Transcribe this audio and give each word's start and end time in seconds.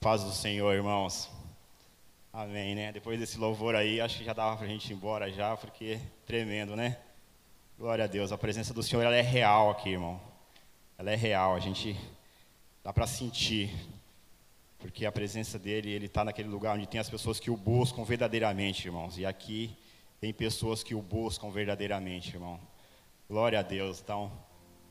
Paz 0.00 0.22
do 0.22 0.30
Senhor, 0.30 0.72
irmãos. 0.72 1.28
Amém, 2.32 2.72
né? 2.72 2.92
Depois 2.92 3.18
desse 3.18 3.36
louvor 3.36 3.74
aí, 3.74 4.00
acho 4.00 4.18
que 4.18 4.24
já 4.24 4.32
dava 4.32 4.56
para 4.56 4.64
a 4.64 4.68
gente 4.68 4.88
ir 4.92 4.94
embora 4.94 5.28
já, 5.28 5.56
porque 5.56 5.98
tremendo, 6.24 6.76
né? 6.76 6.98
Glória 7.76 8.04
a 8.04 8.06
Deus. 8.06 8.30
A 8.30 8.38
presença 8.38 8.72
do 8.72 8.80
Senhor 8.80 9.02
ela 9.02 9.16
é 9.16 9.22
real 9.22 9.70
aqui, 9.70 9.90
irmão. 9.90 10.20
Ela 10.96 11.10
é 11.10 11.16
real. 11.16 11.56
A 11.56 11.58
gente 11.58 11.98
dá 12.84 12.92
para 12.92 13.08
sentir, 13.08 13.74
porque 14.78 15.04
a 15.04 15.10
presença 15.10 15.58
dele, 15.58 15.90
ele 15.90 16.06
está 16.06 16.24
naquele 16.24 16.48
lugar 16.48 16.76
onde 16.76 16.86
tem 16.86 17.00
as 17.00 17.10
pessoas 17.10 17.40
que 17.40 17.50
o 17.50 17.56
buscam 17.56 18.04
verdadeiramente, 18.04 18.86
irmãos. 18.86 19.18
E 19.18 19.26
aqui 19.26 19.76
tem 20.20 20.32
pessoas 20.32 20.84
que 20.84 20.94
o 20.94 21.02
buscam 21.02 21.50
verdadeiramente, 21.50 22.36
irmão. 22.36 22.60
Glória 23.28 23.58
a 23.58 23.62
Deus. 23.62 24.00
Então, 24.00 24.30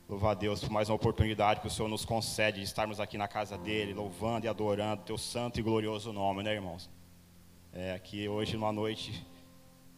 louvar 0.08 0.30
a 0.30 0.34
Deus 0.34 0.60
por 0.60 0.70
mais 0.70 0.88
uma 0.88 0.94
oportunidade 0.96 1.60
que 1.60 1.66
o 1.66 1.70
Senhor 1.70 1.86
nos 1.86 2.02
concede 2.02 2.60
de 2.60 2.64
estarmos 2.64 2.98
aqui 2.98 3.18
na 3.18 3.28
casa 3.28 3.58
dele, 3.58 3.92
louvando 3.92 4.46
e 4.46 4.48
adorando 4.48 5.02
teu 5.02 5.18
santo 5.18 5.60
e 5.60 5.62
glorioso 5.62 6.14
nome, 6.14 6.42
né, 6.42 6.54
irmãos? 6.54 6.88
É, 7.74 7.92
aqui 7.92 8.26
hoje, 8.26 8.56
numa 8.56 8.72
noite 8.72 9.22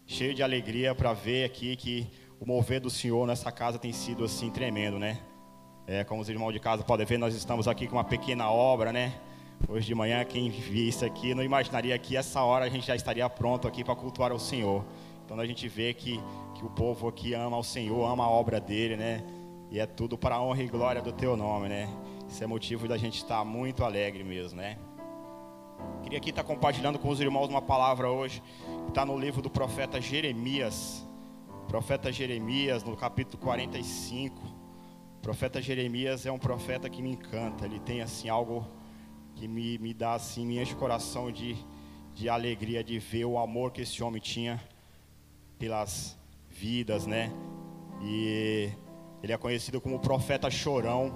cheio 0.08 0.34
de 0.34 0.42
alegria 0.42 0.96
para 0.96 1.12
ver 1.12 1.44
aqui 1.44 1.76
que 1.76 2.10
o 2.40 2.44
mover 2.44 2.80
do 2.80 2.90
Senhor 2.90 3.24
nessa 3.24 3.52
casa 3.52 3.78
tem 3.78 3.92
sido 3.92 4.24
assim 4.24 4.50
tremendo, 4.50 4.98
né? 4.98 5.20
É, 5.86 6.02
como 6.02 6.20
os 6.20 6.28
irmãos 6.28 6.52
de 6.52 6.58
casa 6.58 6.82
podem 6.82 7.06
ver, 7.06 7.16
nós 7.16 7.32
estamos 7.32 7.68
aqui 7.68 7.86
com 7.86 7.94
uma 7.94 8.02
pequena 8.02 8.50
obra, 8.50 8.92
né? 8.92 9.14
Hoje 9.68 9.86
de 9.86 9.94
manhã, 9.94 10.24
quem 10.24 10.50
visse 10.50 10.88
isso 10.88 11.04
aqui 11.04 11.34
não 11.34 11.44
imaginaria 11.44 11.96
que 11.96 12.16
essa 12.16 12.42
hora 12.42 12.64
a 12.64 12.68
gente 12.68 12.84
já 12.84 12.96
estaria 12.96 13.30
pronto 13.30 13.68
aqui 13.68 13.84
para 13.84 13.94
cultuar 13.94 14.32
o 14.32 14.40
Senhor. 14.40 14.84
Então 15.24 15.38
a 15.38 15.46
gente 15.46 15.68
vê 15.68 15.94
que, 15.94 16.20
que 16.56 16.64
o 16.64 16.70
povo 16.70 17.06
aqui 17.06 17.32
ama 17.32 17.56
o 17.56 17.62
Senhor, 17.62 18.10
ama 18.10 18.24
a 18.24 18.28
obra 18.28 18.60
dele, 18.60 18.96
né? 18.96 19.22
E 19.70 19.78
é 19.78 19.86
tudo 19.86 20.18
para 20.18 20.34
a 20.34 20.42
honra 20.42 20.64
e 20.64 20.66
glória 20.66 21.00
do 21.00 21.12
teu 21.12 21.36
nome, 21.36 21.68
né? 21.68 21.88
Isso 22.28 22.42
é 22.42 22.46
motivo 22.46 22.88
da 22.88 22.96
gente 22.96 23.18
estar 23.18 23.44
muito 23.44 23.84
alegre 23.84 24.24
mesmo, 24.24 24.60
né? 24.60 24.76
Queria 26.02 26.18
aqui 26.18 26.30
estar 26.30 26.42
compartilhando 26.42 26.98
com 26.98 27.08
os 27.08 27.20
irmãos 27.20 27.48
uma 27.48 27.62
palavra 27.62 28.10
hoje, 28.10 28.42
que 28.84 28.88
está 28.88 29.04
no 29.04 29.16
livro 29.16 29.40
do 29.40 29.48
profeta 29.48 30.00
Jeremias. 30.00 31.06
Profeta 31.68 32.10
Jeremias, 32.10 32.82
no 32.82 32.96
capítulo 32.96 33.40
45. 33.40 34.42
O 35.18 35.20
profeta 35.22 35.62
Jeremias 35.62 36.26
é 36.26 36.32
um 36.32 36.38
profeta 36.38 36.90
que 36.90 37.00
me 37.00 37.12
encanta. 37.12 37.64
Ele 37.64 37.78
tem 37.78 38.00
assim 38.00 38.28
algo 38.28 38.66
que 39.36 39.46
me, 39.46 39.78
me 39.78 39.94
dá 39.94 40.14
assim, 40.14 40.44
me 40.44 40.60
enche 40.60 40.74
o 40.74 40.78
coração 40.78 41.30
de, 41.30 41.56
de 42.12 42.28
alegria 42.28 42.82
de 42.82 42.98
ver 42.98 43.24
o 43.24 43.38
amor 43.38 43.70
que 43.70 43.82
esse 43.82 44.02
homem 44.02 44.20
tinha 44.20 44.60
pelas 45.60 46.18
vidas, 46.48 47.06
né? 47.06 47.32
E 48.02 48.70
ele 49.22 49.32
é 49.32 49.36
conhecido 49.36 49.80
como 49.80 49.98
profeta 49.98 50.50
chorão, 50.50 51.12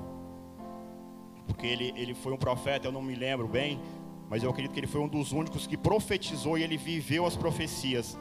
porque 1.46 1.66
ele, 1.66 1.92
ele 1.96 2.14
foi 2.14 2.32
um 2.32 2.36
profeta, 2.36 2.88
eu 2.88 2.92
não 2.92 3.02
me 3.02 3.14
lembro 3.14 3.46
bem, 3.46 3.80
mas 4.28 4.42
eu 4.42 4.50
acredito 4.50 4.72
que 4.72 4.80
ele 4.80 4.86
foi 4.86 5.00
um 5.00 5.08
dos 5.08 5.32
únicos 5.32 5.66
que 5.66 5.76
profetizou 5.76 6.56
e 6.58 6.62
ele 6.62 6.76
viveu 6.76 7.26
as 7.26 7.36
profecias. 7.36 8.16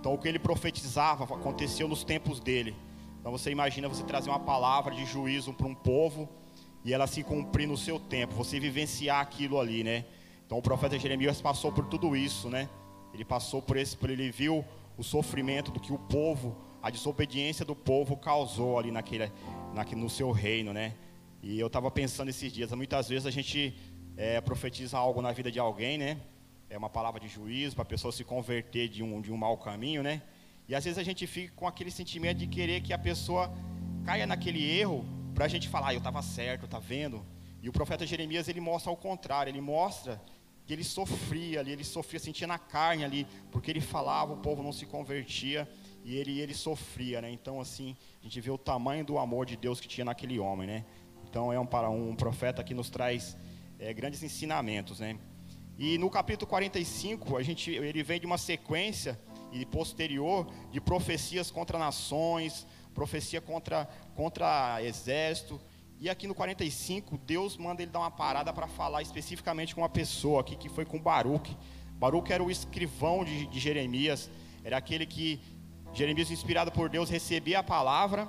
Então 0.00 0.14
o 0.14 0.18
que 0.18 0.26
ele 0.26 0.38
profetizava 0.38 1.24
aconteceu 1.24 1.86
nos 1.86 2.02
tempos 2.02 2.40
dele. 2.40 2.74
Então 3.20 3.30
você 3.30 3.50
imagina 3.50 3.88
você 3.88 4.02
trazer 4.02 4.30
uma 4.30 4.40
palavra 4.40 4.94
de 4.94 5.04
juízo 5.04 5.52
para 5.52 5.66
um 5.66 5.74
povo 5.74 6.28
e 6.84 6.92
ela 6.92 7.06
se 7.06 7.22
cumprir 7.22 7.68
no 7.68 7.76
seu 7.76 8.00
tempo, 8.00 8.34
você 8.34 8.58
vivenciar 8.58 9.20
aquilo 9.20 9.60
ali, 9.60 9.84
né? 9.84 10.04
Então 10.44 10.58
o 10.58 10.62
profeta 10.62 10.98
Jeremias 10.98 11.40
passou 11.40 11.70
por 11.70 11.86
tudo 11.86 12.16
isso, 12.16 12.48
né? 12.48 12.68
Ele 13.14 13.24
passou 13.24 13.62
por 13.62 13.76
esse, 13.76 13.96
por 13.96 14.10
ele 14.10 14.30
viu 14.30 14.64
o 14.98 15.04
sofrimento 15.04 15.70
do 15.70 15.78
que 15.78 15.92
o 15.92 15.98
povo, 15.98 16.56
a 16.82 16.90
desobediência 16.90 17.64
do 17.64 17.76
povo 17.76 18.16
causou 18.16 18.78
ali 18.78 18.90
naquele, 18.90 19.30
naquele 19.72 20.00
no 20.00 20.10
seu 20.10 20.32
reino, 20.32 20.72
né? 20.72 20.94
E 21.40 21.58
eu 21.58 21.68
estava 21.68 21.90
pensando 21.90 22.28
esses 22.28 22.52
dias, 22.52 22.72
muitas 22.72 23.08
vezes 23.08 23.26
a 23.26 23.30
gente 23.30 23.76
é, 24.16 24.40
profetiza 24.40 24.98
algo 24.98 25.22
na 25.22 25.30
vida 25.32 25.50
de 25.50 25.60
alguém, 25.60 25.96
né? 25.96 26.20
É 26.68 26.76
uma 26.76 26.90
palavra 26.90 27.20
de 27.20 27.28
juízo 27.28 27.76
para 27.76 27.82
a 27.82 27.86
pessoa 27.86 28.10
se 28.10 28.24
converter 28.24 28.88
de 28.88 29.02
um, 29.02 29.20
de 29.20 29.30
um 29.32 29.36
mau 29.36 29.56
caminho, 29.56 30.02
né? 30.02 30.22
E 30.68 30.74
às 30.74 30.84
vezes 30.84 30.98
a 30.98 31.02
gente 31.02 31.26
fica 31.26 31.52
com 31.54 31.66
aquele 31.68 31.90
sentimento 31.90 32.38
de 32.38 32.46
querer 32.46 32.80
que 32.80 32.92
a 32.92 32.98
pessoa 32.98 33.52
caia 34.04 34.26
naquele 34.26 34.62
erro 34.80 35.04
para 35.34 35.44
a 35.44 35.48
gente 35.48 35.68
falar, 35.68 35.88
ah, 35.88 35.94
eu 35.94 35.98
estava 35.98 36.20
certo, 36.20 36.66
tá 36.66 36.78
vendo? 36.78 37.24
E 37.62 37.68
o 37.68 37.72
profeta 37.72 38.04
Jeremias 38.04 38.48
ele 38.48 38.60
mostra 38.60 38.90
ao 38.90 38.96
contrário, 38.96 39.50
ele 39.50 39.60
mostra 39.60 40.20
que 40.66 40.72
ele 40.72 40.84
sofria 40.84 41.60
ali, 41.60 41.72
ele 41.72 41.84
sofria, 41.84 42.18
sentia 42.18 42.46
na 42.46 42.58
carne 42.58 43.04
ali, 43.04 43.26
porque 43.50 43.70
ele 43.70 43.80
falava, 43.80 44.32
o 44.32 44.38
povo 44.38 44.62
não 44.62 44.72
se 44.72 44.86
convertia 44.86 45.68
e 46.04 46.16
ele, 46.16 46.40
ele 46.40 46.54
sofria, 46.54 47.20
né? 47.20 47.30
Então 47.30 47.60
assim, 47.60 47.96
a 48.20 48.24
gente 48.24 48.40
vê 48.40 48.50
o 48.50 48.58
tamanho 48.58 49.04
do 49.04 49.18
amor 49.18 49.46
de 49.46 49.56
Deus 49.56 49.80
que 49.80 49.88
tinha 49.88 50.04
naquele 50.04 50.38
homem, 50.38 50.66
né? 50.66 50.84
Então 51.28 51.52
é 51.52 51.58
um 51.58 51.66
para 51.66 51.88
um 51.88 52.14
profeta 52.14 52.62
que 52.62 52.74
nos 52.74 52.90
traz 52.90 53.36
é, 53.78 53.92
grandes 53.92 54.22
ensinamentos, 54.22 55.00
né? 55.00 55.18
E 55.78 55.96
no 55.98 56.10
capítulo 56.10 56.48
45, 56.48 57.36
a 57.36 57.42
gente, 57.42 57.70
ele 57.70 58.02
vem 58.02 58.20
de 58.20 58.26
uma 58.26 58.38
sequência 58.38 59.18
e 59.50 59.64
posterior 59.64 60.46
de 60.70 60.80
profecias 60.80 61.50
contra 61.50 61.78
nações, 61.78 62.66
profecia 62.94 63.40
contra, 63.40 63.88
contra 64.14 64.82
exército. 64.82 65.60
E 65.98 66.10
aqui 66.10 66.26
no 66.26 66.34
45, 66.34 67.16
Deus 67.18 67.56
manda 67.56 67.82
ele 67.82 67.90
dar 67.90 68.00
uma 68.00 68.10
parada 68.10 68.52
para 68.52 68.66
falar 68.66 69.02
especificamente 69.02 69.74
com 69.74 69.80
uma 69.80 69.88
pessoa 69.88 70.40
aqui, 70.40 70.56
que 70.56 70.68
foi 70.68 70.84
com 70.84 71.00
Baruque. 71.00 71.56
Baruque 71.92 72.32
era 72.32 72.42
o 72.42 72.50
escrivão 72.50 73.24
de, 73.24 73.46
de 73.46 73.58
Jeremias, 73.60 74.30
era 74.64 74.76
aquele 74.76 75.06
que 75.06 75.40
Jeremias, 75.94 76.30
inspirado 76.30 76.72
por 76.72 76.88
Deus, 76.88 77.10
recebia 77.10 77.58
a 77.58 77.62
palavra 77.62 78.28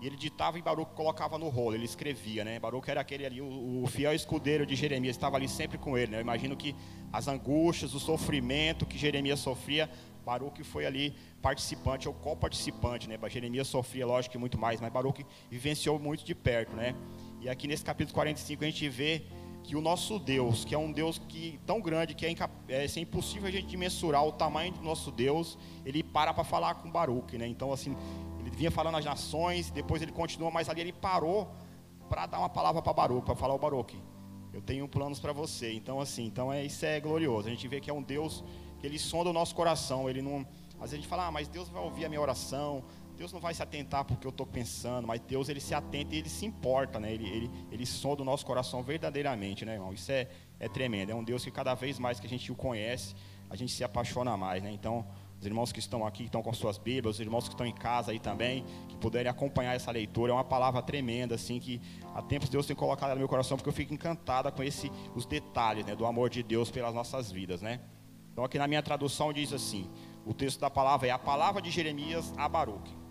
e 0.00 0.06
ele 0.06 0.16
ditava 0.16 0.58
e 0.58 0.62
Baruch 0.62 0.92
colocava 0.94 1.38
no 1.38 1.48
rolo, 1.48 1.74
ele 1.74 1.84
escrevia, 1.84 2.44
né? 2.44 2.58
Baruch 2.58 2.90
era 2.90 3.00
aquele 3.00 3.24
ali, 3.24 3.40
o, 3.40 3.82
o 3.82 3.86
fiel 3.86 4.12
escudeiro 4.12 4.66
de 4.66 4.74
Jeremias, 4.74 5.16
estava 5.16 5.36
ali 5.36 5.48
sempre 5.48 5.78
com 5.78 5.96
ele, 5.96 6.12
né? 6.12 6.18
Eu 6.18 6.22
imagino 6.22 6.56
que 6.56 6.74
as 7.12 7.28
angústias, 7.28 7.94
o 7.94 8.00
sofrimento 8.00 8.86
que 8.86 8.98
Jeremias 8.98 9.40
sofria, 9.40 9.88
Baruch 10.24 10.64
foi 10.64 10.86
ali 10.86 11.14
participante 11.42 12.08
ou 12.08 12.14
co-participante, 12.14 13.08
né? 13.08 13.18
Jeremias 13.28 13.68
sofria, 13.68 14.06
lógico 14.06 14.38
muito 14.38 14.58
mais, 14.58 14.80
mas 14.80 14.92
Baruch 14.92 15.24
vivenciou 15.50 15.98
muito 15.98 16.24
de 16.24 16.34
perto, 16.34 16.74
né? 16.74 16.94
E 17.40 17.48
aqui 17.48 17.68
nesse 17.68 17.84
capítulo 17.84 18.14
45 18.14 18.64
a 18.64 18.66
gente 18.66 18.88
vê 18.88 19.24
que 19.64 19.74
o 19.74 19.80
nosso 19.80 20.18
Deus, 20.18 20.62
que 20.62 20.74
é 20.74 20.78
um 20.78 20.92
Deus 20.92 21.18
que 21.26 21.58
tão 21.64 21.80
grande 21.80 22.14
que 22.14 22.26
é, 22.26 22.34
é, 22.68 22.84
é 22.84 23.00
impossível 23.00 23.48
a 23.48 23.50
gente 23.50 23.74
mensurar 23.78 24.22
o 24.22 24.30
tamanho 24.30 24.72
do 24.74 24.82
nosso 24.82 25.10
Deus, 25.10 25.58
ele 25.86 26.02
para 26.02 26.34
para 26.34 26.44
falar 26.44 26.74
com 26.74 26.90
Baruch, 26.90 27.36
né? 27.38 27.48
Então 27.48 27.72
assim, 27.72 27.96
ele 28.38 28.50
vinha 28.50 28.70
falando 28.70 28.98
as 28.98 29.04
nações, 29.04 29.70
depois 29.70 30.02
ele 30.02 30.12
continua, 30.12 30.50
mas 30.50 30.68
ali 30.68 30.82
ele 30.82 30.92
parou 30.92 31.50
para 32.10 32.26
dar 32.26 32.38
uma 32.40 32.50
palavra 32.50 32.82
para 32.82 32.92
Baruch, 32.92 33.24
para 33.24 33.34
falar 33.34 33.54
o 33.54 33.58
Baruch. 33.58 33.98
Eu 34.52 34.60
tenho 34.60 34.86
planos 34.86 35.18
para 35.18 35.32
você. 35.32 35.72
Então 35.72 35.98
assim, 35.98 36.26
então 36.26 36.52
é 36.52 36.62
isso 36.62 36.84
é 36.84 37.00
glorioso. 37.00 37.48
A 37.48 37.50
gente 37.50 37.66
vê 37.66 37.80
que 37.80 37.88
é 37.88 37.94
um 37.94 38.02
Deus 38.02 38.44
que 38.78 38.86
ele 38.86 38.98
sonda 38.98 39.30
o 39.30 39.32
nosso 39.32 39.54
coração. 39.54 40.10
Ele 40.10 40.20
não, 40.20 40.46
às 40.74 40.90
vezes 40.90 40.92
a 40.92 40.96
gente 40.96 41.08
fala, 41.08 41.26
ah, 41.26 41.32
mas 41.32 41.48
Deus 41.48 41.70
vai 41.70 41.82
ouvir 41.82 42.04
a 42.04 42.08
minha 42.10 42.20
oração. 42.20 42.84
Deus 43.16 43.32
não 43.32 43.40
vai 43.40 43.54
se 43.54 43.62
atentar 43.62 44.04
porque 44.04 44.26
eu 44.26 44.30
estou 44.30 44.46
pensando, 44.46 45.06
mas 45.06 45.20
Deus 45.20 45.48
ele 45.48 45.60
se 45.60 45.74
atenta 45.74 46.14
e 46.14 46.18
ele 46.18 46.28
se 46.28 46.44
importa, 46.44 46.98
né? 46.98 47.12
Ele, 47.12 47.28
ele, 47.28 47.50
ele 47.70 47.86
sonda 47.86 48.22
o 48.22 48.24
nosso 48.24 48.44
coração 48.44 48.82
verdadeiramente, 48.82 49.64
né, 49.64 49.74
irmão? 49.74 49.92
Isso 49.92 50.10
é, 50.10 50.28
é 50.58 50.68
tremendo. 50.68 51.10
É 51.10 51.14
um 51.14 51.22
Deus 51.22 51.44
que 51.44 51.50
cada 51.50 51.74
vez 51.74 51.98
mais 51.98 52.18
que 52.18 52.26
a 52.26 52.28
gente 52.28 52.50
o 52.50 52.54
conhece, 52.54 53.14
a 53.48 53.56
gente 53.56 53.72
se 53.72 53.84
apaixona 53.84 54.36
mais, 54.36 54.62
né? 54.62 54.72
Então, 54.72 55.06
os 55.38 55.46
irmãos 55.46 55.70
que 55.72 55.78
estão 55.78 56.06
aqui, 56.06 56.24
que 56.24 56.28
estão 56.28 56.42
com 56.42 56.52
suas 56.52 56.76
Bíblias, 56.76 57.16
os 57.16 57.20
irmãos 57.20 57.44
que 57.44 57.54
estão 57.54 57.66
em 57.66 57.74
casa 57.74 58.10
aí 58.10 58.18
também, 58.18 58.64
que 58.88 58.96
puderem 58.96 59.30
acompanhar 59.30 59.74
essa 59.74 59.90
leitura, 59.90 60.32
é 60.32 60.34
uma 60.34 60.44
palavra 60.44 60.82
tremenda, 60.82 61.34
assim, 61.34 61.60
que 61.60 61.80
há 62.14 62.22
tempos 62.22 62.48
Deus 62.48 62.66
tem 62.66 62.74
colocado 62.74 63.10
no 63.10 63.16
meu 63.16 63.28
coração, 63.28 63.56
porque 63.56 63.68
eu 63.68 63.72
fico 63.72 63.94
encantada 63.94 64.50
com 64.50 64.62
esse, 64.62 64.90
os 65.14 65.24
detalhes, 65.26 65.84
né, 65.84 65.94
do 65.94 66.06
amor 66.06 66.30
de 66.30 66.42
Deus 66.42 66.70
pelas 66.70 66.94
nossas 66.94 67.30
vidas, 67.30 67.62
né? 67.62 67.80
Então 68.32 68.42
aqui 68.42 68.58
na 68.58 68.66
minha 68.66 68.82
tradução 68.82 69.32
diz 69.32 69.52
assim, 69.52 69.88
o 70.26 70.34
texto 70.34 70.58
da 70.58 70.70
palavra 70.70 71.06
é 71.06 71.10
a 71.10 71.18
palavra 71.18 71.62
de 71.62 71.70
Jeremias 71.70 72.32
a 72.36 72.48
Baruch. 72.48 73.03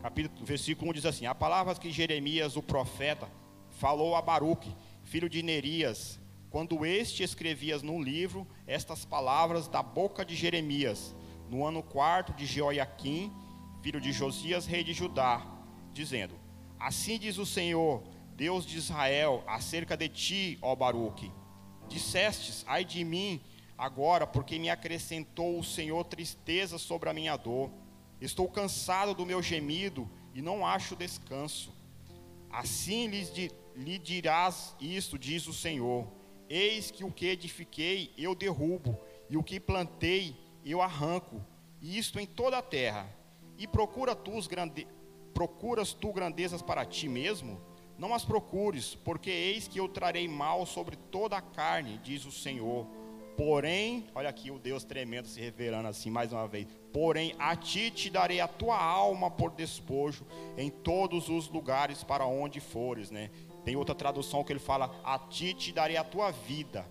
Capítulo, 0.00 0.44
versículo 0.44 0.90
1 0.92 0.94
diz 0.94 1.06
assim, 1.06 1.26
a 1.26 1.34
palavra 1.34 1.74
que 1.74 1.90
Jeremias, 1.90 2.56
o 2.56 2.62
profeta, 2.62 3.28
falou 3.68 4.14
a 4.14 4.22
Baruch, 4.22 4.72
filho 5.02 5.28
de 5.28 5.42
Nerias, 5.42 6.20
quando 6.50 6.86
este 6.86 7.24
escrevias 7.24 7.82
num 7.82 8.00
livro 8.00 8.46
estas 8.64 9.04
palavras 9.04 9.66
da 9.66 9.82
boca 9.82 10.24
de 10.24 10.36
Jeremias, 10.36 11.16
no 11.50 11.66
ano 11.66 11.82
quarto 11.82 12.32
de 12.32 12.46
Jeoiaquim, 12.46 13.32
filho 13.82 14.00
de 14.00 14.12
Josias, 14.12 14.66
rei 14.66 14.84
de 14.84 14.92
Judá, 14.92 15.44
dizendo: 15.92 16.34
Assim 16.78 17.18
diz 17.18 17.36
o 17.36 17.44
Senhor, 17.44 18.04
Deus 18.36 18.64
de 18.64 18.78
Israel, 18.78 19.42
acerca 19.48 19.96
de 19.96 20.08
ti, 20.08 20.58
ó 20.62 20.76
Baruque: 20.76 21.32
Dissestes, 21.88 22.64
ai 22.68 22.84
de 22.84 23.02
mim, 23.02 23.40
agora, 23.76 24.28
porque 24.28 24.60
me 24.60 24.70
acrescentou 24.70 25.58
o 25.58 25.64
Senhor 25.64 26.04
tristeza 26.04 26.78
sobre 26.78 27.10
a 27.10 27.12
minha 27.12 27.36
dor. 27.36 27.70
Estou 28.20 28.48
cansado 28.48 29.14
do 29.14 29.26
meu 29.26 29.42
gemido 29.42 30.08
e 30.34 30.42
não 30.42 30.66
acho 30.66 30.96
descanso. 30.96 31.74
Assim 32.50 33.06
lhes 33.06 33.32
lhe 33.76 33.98
dirás 33.98 34.74
isto, 34.80 35.16
diz 35.16 35.46
o 35.46 35.52
Senhor 35.52 36.08
Eis 36.48 36.90
que 36.90 37.04
o 37.04 37.12
que 37.12 37.26
edifiquei 37.26 38.12
eu 38.16 38.34
derrubo, 38.34 38.98
e 39.28 39.36
o 39.36 39.42
que 39.42 39.60
plantei 39.60 40.34
eu 40.64 40.80
arranco, 40.80 41.44
e 41.80 41.98
isto 41.98 42.18
em 42.18 42.26
toda 42.26 42.58
a 42.58 42.62
terra. 42.62 43.06
E 43.58 43.66
procura 43.66 44.14
tu 44.14 44.32
grande... 44.48 44.86
procuras 45.34 45.92
tu 45.92 46.12
grandezas 46.12 46.62
para 46.62 46.86
ti 46.86 47.06
mesmo? 47.08 47.60
não 47.98 48.14
as 48.14 48.24
procures, 48.24 48.94
porque 48.94 49.28
eis 49.28 49.66
que 49.66 49.80
eu 49.80 49.88
trarei 49.88 50.28
mal 50.28 50.64
sobre 50.64 50.94
toda 50.94 51.36
a 51.36 51.42
carne, 51.42 51.98
diz 51.98 52.24
o 52.24 52.30
Senhor. 52.30 52.86
Porém, 53.38 54.04
olha 54.16 54.28
aqui 54.28 54.50
o 54.50 54.58
Deus 54.58 54.82
tremendo 54.82 55.28
se 55.28 55.40
revelando 55.40 55.86
assim 55.86 56.10
mais 56.10 56.32
uma 56.32 56.48
vez. 56.48 56.66
Porém, 56.92 57.36
a 57.38 57.54
ti 57.54 57.88
te 57.88 58.10
darei 58.10 58.40
a 58.40 58.48
tua 58.48 58.76
alma 58.76 59.30
por 59.30 59.52
despojo 59.52 60.26
em 60.56 60.68
todos 60.68 61.28
os 61.28 61.48
lugares 61.48 62.02
para 62.02 62.26
onde 62.26 62.58
fores, 62.58 63.12
né? 63.12 63.30
Tem 63.64 63.76
outra 63.76 63.94
tradução 63.94 64.42
que 64.42 64.52
ele 64.52 64.58
fala: 64.58 64.92
a 65.04 65.20
ti 65.20 65.54
te 65.54 65.72
darei 65.72 65.96
a 65.96 66.02
tua 66.02 66.32
vida 66.32 66.84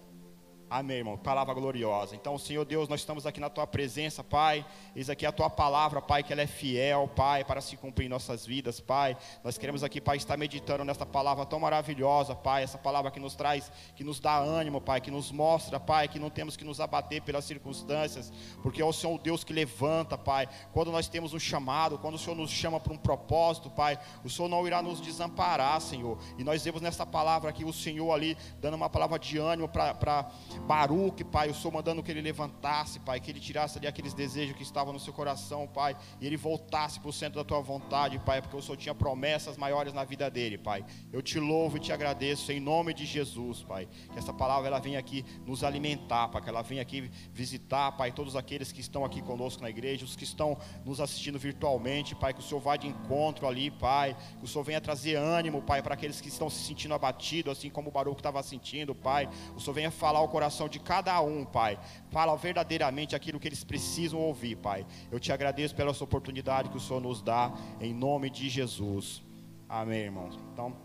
Amém, 0.70 0.98
irmão. 0.98 1.18
Palavra 1.18 1.54
gloriosa. 1.54 2.14
Então, 2.14 2.38
Senhor 2.38 2.66
Deus, 2.66 2.90
nós 2.90 3.00
estamos 3.00 3.26
aqui 3.26 3.40
na 3.40 3.50
tua 3.50 3.66
presença, 3.66 4.22
Pai. 4.22 4.66
Eis 4.94 5.10
aqui 5.10 5.26
a 5.26 5.32
tua 5.32 5.50
palavra, 5.50 6.02
Pai, 6.02 6.24
que 6.24 6.34
ela 6.34 6.42
é 6.42 6.48
fiel, 6.48 7.10
Pai, 7.16 7.46
para 7.46 7.62
se 7.62 7.78
cumprir 7.78 8.08
em 8.08 8.10
nossas 8.10 8.46
vidas, 8.46 8.82
Pai. 8.82 9.16
Nós 9.46 9.58
queremos 9.58 9.82
aqui, 9.82 10.02
Pai, 10.02 10.18
estar 10.18 10.36
meditando 10.36 10.84
nesta 10.84 11.06
palavra 11.06 11.46
tão 11.46 11.58
maravilhosa, 11.58 12.36
Pai. 12.36 12.64
Essa 12.64 12.78
palavra 12.78 13.10
que 13.10 13.20
nos 13.20 13.34
traz, 13.34 13.72
que 13.96 14.04
nos 14.04 14.20
dá 14.20 14.38
ânimo, 14.38 14.82
Pai, 14.82 15.00
que 15.00 15.10
nos 15.10 15.32
mostra, 15.32 15.80
Pai, 15.80 16.10
que 16.10 16.20
não 16.20 16.30
temos 16.30 16.58
que 16.58 16.66
nos 16.66 16.82
abater 16.82 17.22
pelas 17.22 17.46
circunstâncias, 17.46 18.34
porque 18.62 18.82
é 18.82 18.86
o 18.86 18.92
Senhor 18.92 19.18
Deus 19.20 19.46
que 19.46 19.54
levanta, 19.54 20.18
Pai. 20.18 20.50
Quando 20.74 20.92
nós 20.92 21.08
temos 21.08 21.34
um 21.34 21.40
chamado, 21.40 21.98
quando 21.98 22.16
o 22.16 22.20
Senhor 22.20 22.36
nos 22.36 22.52
chama 22.52 22.78
para 22.78 22.92
um 22.92 22.98
propósito, 22.98 23.70
Pai, 23.70 23.98
o 24.22 24.30
Senhor 24.30 24.50
não 24.50 24.68
irá 24.68 24.82
nos 24.82 25.00
desamparar, 25.00 25.80
Senhor. 25.80 26.18
E 26.38 26.44
nós 26.44 26.62
vemos 26.62 26.82
nessa 26.82 27.06
palavra 27.06 27.50
aqui 27.50 27.64
o 27.64 27.72
Senhor 27.72 28.12
ali 28.12 28.38
dando 28.60 28.74
uma 28.74 28.90
palavra 28.90 29.18
de 29.18 29.38
ânimo 29.38 29.70
para 29.70 30.30
Baruque, 30.60 31.24
Pai, 31.24 31.50
eu 31.50 31.54
sou 31.54 31.72
mandando 31.72 32.02
que 32.04 32.12
ele 32.12 32.22
levantasse, 32.22 33.00
Pai, 33.00 33.20
que 33.20 33.32
ele 33.32 33.40
tirasse 33.40 33.78
ali 33.78 33.88
aqueles 33.88 34.14
desejos 34.14 34.56
que 34.56 34.64
estavam 34.64 34.94
no 34.94 35.00
seu 35.00 35.14
coração, 35.14 35.68
Pai, 35.68 35.96
e 36.20 36.26
ele 36.26 36.38
voltasse 36.38 37.00
para 37.00 37.10
o 37.10 37.14
centro 37.14 37.38
da 37.38 37.44
tua 37.44 37.62
vontade, 37.62 38.20
Pai, 38.20 38.42
porque 38.42 38.56
o 38.56 38.62
Senhor 38.62 38.78
tinha 38.78 38.96
promessas 38.96 39.58
maiores 39.58 39.94
na 39.94 40.04
vida 40.04 40.30
dele, 40.30 40.58
Pai. 40.58 40.86
Eu 41.12 41.22
te 41.22 41.40
louvo 41.40 41.78
e 41.78 41.80
te 41.80 41.92
agradeço 41.92 42.52
em 42.52 42.60
nome 42.60 42.94
de 42.94 43.06
Jesus, 43.06 43.64
Pai. 43.64 43.88
Que 44.12 44.20
essa 44.20 44.34
palavra 44.34 44.68
ela 44.68 44.80
venha 44.80 45.00
aqui 45.00 45.24
nos 45.46 45.64
alimentar, 45.64 46.28
Pai, 46.30 46.42
que 46.42 46.50
ela 46.50 46.62
venha 46.62 46.82
aqui 46.82 47.10
visitar, 47.32 47.92
Pai, 47.94 48.12
todos 48.12 48.36
aqueles 48.36 48.72
que 48.72 48.82
estão 48.82 49.06
aqui 49.06 49.22
conosco 49.22 49.62
na 49.62 49.70
igreja, 49.70 50.06
os 50.06 50.16
que 50.16 50.24
estão 50.24 50.58
nos 50.84 51.00
assistindo 51.00 51.40
virtualmente, 51.40 52.16
Pai, 52.16 52.34
que 52.34 52.40
o 52.40 52.44
Senhor 52.44 52.60
vá 52.60 52.76
de 52.76 52.88
encontro 52.88 53.48
ali, 53.48 53.72
Pai, 53.72 54.16
que 54.40 54.46
o 54.46 54.48
Senhor 54.48 54.64
venha 54.64 54.82
trazer 54.82 55.16
ânimo, 55.16 55.62
Pai, 55.62 55.82
para 55.82 55.94
aqueles 55.94 56.20
que 56.20 56.28
estão 56.28 56.50
se 56.50 56.64
sentindo 56.66 56.94
abatidos, 56.94 57.58
assim 57.58 57.70
como 57.70 57.90
o 57.90 57.92
Baruque 57.92 58.20
estava 58.20 58.42
sentindo, 58.44 58.94
Pai. 58.94 59.30
O 59.56 59.60
Senhor 59.60 59.74
venha 59.74 59.92
falar 59.92 60.22
o 60.22 60.28
coração 60.28 60.47
de 60.70 60.80
cada 60.80 61.20
um, 61.22 61.46
Pai. 61.46 61.80
Fala 62.10 62.36
verdadeiramente 62.36 63.16
aquilo 63.16 63.40
que 63.40 63.48
eles 63.48 63.64
precisam 63.64 64.20
ouvir, 64.20 64.56
Pai. 64.56 64.86
Eu 65.12 65.20
te 65.20 65.32
agradeço 65.32 65.76
pela 65.76 65.92
essa 65.92 66.04
oportunidade 66.04 66.70
que 66.70 66.78
o 66.78 66.80
Senhor 66.80 67.02
nos 67.02 67.22
dá, 67.22 67.52
em 67.82 67.94
nome 67.94 68.30
de 68.30 68.50
Jesus. 68.50 69.22
Amém, 69.70 70.02
irmãos. 70.02 70.40
Então, 70.54 70.76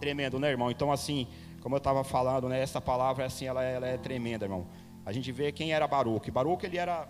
tremendo, 0.00 0.38
né, 0.38 0.50
irmão? 0.50 0.70
Então, 0.70 0.90
assim, 0.90 1.26
como 1.60 1.74
eu 1.74 1.78
estava 1.78 2.04
falando, 2.04 2.48
né, 2.48 2.60
essa 2.60 2.80
palavra, 2.80 3.24
assim, 3.24 3.46
ela, 3.46 3.62
ela 3.62 3.86
é 3.86 3.96
tremenda, 3.96 4.44
irmão. 4.44 4.66
A 5.06 5.12
gente 5.12 5.30
vê 5.30 5.52
quem 5.52 5.72
era 5.72 5.86
Baruque. 5.86 6.30
Baruque, 6.30 6.66
ele 6.66 6.78
era, 6.78 7.08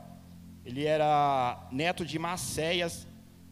ele 0.64 0.84
era 0.84 1.66
neto 1.70 2.04
de 2.04 2.18
Macéias, 2.18 3.06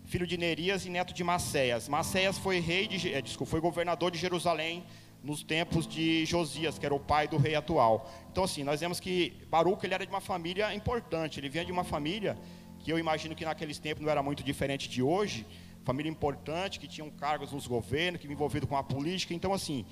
filho 0.05 0.27
de 0.27 0.37
Nerias 0.37 0.85
e 0.85 0.91
neto 0.91 1.15
de 1.15 1.25
Macéias. 1.25 1.89
Macéias 1.89 2.39
foi 2.39 2.61
rei 2.61 2.87
de, 2.87 3.15
eh, 3.15 3.23
desculpa, 3.23 3.51
foi 3.51 3.61
governador 3.61 4.11
de 4.11 4.19
Jerusalém 4.19 4.85
nos 5.23 5.43
tempos 5.43 5.87
de 5.87 6.25
Josias, 6.27 6.79
que 6.79 6.87
era 6.87 6.95
o 6.95 7.01
pai 7.01 7.29
do 7.29 7.37
rei 7.37 7.55
atual. 7.55 8.11
Então, 8.31 8.45
assim, 8.45 8.65
nós 8.65 8.81
vemos 8.81 8.99
que 8.99 9.33
Baruch 9.49 9.85
ele 9.85 9.95
era 9.95 10.05
de 10.05 10.11
uma 10.11 10.21
família 10.21 10.75
importante, 10.75 11.39
ele 11.39 11.49
vinha 11.49 11.65
de 11.65 11.73
uma 11.73 11.85
família 11.85 12.37
que 12.81 12.93
eu 12.93 12.99
imagino 12.99 13.35
que 13.35 13.45
naqueles 13.45 13.79
tempos 13.79 14.03
não 14.03 14.11
era 14.11 14.23
muito 14.23 14.43
diferente 14.43 14.89
de 14.89 15.03
hoje, 15.03 15.47
família 15.85 16.11
importante, 16.11 16.81
que 16.81 16.89
tinham 16.89 17.11
cargos 17.11 17.53
nos 17.53 17.67
governos, 17.67 18.21
que 18.21 18.27
envolvido 18.27 18.67
com 18.67 18.77
a 18.77 18.83
política. 18.83 19.33
Então, 19.33 19.53
assim, 19.53 19.85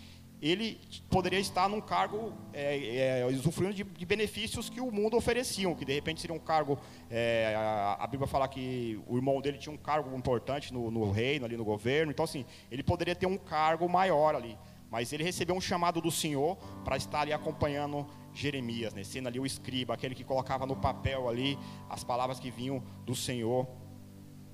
ele 0.42 0.80
poderia 1.10 1.38
estar 1.38 1.68
num 1.68 1.80
cargo 1.80 2.32
é, 2.52 3.20
é, 3.20 3.26
usufruindo 3.26 3.74
de, 3.74 3.84
de, 3.84 4.06
benefícios 4.06 4.70
que 4.70 4.80
o 4.80 4.90
mundo 4.90 5.16
ofereciam, 5.16 5.74
que 5.74 5.84
de 5.84 5.92
repente 5.92 6.20
seria 6.20 6.34
um 6.34 6.40
cargo. 6.40 6.78
É, 7.10 7.54
a, 7.56 7.98
a, 8.00 8.06
Bíblia 8.06 8.26
fala 8.26 8.48
que 8.48 8.98
o 9.06 9.16
irmão 9.16 9.40
dele 9.40 9.58
tinha 9.58 9.72
um 9.72 9.78
cargo 9.78 10.16
importante 10.16 10.72
no, 10.72 10.90
no 10.90 11.10
reino, 11.10 11.44
ali 11.44 11.56
no 11.56 11.64
governo. 11.64 12.10
Então, 12.10 12.24
assim, 12.24 12.46
ele 12.70 12.82
poderia 12.82 13.14
ter 13.14 13.26
um 13.26 13.36
cargo 13.36 13.88
maior 13.88 14.34
ali. 14.34 14.56
Mas 14.90 15.12
ele 15.12 15.22
recebeu 15.22 15.54
um 15.54 15.60
chamado 15.60 16.00
do 16.00 16.10
Senhor 16.10 16.56
para 16.84 16.96
estar 16.96 17.20
ali 17.20 17.32
acompanhando 17.32 18.06
Jeremias, 18.34 18.92
né? 18.92 19.04
sendo 19.04 19.28
ali 19.28 19.38
o 19.38 19.46
escriba, 19.46 19.94
aquele 19.94 20.14
que 20.14 20.24
colocava 20.24 20.66
no 20.66 20.76
papel 20.76 21.28
ali 21.28 21.58
as 21.88 22.02
palavras 22.02 22.40
que 22.40 22.50
vinham 22.50 22.82
do 23.04 23.14
Senhor 23.14 23.66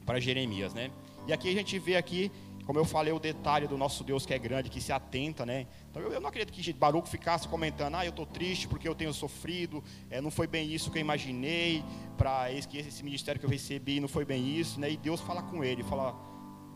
para 0.05 0.21
Jeremias, 0.21 0.73
né? 0.73 0.91
E 1.27 1.33
aqui 1.33 1.49
a 1.49 1.53
gente 1.53 1.77
vê 1.79 1.97
aqui, 1.97 2.31
como 2.65 2.79
eu 2.79 2.85
falei, 2.85 3.13
o 3.13 3.19
detalhe 3.19 3.67
do 3.67 3.77
nosso 3.77 4.05
Deus 4.05 4.25
que 4.25 4.33
é 4.33 4.39
grande, 4.39 4.71
que 4.71 4.81
se 4.81 4.93
atenta, 4.93 5.45
né? 5.45 5.67
Então 5.91 6.01
eu, 6.01 6.13
eu 6.13 6.21
não 6.21 6.29
acredito 6.29 6.53
que 6.55 6.73
Baruch 6.73 7.09
ficasse 7.09 7.49
comentando, 7.49 7.97
ah, 7.97 8.05
eu 8.05 8.11
estou 8.11 8.25
triste 8.25 8.69
porque 8.69 8.89
eu 8.89 8.95
tenho 8.95 9.13
sofrido, 9.13 9.83
é, 10.09 10.21
não 10.21 10.31
foi 10.31 10.47
bem 10.47 10.73
isso 10.73 10.91
que 10.91 10.99
eu 10.99 11.01
imaginei, 11.01 11.83
para 12.17 12.53
esse, 12.53 12.69
esse 12.79 13.03
ministério 13.03 13.41
que 13.41 13.47
eu 13.47 13.51
recebi, 13.51 13.99
não 13.99 14.09
foi 14.09 14.25
bem 14.25 14.47
isso, 14.47 14.79
né? 14.79 14.91
E 14.91 14.97
Deus 14.97 15.21
fala 15.21 15.43
com 15.43 15.65
ele, 15.65 15.83
fala, 15.83 16.15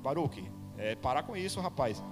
Baruch, 0.03 0.43
é, 0.77 0.97
para 0.97 1.23
com 1.23 1.37
isso, 1.37 1.61
rapaz. 1.61 2.03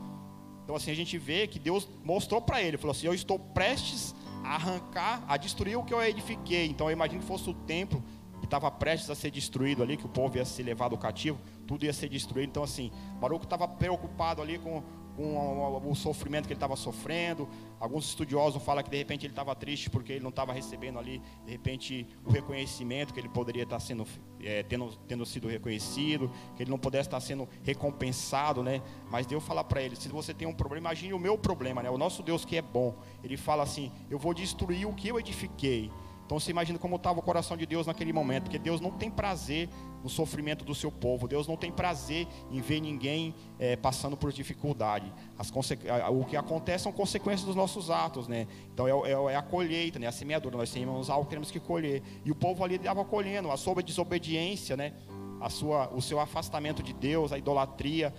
Então 0.68 0.76
assim 0.76 0.90
a 0.90 0.94
gente 0.94 1.16
vê 1.16 1.46
que 1.46 1.58
Deus 1.58 1.88
mostrou 2.04 2.42
para 2.42 2.62
ele, 2.62 2.76
falou 2.76 2.90
assim: 2.90 3.06
"Eu 3.06 3.14
estou 3.14 3.38
prestes 3.38 4.14
a 4.44 4.56
arrancar, 4.56 5.24
a 5.26 5.38
destruir 5.38 5.78
o 5.78 5.82
que 5.82 5.94
eu 5.94 6.02
edifiquei". 6.02 6.66
Então 6.66 6.88
eu 6.88 6.92
imagino 6.92 7.22
que 7.22 7.26
fosse 7.26 7.48
o 7.48 7.54
templo 7.54 8.04
que 8.38 8.44
estava 8.44 8.70
prestes 8.70 9.08
a 9.08 9.14
ser 9.14 9.30
destruído 9.30 9.82
ali, 9.82 9.96
que 9.96 10.04
o 10.04 10.10
povo 10.10 10.36
ia 10.36 10.44
ser 10.44 10.64
levado 10.64 10.94
cativo, 10.98 11.38
tudo 11.66 11.86
ia 11.86 11.92
ser 11.94 12.10
destruído. 12.10 12.50
Então 12.50 12.62
assim, 12.62 12.92
Baruch 13.18 13.44
estava 13.44 13.66
preocupado 13.66 14.42
ali 14.42 14.58
com 14.58 14.82
com 15.18 15.90
o 15.90 15.96
sofrimento 15.96 16.46
que 16.46 16.52
ele 16.52 16.58
estava 16.58 16.76
sofrendo. 16.76 17.48
Alguns 17.80 18.06
estudiosos 18.06 18.62
falam 18.62 18.84
que 18.84 18.90
de 18.90 18.96
repente 18.96 19.26
ele 19.26 19.32
estava 19.32 19.52
triste 19.54 19.90
porque 19.90 20.12
ele 20.12 20.22
não 20.22 20.30
estava 20.30 20.52
recebendo 20.52 20.98
ali, 20.98 21.20
de 21.44 21.50
repente, 21.50 22.06
o 22.24 22.30
reconhecimento 22.30 23.12
que 23.12 23.18
ele 23.18 23.28
poderia 23.28 23.64
estar 23.64 23.80
sendo, 23.80 24.06
é, 24.40 24.62
tendo, 24.62 24.96
tendo 25.08 25.26
sido 25.26 25.48
reconhecido, 25.48 26.30
que 26.56 26.62
ele 26.62 26.70
não 26.70 26.78
pudesse 26.78 27.08
estar 27.08 27.20
sendo 27.20 27.48
recompensado, 27.64 28.62
né? 28.62 28.80
Mas 29.10 29.26
Deus 29.26 29.42
fala 29.42 29.64
para 29.64 29.82
ele: 29.82 29.96
se 29.96 30.08
você 30.08 30.32
tem 30.32 30.46
um 30.46 30.54
problema, 30.54 30.86
imagine 30.88 31.12
o 31.12 31.18
meu 31.18 31.36
problema, 31.36 31.82
né? 31.82 31.90
O 31.90 31.98
nosso 31.98 32.22
Deus 32.22 32.44
que 32.44 32.56
é 32.56 32.62
bom, 32.62 32.94
ele 33.24 33.36
fala 33.36 33.64
assim: 33.64 33.90
eu 34.08 34.18
vou 34.18 34.32
destruir 34.32 34.86
o 34.86 34.94
que 34.94 35.08
eu 35.08 35.18
edifiquei. 35.18 35.90
Então 36.28 36.38
você 36.38 36.50
imagina 36.50 36.78
como 36.78 36.96
estava 36.96 37.19
o 37.20 37.22
coração 37.22 37.56
de 37.56 37.64
Deus 37.64 37.86
naquele 37.86 38.12
momento, 38.12 38.42
porque 38.42 38.58
Deus 38.58 38.82
não 38.82 38.90
tem 38.90 39.10
prazer 39.10 39.66
no 40.02 40.10
sofrimento 40.10 40.62
do 40.62 40.75
seu 40.75 40.92
povo, 40.92 41.26
Deus 41.26 41.48
não 41.48 41.56
tem 41.56 41.72
prazer 41.72 42.28
em 42.50 42.60
ver 42.60 42.80
ninguém 42.80 43.34
é, 43.58 43.76
passando 43.76 44.14
por 44.14 44.30
dificuldade. 44.30 45.10
As 45.38 45.50
o 45.50 46.25
que 46.26 46.36
acontece 46.36 46.84
são 46.84 46.92
consequências 46.92 47.47
dos 47.47 47.56
nossos 47.56 47.88
atos, 47.88 48.28
né? 48.28 48.47
Então 48.75 48.87
é, 48.87 49.11
é, 49.11 49.32
é 49.32 49.37
a 49.37 49.40
colheita, 49.40 49.99
né? 49.99 50.06
A 50.06 50.12
semeadura, 50.12 50.58
nós 50.58 50.70
temos 50.70 51.08
algo 51.08 51.25
que 51.25 51.30
temos 51.30 51.50
que 51.50 51.58
colher. 51.58 52.02
E 52.23 52.30
o 52.30 52.35
povo 52.35 52.62
ali 52.62 52.75
estava 52.75 53.02
colhendo 53.06 53.50
a 53.50 53.56
sua 53.56 53.82
desobediência, 53.82 54.76
né? 54.76 54.92
A 55.40 55.49
sua, 55.49 55.88
o 55.94 56.02
seu 56.02 56.20
afastamento 56.20 56.82
de 56.82 56.92
Deus, 56.92 57.32
a 57.32 57.38
idolatria. 57.38 58.12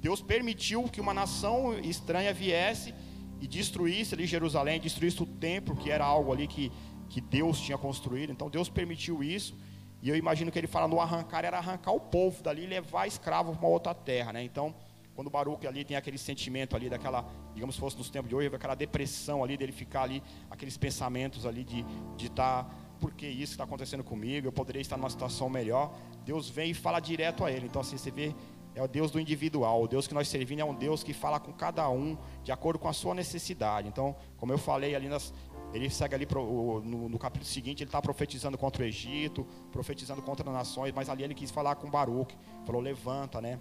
Deus 0.00 0.22
permitiu 0.22 0.84
que 0.84 1.00
uma 1.00 1.12
nação 1.12 1.76
estranha 1.80 2.32
viesse 2.32 2.94
e 3.40 3.48
destruísse 3.48 4.14
ali 4.14 4.26
Jerusalém, 4.26 4.78
destruísse 4.78 5.22
o 5.22 5.26
templo, 5.26 5.74
que 5.74 5.90
era 5.90 6.04
algo 6.04 6.32
ali 6.32 6.46
que 6.46 6.70
que 7.10 7.20
Deus 7.20 7.60
tinha 7.60 7.76
construído. 7.76 8.30
Então 8.30 8.48
Deus 8.48 8.70
permitiu 8.70 9.22
isso. 9.22 9.54
E 10.00 10.08
eu 10.08 10.16
imagino 10.16 10.50
que 10.50 10.58
ele 10.58 10.66
fala 10.66 10.88
no 10.88 10.98
arrancar 10.98 11.44
era 11.44 11.58
arrancar 11.58 11.92
o 11.92 12.00
povo 12.00 12.42
dali 12.42 12.62
e 12.62 12.66
levar 12.66 13.06
escravo 13.06 13.52
para 13.52 13.60
uma 13.60 13.68
outra 13.68 13.92
terra, 13.92 14.32
né? 14.32 14.42
Então, 14.42 14.74
quando 15.14 15.26
o 15.26 15.30
Baruch 15.30 15.66
ali 15.66 15.84
tem 15.84 15.94
aquele 15.96 16.16
sentimento 16.16 16.74
ali 16.74 16.88
daquela, 16.88 17.28
digamos 17.52 17.74
se 17.74 17.80
fosse 17.80 17.98
nos 17.98 18.08
tempos 18.08 18.30
de 18.30 18.34
hoje, 18.34 18.46
aquela 18.54 18.74
depressão 18.74 19.44
ali 19.44 19.58
dele 19.58 19.72
ficar 19.72 20.04
ali, 20.04 20.22
aqueles 20.50 20.78
pensamentos 20.78 21.44
ali 21.44 21.64
de 21.64 21.84
de 22.16 22.28
estar 22.28 22.64
tá, 22.64 22.70
por 22.98 23.12
que 23.12 23.26
isso 23.26 23.52
está 23.52 23.64
acontecendo 23.64 24.02
comigo? 24.02 24.46
Eu 24.46 24.52
poderia 24.52 24.80
estar 24.80 24.96
numa 24.96 25.10
situação 25.10 25.50
melhor. 25.50 25.92
Deus 26.24 26.48
vem 26.48 26.70
e 26.70 26.74
fala 26.74 27.00
direto 27.00 27.44
a 27.44 27.50
ele. 27.50 27.66
Então 27.66 27.82
assim, 27.82 27.98
você 27.98 28.10
vê 28.10 28.34
é 28.74 28.82
o 28.82 28.88
Deus 28.88 29.10
do 29.10 29.18
individual. 29.18 29.82
O 29.82 29.88
Deus 29.88 30.06
que 30.06 30.14
nós 30.14 30.28
servimos 30.28 30.62
é 30.62 30.64
um 30.64 30.74
Deus 30.74 31.02
que 31.02 31.12
fala 31.12 31.40
com 31.40 31.52
cada 31.52 31.88
um 31.88 32.16
de 32.42 32.52
acordo 32.52 32.78
com 32.78 32.88
a 32.88 32.92
sua 32.92 33.14
necessidade. 33.14 33.88
Então, 33.88 34.14
como 34.36 34.52
eu 34.52 34.58
falei 34.58 34.94
ali 34.94 35.08
nas, 35.08 35.34
ele 35.72 35.88
segue 35.88 36.14
ali 36.14 36.26
pro, 36.26 36.82
no, 36.84 37.08
no, 37.08 37.18
capítulo 37.18 37.48
seguinte, 37.48 37.82
ele 37.82 37.88
está 37.88 38.02
profetizando 38.02 38.58
contra 38.58 38.82
o 38.82 38.86
Egito, 38.86 39.46
profetizando 39.70 40.20
contra 40.20 40.48
as 40.48 40.54
nações, 40.54 40.92
mas 40.92 41.08
ali 41.08 41.22
ele 41.22 41.34
quis 41.34 41.50
falar 41.50 41.76
com 41.76 41.88
Baruch, 41.88 42.36
falou: 42.64 42.80
levanta, 42.80 43.40
né? 43.40 43.60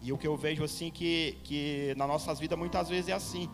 E 0.00 0.12
o 0.12 0.18
que 0.18 0.26
eu 0.26 0.36
vejo 0.36 0.62
assim 0.62 0.90
que, 0.90 1.38
que 1.42 1.92
nas 1.96 2.06
nossas 2.06 2.38
vidas 2.38 2.56
muitas 2.56 2.88
vezes 2.88 3.08
é 3.08 3.12
assim. 3.12 3.48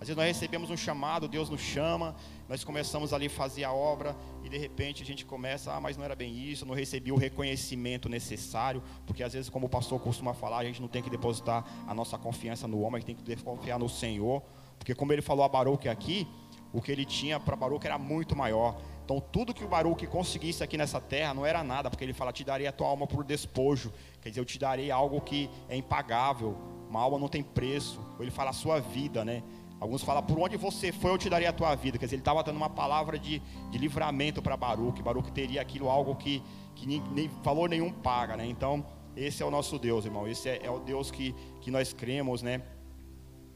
Às 0.00 0.06
vezes 0.06 0.16
nós 0.16 0.26
recebemos 0.26 0.70
um 0.70 0.76
chamado, 0.76 1.26
Deus 1.26 1.50
nos 1.50 1.60
chama, 1.60 2.14
nós 2.48 2.62
começamos 2.62 3.12
ali 3.12 3.26
a 3.26 3.30
fazer 3.30 3.64
a 3.64 3.72
obra 3.72 4.14
e 4.44 4.48
de 4.48 4.56
repente 4.56 5.02
a 5.02 5.06
gente 5.06 5.24
começa, 5.24 5.72
ah, 5.72 5.80
mas 5.80 5.96
não 5.96 6.04
era 6.04 6.14
bem 6.14 6.38
isso, 6.38 6.64
não 6.64 6.72
recebi 6.72 7.10
o 7.10 7.16
reconhecimento 7.16 8.08
necessário, 8.08 8.80
porque 9.04 9.24
às 9.24 9.32
vezes, 9.32 9.50
como 9.50 9.66
o 9.66 9.68
pastor 9.68 9.98
costuma 10.00 10.34
falar, 10.34 10.58
a 10.58 10.64
gente 10.64 10.80
não 10.80 10.86
tem 10.86 11.02
que 11.02 11.10
depositar 11.10 11.64
a 11.84 11.92
nossa 11.92 12.16
confiança 12.16 12.68
no 12.68 12.80
homem, 12.80 12.96
a 12.96 13.00
gente 13.00 13.24
tem 13.24 13.36
que 13.36 13.42
confiar 13.42 13.76
no 13.76 13.88
Senhor, 13.88 14.40
porque 14.78 14.94
como 14.94 15.12
ele 15.12 15.22
falou 15.22 15.44
a 15.44 15.48
Baruch 15.48 15.88
aqui, 15.88 16.28
o 16.72 16.80
que 16.82 16.92
ele 16.92 17.04
tinha 17.04 17.40
para 17.40 17.56
Baruch 17.56 17.86
era 17.86 17.98
muito 17.98 18.36
maior. 18.36 18.80
Então, 19.04 19.20
tudo 19.20 19.54
que 19.54 19.64
o 19.64 19.68
Baruch 19.68 20.06
conseguisse 20.06 20.62
aqui 20.62 20.76
nessa 20.76 21.00
terra 21.00 21.32
não 21.32 21.46
era 21.46 21.64
nada, 21.64 21.88
porque 21.88 22.04
ele 22.04 22.12
fala: 22.12 22.32
Te 22.32 22.44
darei 22.44 22.66
a 22.66 22.72
tua 22.72 22.88
alma 22.88 23.06
por 23.06 23.24
despojo. 23.24 23.92
Quer 24.20 24.28
dizer, 24.28 24.40
eu 24.40 24.44
te 24.44 24.58
darei 24.58 24.90
algo 24.90 25.20
que 25.20 25.48
é 25.68 25.76
impagável. 25.76 26.56
Uma 26.90 27.00
alma 27.00 27.18
não 27.18 27.28
tem 27.28 27.42
preço. 27.42 28.00
Ou 28.18 28.22
ele 28.22 28.30
fala 28.30 28.50
a 28.50 28.52
sua 28.52 28.80
vida, 28.80 29.24
né? 29.24 29.42
Alguns 29.80 30.02
falam, 30.02 30.22
por 30.22 30.38
onde 30.38 30.56
você 30.56 30.90
foi, 30.90 31.12
eu 31.12 31.18
te 31.18 31.30
daria 31.30 31.50
a 31.50 31.52
tua 31.52 31.74
vida. 31.74 31.98
Quer 31.98 32.06
dizer, 32.06 32.16
ele 32.16 32.20
estava 32.20 32.42
dando 32.42 32.56
uma 32.56 32.68
palavra 32.68 33.18
de, 33.18 33.40
de 33.70 33.78
livramento 33.78 34.42
para 34.42 34.56
Baruch. 34.56 35.00
Baruch 35.02 35.30
teria 35.30 35.62
aquilo, 35.62 35.88
algo 35.88 36.16
que, 36.16 36.42
que 36.74 36.86
nem, 36.86 37.00
nem, 37.12 37.28
valor 37.42 37.68
nenhum 37.68 37.92
paga, 37.92 38.36
né? 38.36 38.44
Então, 38.44 38.84
esse 39.16 39.42
é 39.42 39.46
o 39.46 39.50
nosso 39.50 39.78
Deus, 39.78 40.04
irmão. 40.04 40.26
Esse 40.26 40.48
é, 40.48 40.60
é 40.64 40.70
o 40.70 40.80
Deus 40.80 41.10
que, 41.10 41.32
que 41.60 41.70
nós 41.70 41.92
cremos, 41.92 42.42
né? 42.42 42.60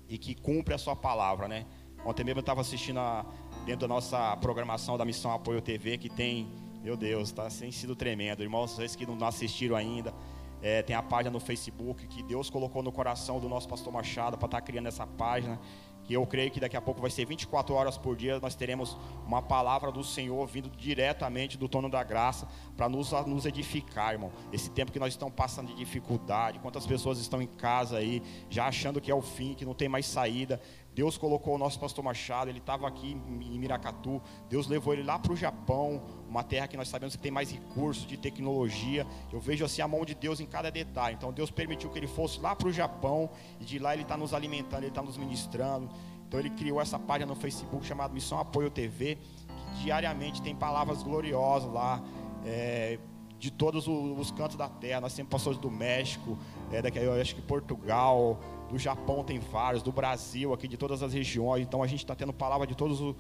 E 0.09 0.17
que 0.17 0.35
cumpre 0.35 0.75
a 0.75 0.79
sua 0.79 0.95
palavra, 0.95 1.49
né? 1.49 1.67
Ontem 2.05 2.25
mesmo 2.25 2.39
eu 2.39 2.43
estava 2.43 2.61
assistindo 2.61 2.99
a, 2.99 3.25
dentro 3.65 3.87
da 3.87 3.89
nossa 3.89 4.37
programação 4.39 4.99
da 4.99 5.05
Missão 5.05 5.31
Apoio 5.33 5.63
TV, 5.63 5.99
que 5.99 6.09
tem, 6.09 6.49
meu 6.83 6.97
Deus, 6.97 7.29
está 7.29 7.49
tem 7.49 7.71
sido 7.71 7.95
tremendo. 7.95 8.43
Irmãos, 8.43 8.73
vocês 8.73 8.97
que 8.97 9.07
não 9.07 9.27
assistiram 9.27 9.77
ainda, 9.77 10.13
é, 10.61 10.83
tem 10.83 10.97
a 10.97 11.03
página 11.03 11.31
no 11.31 11.41
Facebook 11.41 12.07
que 12.09 12.23
Deus 12.23 12.51
colocou 12.51 12.83
no 12.83 12.91
coração 12.91 13.39
do 13.39 13.49
nosso 13.49 13.69
pastor 13.69 13.93
Machado 13.93 14.37
para 14.37 14.47
estar 14.47 14.61
tá 14.61 14.67
criando 14.67 14.89
essa 14.89 15.07
página 15.07 15.61
que 16.05 16.15
eu 16.15 16.27
creio 16.27 16.51
que 16.51 16.61
daqui 16.61 16.77
a 16.77 16.81
pouco 16.81 17.01
vai 17.01 17.11
ser 17.11 17.25
24 17.25 17.75
horas 17.75 17.97
por 17.97 18.17
dia, 18.17 18.39
nós 18.41 18.55
teremos 18.55 18.97
uma 19.27 19.41
palavra 19.41 19.93
do 19.93 20.03
Senhor 20.03 20.47
vindo 20.47 20.69
diretamente 20.71 21.57
do 21.57 21.69
trono 21.69 21.89
da 21.89 22.03
graça 22.03 22.49
para 22.77 22.89
nos, 22.89 23.13
nos 23.27 23.47
edificar, 23.47 24.13
irmão. 24.13 24.33
Esse 24.53 24.71
tempo 24.71 24.91
que 24.91 24.99
nós 24.99 25.13
estamos 25.13 25.35
passando 25.35 25.69
de 25.69 25.75
dificuldade, 25.75 26.59
quantas 26.59 26.87
pessoas 26.87 27.19
estão 27.19 27.41
em 27.41 27.47
casa 27.47 27.99
aí, 27.99 28.23
já 28.51 28.67
achando 28.67 29.01
que 29.01 29.11
é 29.11 29.15
o 29.15 29.23
fim, 29.23 29.55
que 29.55 29.65
não 29.65 29.75
tem 29.75 29.89
mais 29.89 30.07
saída. 30.07 30.61
Deus 30.95 31.17
colocou 31.17 31.55
o 31.55 31.59
nosso 31.59 31.81
pastor 31.81 32.05
Machado, 32.05 32.51
ele 32.51 32.59
estava 32.59 32.87
aqui 32.87 33.13
em 33.13 33.59
Miracatu. 33.59 34.21
Deus 34.49 34.67
levou 34.67 34.93
ele 34.93 35.03
lá 35.03 35.19
para 35.19 35.33
o 35.33 35.37
Japão, 35.37 36.03
uma 36.29 36.43
terra 36.43 36.69
que 36.69 36.77
nós 36.77 36.89
sabemos 36.89 37.17
que 37.17 37.23
tem 37.23 37.33
mais 37.33 37.51
recursos 37.51 38.07
de 38.07 38.17
tecnologia. 38.17 39.07
Eu 39.33 39.41
vejo 39.41 39.65
assim 39.65 39.81
a 39.81 39.89
mão 39.89 40.05
de 40.05 40.15
Deus 40.15 40.39
em 40.41 40.47
cada 40.47 40.71
detalhe. 40.71 41.17
Então 41.17 41.33
Deus 41.33 41.51
permitiu 41.51 41.89
que 41.89 41.99
ele 41.99 42.07
fosse 42.07 42.39
lá 42.41 42.55
para 42.55 42.69
o 42.69 42.73
Japão 42.73 43.31
e 43.59 43.65
de 43.65 43.79
lá 43.79 43.95
ele 43.95 44.03
está 44.03 44.17
nos 44.17 44.35
alimentando, 44.35 44.81
ele 44.81 44.89
está 44.89 45.03
nos 45.03 45.17
ministrando. 45.17 45.89
Então 46.29 46.39
ele 46.39 46.51
criou 46.51 46.81
essa 46.81 46.99
página 46.99 47.27
no 47.27 47.35
Facebook 47.35 47.87
chamada 47.87 48.13
Missão 48.13 48.39
Apoio 48.39 48.71
TV, 48.71 49.17
que 49.47 49.85
diariamente 49.85 50.43
tem 50.43 50.55
palavras 50.55 51.03
gloriosas 51.03 51.73
lá. 51.73 52.03
É, 52.45 52.99
de 53.39 53.51
todos 53.51 53.89
os 53.89 54.31
cantos 54.31 54.57
da 54.57 54.69
terra, 54.69 55.01
nós 55.01 55.15
temos 55.15 55.29
pastores 55.29 55.59
do 55.59 55.69
México, 55.69 56.39
é, 56.71 56.81
daqui, 56.81 56.99
eu 56.99 57.13
acho 57.13 57.35
que 57.35 57.43
Portugal, 57.43 58.39
do 58.73 58.79
Japão 58.79 59.23
tem 59.23 59.39
vários, 59.39 59.83
do 59.83 59.93
Brasil, 59.93 60.55
aqui 60.55 60.67
de 60.67 60.79
todas 60.79 61.03
as 61.03 61.13
regiões. 61.13 61.63
Então 61.63 61.83
a 61.83 61.87
gente 61.87 62.01
está 62.01 62.15
tendo 62.15 62.33
palavra 62.33 62.67
de 62.67 62.75
todos 62.75 63.03
os, 63.03 63.15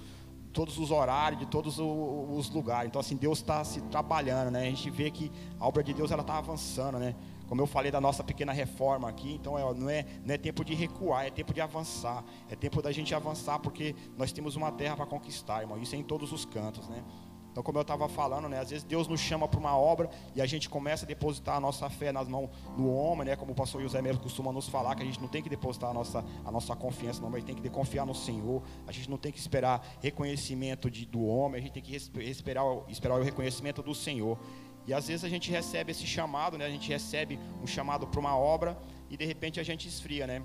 todos 0.50 0.78
os 0.78 0.90
horários, 0.90 1.38
de 1.38 1.46
todos 1.46 1.78
os 1.78 2.48
lugares. 2.48 2.88
Então 2.88 2.98
assim 2.98 3.16
Deus 3.16 3.38
está 3.38 3.62
se 3.62 3.82
trabalhando, 3.82 4.50
né? 4.50 4.62
A 4.62 4.70
gente 4.70 4.88
vê 4.88 5.10
que 5.10 5.30
a 5.60 5.68
obra 5.68 5.82
de 5.84 5.92
Deus 5.92 6.10
ela 6.10 6.22
está 6.22 6.38
avançando, 6.38 6.98
né? 6.98 7.14
Como 7.46 7.60
eu 7.60 7.66
falei 7.66 7.92
da 7.92 8.00
nossa 8.00 8.24
pequena 8.24 8.50
reforma 8.50 9.10
aqui, 9.10 9.34
então 9.34 9.58
é, 9.58 9.74
não, 9.74 9.90
é, 9.90 10.06
não 10.24 10.34
é 10.34 10.38
tempo 10.38 10.64
de 10.64 10.74
recuar, 10.74 11.26
é 11.26 11.30
tempo 11.30 11.52
de 11.52 11.60
avançar. 11.60 12.24
É 12.48 12.56
tempo 12.56 12.80
da 12.80 12.90
gente 12.90 13.14
avançar 13.14 13.58
porque 13.58 13.94
nós 14.16 14.32
temos 14.32 14.56
uma 14.56 14.72
terra 14.72 14.96
para 14.96 15.04
conquistar, 15.04 15.60
irmão. 15.60 15.76
Isso 15.76 15.94
é 15.94 15.98
em 15.98 16.02
todos 16.02 16.32
os 16.32 16.46
cantos, 16.46 16.88
né? 16.88 17.04
Então, 17.52 17.62
como 17.62 17.76
eu 17.76 17.82
estava 17.82 18.08
falando, 18.08 18.48
né, 18.48 18.58
às 18.58 18.70
vezes 18.70 18.82
Deus 18.82 19.06
nos 19.06 19.20
chama 19.20 19.46
para 19.46 19.60
uma 19.60 19.76
obra 19.76 20.08
e 20.34 20.40
a 20.40 20.46
gente 20.46 20.70
começa 20.70 21.04
a 21.04 21.06
depositar 21.06 21.56
a 21.56 21.60
nossa 21.60 21.88
fé 21.90 22.10
nas 22.10 22.26
mãos 22.26 22.48
do 22.76 22.90
homem, 22.90 23.26
né, 23.26 23.36
como 23.36 23.52
o 23.52 23.54
pastor 23.54 23.82
José 23.82 24.00
mesmo 24.00 24.22
costuma 24.22 24.50
nos 24.50 24.68
falar, 24.68 24.94
que 24.94 25.02
a 25.02 25.06
gente 25.06 25.20
não 25.20 25.28
tem 25.28 25.42
que 25.42 25.50
depositar 25.50 25.90
a 25.90 25.94
nossa, 25.94 26.24
a 26.44 26.50
nossa 26.50 26.74
confiança 26.74 27.22
a 27.22 27.38
gente 27.38 27.44
tem 27.44 27.54
que 27.54 27.68
confiar 27.68 28.06
no 28.06 28.14
Senhor, 28.14 28.62
a 28.86 28.92
gente 28.92 29.08
não 29.08 29.18
tem 29.18 29.30
que 29.30 29.38
esperar 29.38 29.86
reconhecimento 30.00 30.90
de, 30.90 31.04
do 31.04 31.24
homem, 31.24 31.60
a 31.60 31.62
gente 31.62 31.72
tem 31.72 31.82
que 31.82 31.94
esperar, 31.94 32.64
esperar 32.88 33.18
o 33.18 33.22
reconhecimento 33.22 33.82
do 33.82 33.94
Senhor. 33.94 34.38
E 34.86 34.92
às 34.92 35.08
vezes 35.08 35.24
a 35.24 35.28
gente 35.28 35.50
recebe 35.50 35.92
esse 35.92 36.06
chamado, 36.06 36.56
né, 36.56 36.64
a 36.64 36.70
gente 36.70 36.88
recebe 36.88 37.38
um 37.62 37.66
chamado 37.66 38.06
para 38.06 38.18
uma 38.18 38.36
obra 38.36 38.78
e 39.10 39.16
de 39.16 39.24
repente 39.26 39.60
a 39.60 39.62
gente 39.62 39.86
esfria, 39.86 40.26
né? 40.26 40.42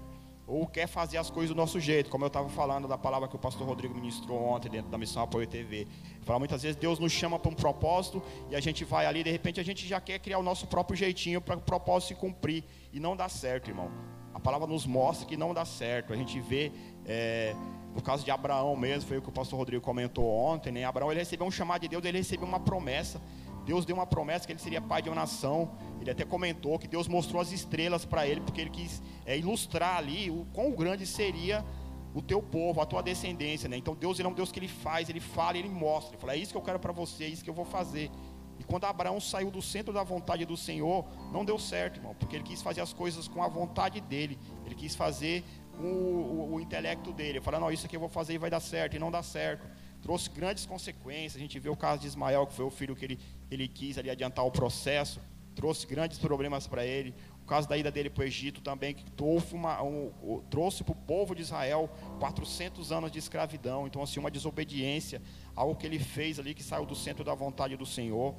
Ou 0.48 0.66
quer 0.66 0.88
fazer 0.88 1.18
as 1.18 1.30
coisas 1.30 1.54
do 1.54 1.58
nosso 1.58 1.78
jeito, 1.80 2.10
como 2.10 2.24
eu 2.24 2.28
estava 2.28 2.48
falando 2.48 2.88
da 2.88 2.98
palavra 2.98 3.28
que 3.28 3.36
o 3.36 3.40
pastor 3.40 3.68
Rodrigo 3.68 3.94
ministrou 3.94 4.42
ontem 4.42 4.70
dentro 4.70 4.90
da 4.90 4.98
missão 4.98 5.22
Apoio 5.22 5.46
TV. 5.46 5.86
Fala 6.22 6.40
muitas 6.40 6.64
vezes 6.64 6.78
Deus 6.78 6.98
nos 6.98 7.12
chama 7.12 7.38
para 7.38 7.52
um 7.52 7.56
propósito 7.56 8.24
e 8.50 8.56
a 8.56 8.60
gente 8.62 8.86
vai 8.86 9.06
ali, 9.06 9.24
de 9.24 9.30
repente 9.30 9.60
a 9.60 9.64
gente 9.64 9.86
já 9.86 10.00
quer 10.00 10.20
criar 10.20 10.40
o 10.40 10.44
nosso 10.44 10.66
próprio 10.66 10.96
jeitinho 10.96 11.42
para 11.42 11.58
o 11.58 11.62
propósito 11.62 12.10
se 12.10 12.16
cumprir 12.16 12.64
e 12.94 13.00
não 13.00 13.16
dá 13.16 13.28
certo, 13.28 13.70
irmão. 13.70 13.92
A 14.34 14.40
palavra 14.40 14.68
nos 14.68 14.86
mostra 14.86 15.28
que 15.28 15.36
não 15.36 15.54
dá 15.54 15.66
certo. 15.66 16.14
A 16.14 16.16
gente 16.16 16.40
vê 16.40 16.72
é, 17.06 17.56
no 17.98 18.02
caso 18.04 18.24
de 18.24 18.30
Abraão 18.30 18.76
mesmo, 18.76 19.10
foi 19.10 19.18
o 19.18 19.22
que 19.22 19.30
o 19.30 19.32
pastor 19.32 19.58
Rodrigo 19.58 19.84
comentou 19.84 20.24
ontem, 20.30 20.72
né? 20.72 20.86
Abraão 20.86 21.10
ele 21.12 21.20
recebeu 21.20 21.48
um 21.48 21.52
chamado 21.52 21.82
de 21.82 21.88
Deus, 21.88 22.06
ele 22.06 22.20
recebeu 22.20 22.48
uma 22.48 22.60
promessa. 22.60 23.20
Deus 23.68 23.86
deu 23.86 23.98
uma 23.98 24.08
promessa 24.08 24.46
que 24.46 24.54
ele 24.54 24.60
seria 24.60 24.80
pai 24.80 25.02
de 25.02 25.10
uma 25.10 25.16
nação. 25.16 25.78
Ele 26.00 26.10
até 26.10 26.24
comentou 26.24 26.80
que 26.80 26.88
Deus 26.88 27.06
mostrou 27.06 27.42
as 27.42 27.52
estrelas 27.52 28.06
para 28.06 28.26
ele, 28.26 28.40
porque 28.40 28.62
ele 28.62 28.70
quis 28.70 29.04
é, 29.26 29.38
ilustrar 29.38 29.98
ali 29.98 30.32
o 30.32 30.48
quão 30.54 30.72
grande 30.72 31.06
seria 31.06 31.66
o 32.14 32.22
teu 32.22 32.42
povo, 32.42 32.80
a 32.80 32.86
tua 32.86 33.04
descendência. 33.04 33.68
Né? 33.68 33.76
Então 33.76 33.94
Deus 33.94 34.20
ele 34.20 34.28
é 34.30 34.32
um 34.32 34.34
Deus 34.34 34.54
que 34.54 34.60
ele 34.60 34.70
faz, 34.70 35.10
ele 35.10 35.20
fala, 35.20 35.58
ele 35.58 35.68
mostra. 35.68 36.14
Ele 36.14 36.22
fala, 36.22 36.34
é 36.34 36.38
isso 36.38 36.54
que 36.54 36.58
eu 36.58 36.62
quero 36.62 36.80
para 36.80 36.94
você, 36.94 37.26
é 37.26 37.28
isso 37.28 37.44
que 37.44 37.50
eu 37.50 37.54
vou 37.54 37.66
fazer. 37.66 38.10
E 38.58 38.64
quando 38.64 38.86
Abraão 38.86 39.20
saiu 39.20 39.52
do 39.52 39.62
centro 39.62 39.94
da 39.94 40.02
vontade 40.02 40.46
do 40.46 40.56
Senhor, 40.56 41.06
não 41.34 41.44
deu 41.44 41.60
certo, 41.60 41.98
irmão, 41.98 42.16
porque 42.18 42.38
ele 42.38 42.46
quis 42.46 42.62
fazer 42.62 42.80
as 42.80 42.94
coisas 42.94 43.28
com 43.28 43.44
a 43.44 43.50
vontade 43.50 44.00
dele. 44.00 44.40
Ele 44.66 44.76
quis 44.76 44.96
fazer 44.96 45.44
com 45.76 45.84
o, 45.84 46.54
o, 46.54 46.56
o 46.56 46.62
intelecto 46.62 47.12
dele. 47.12 47.32
Ele 47.32 47.42
falou, 47.42 47.60
não, 47.60 47.70
isso 47.70 47.86
aqui 47.86 47.98
eu 47.98 48.00
vou 48.00 48.08
fazer 48.08 48.36
e 48.36 48.38
vai 48.38 48.50
dar 48.50 48.62
certo, 48.62 48.96
e 48.96 49.00
não 49.00 49.12
dá 49.12 49.22
certo 49.22 49.68
trouxe 50.08 50.30
grandes 50.30 50.66
consequências. 50.66 51.36
A 51.36 51.40
gente 51.40 51.60
vê 51.60 51.68
o 51.68 51.76
caso 51.76 52.02
de 52.02 52.08
Ismael, 52.08 52.48
que 52.48 52.54
foi 52.54 52.64
o 52.64 52.70
filho 52.70 52.96
que 52.96 53.04
ele, 53.04 53.20
ele 53.52 53.68
quis 53.68 53.98
ali 53.98 54.10
adiantar 54.10 54.46
o 54.46 54.50
processo, 54.50 55.20
trouxe 55.54 55.86
grandes 55.86 56.18
problemas 56.18 56.66
para 56.66 56.86
ele. 56.86 57.14
O 57.44 57.46
caso 57.46 57.68
da 57.68 57.78
ida 57.78 57.92
dele 57.92 58.10
para 58.10 58.22
o 58.22 58.26
Egito 58.26 58.62
também, 58.62 58.96
que 58.96 59.04
trouxe, 59.12 59.54
um, 59.54 60.42
trouxe 60.50 60.82
para 60.82 60.94
o 60.94 60.96
povo 60.96 61.36
de 61.36 61.42
Israel 61.42 61.90
400 62.20 62.90
anos 62.94 63.12
de 63.12 63.20
escravidão. 63.20 63.86
Então, 63.86 64.02
assim, 64.02 64.18
uma 64.18 64.32
desobediência, 64.32 65.22
algo 65.54 65.76
que 65.76 65.86
ele 65.86 66.00
fez 66.00 66.40
ali 66.40 66.54
que 66.54 66.64
saiu 66.64 66.86
do 66.86 66.96
centro 66.96 67.26
da 67.26 67.36
vontade 67.36 67.76
do 67.76 67.86
Senhor. 67.86 68.34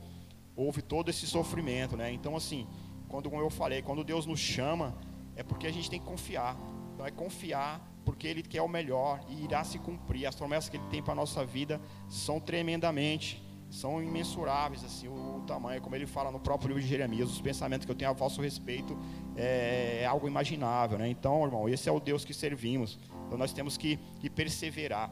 Houve 0.56 0.80
todo 0.80 1.10
esse 1.10 1.26
sofrimento, 1.26 1.98
né? 1.98 2.10
Então, 2.10 2.34
assim, 2.34 2.66
quando 3.08 3.28
como 3.28 3.42
eu 3.42 3.50
falei, 3.50 3.82
quando 3.82 4.02
Deus 4.02 4.25
nos 4.25 4.40
chama, 4.40 4.96
é 5.37 5.42
porque 5.42 5.66
a 5.66 5.70
gente 5.70 5.90
tem 5.90 6.00
que 6.00 6.06
confiar. 6.06 6.56
Então, 6.94 7.04
é 7.04 7.10
confiar 7.10 7.87
porque 8.09 8.27
Ele 8.27 8.43
quer 8.43 8.62
o 8.62 8.69
melhor 8.69 9.21
e 9.29 9.45
irá 9.45 9.62
se 9.62 9.79
cumprir. 9.79 10.25
As 10.25 10.35
promessas 10.35 10.71
que 10.71 10.79
Ele 10.79 10.87
tem 10.91 11.03
para 11.03 11.12
a 11.12 11.15
nossa 11.15 11.45
vida 11.45 11.79
são 12.09 12.41
tremendamente, 12.41 13.45
são 13.69 14.03
imensuráveis, 14.03 14.83
assim, 14.83 15.09
o, 15.09 15.45
tamanho, 15.47 15.79
como 15.83 15.95
Ele 15.95 16.07
fala 16.07 16.31
no 16.31 16.41
próprio 16.41 16.69
livro 16.69 16.83
de 16.83 16.88
Jeremias, 16.88 17.29
os 17.29 17.38
pensamentos 17.38 17.85
que 17.85 17.93
eu 17.93 17.95
tenho 17.95 18.11
a 18.11 18.15
vosso 18.15 18.41
respeito 18.41 18.99
é, 19.37 20.00
é 20.00 20.07
algo 20.07 20.27
imaginável, 20.27 20.97
né? 20.97 21.07
Então, 21.07 21.45
irmão, 21.45 21.69
esse 21.69 21.87
é 21.87 21.93
o 21.93 22.00
Deus 22.00 22.25
que 22.25 22.33
servimos. 22.33 22.99
Então 23.27 23.37
nós 23.37 23.53
temos 23.53 23.77
que, 23.77 23.99
que 24.21 24.31
perseverar. 24.31 25.11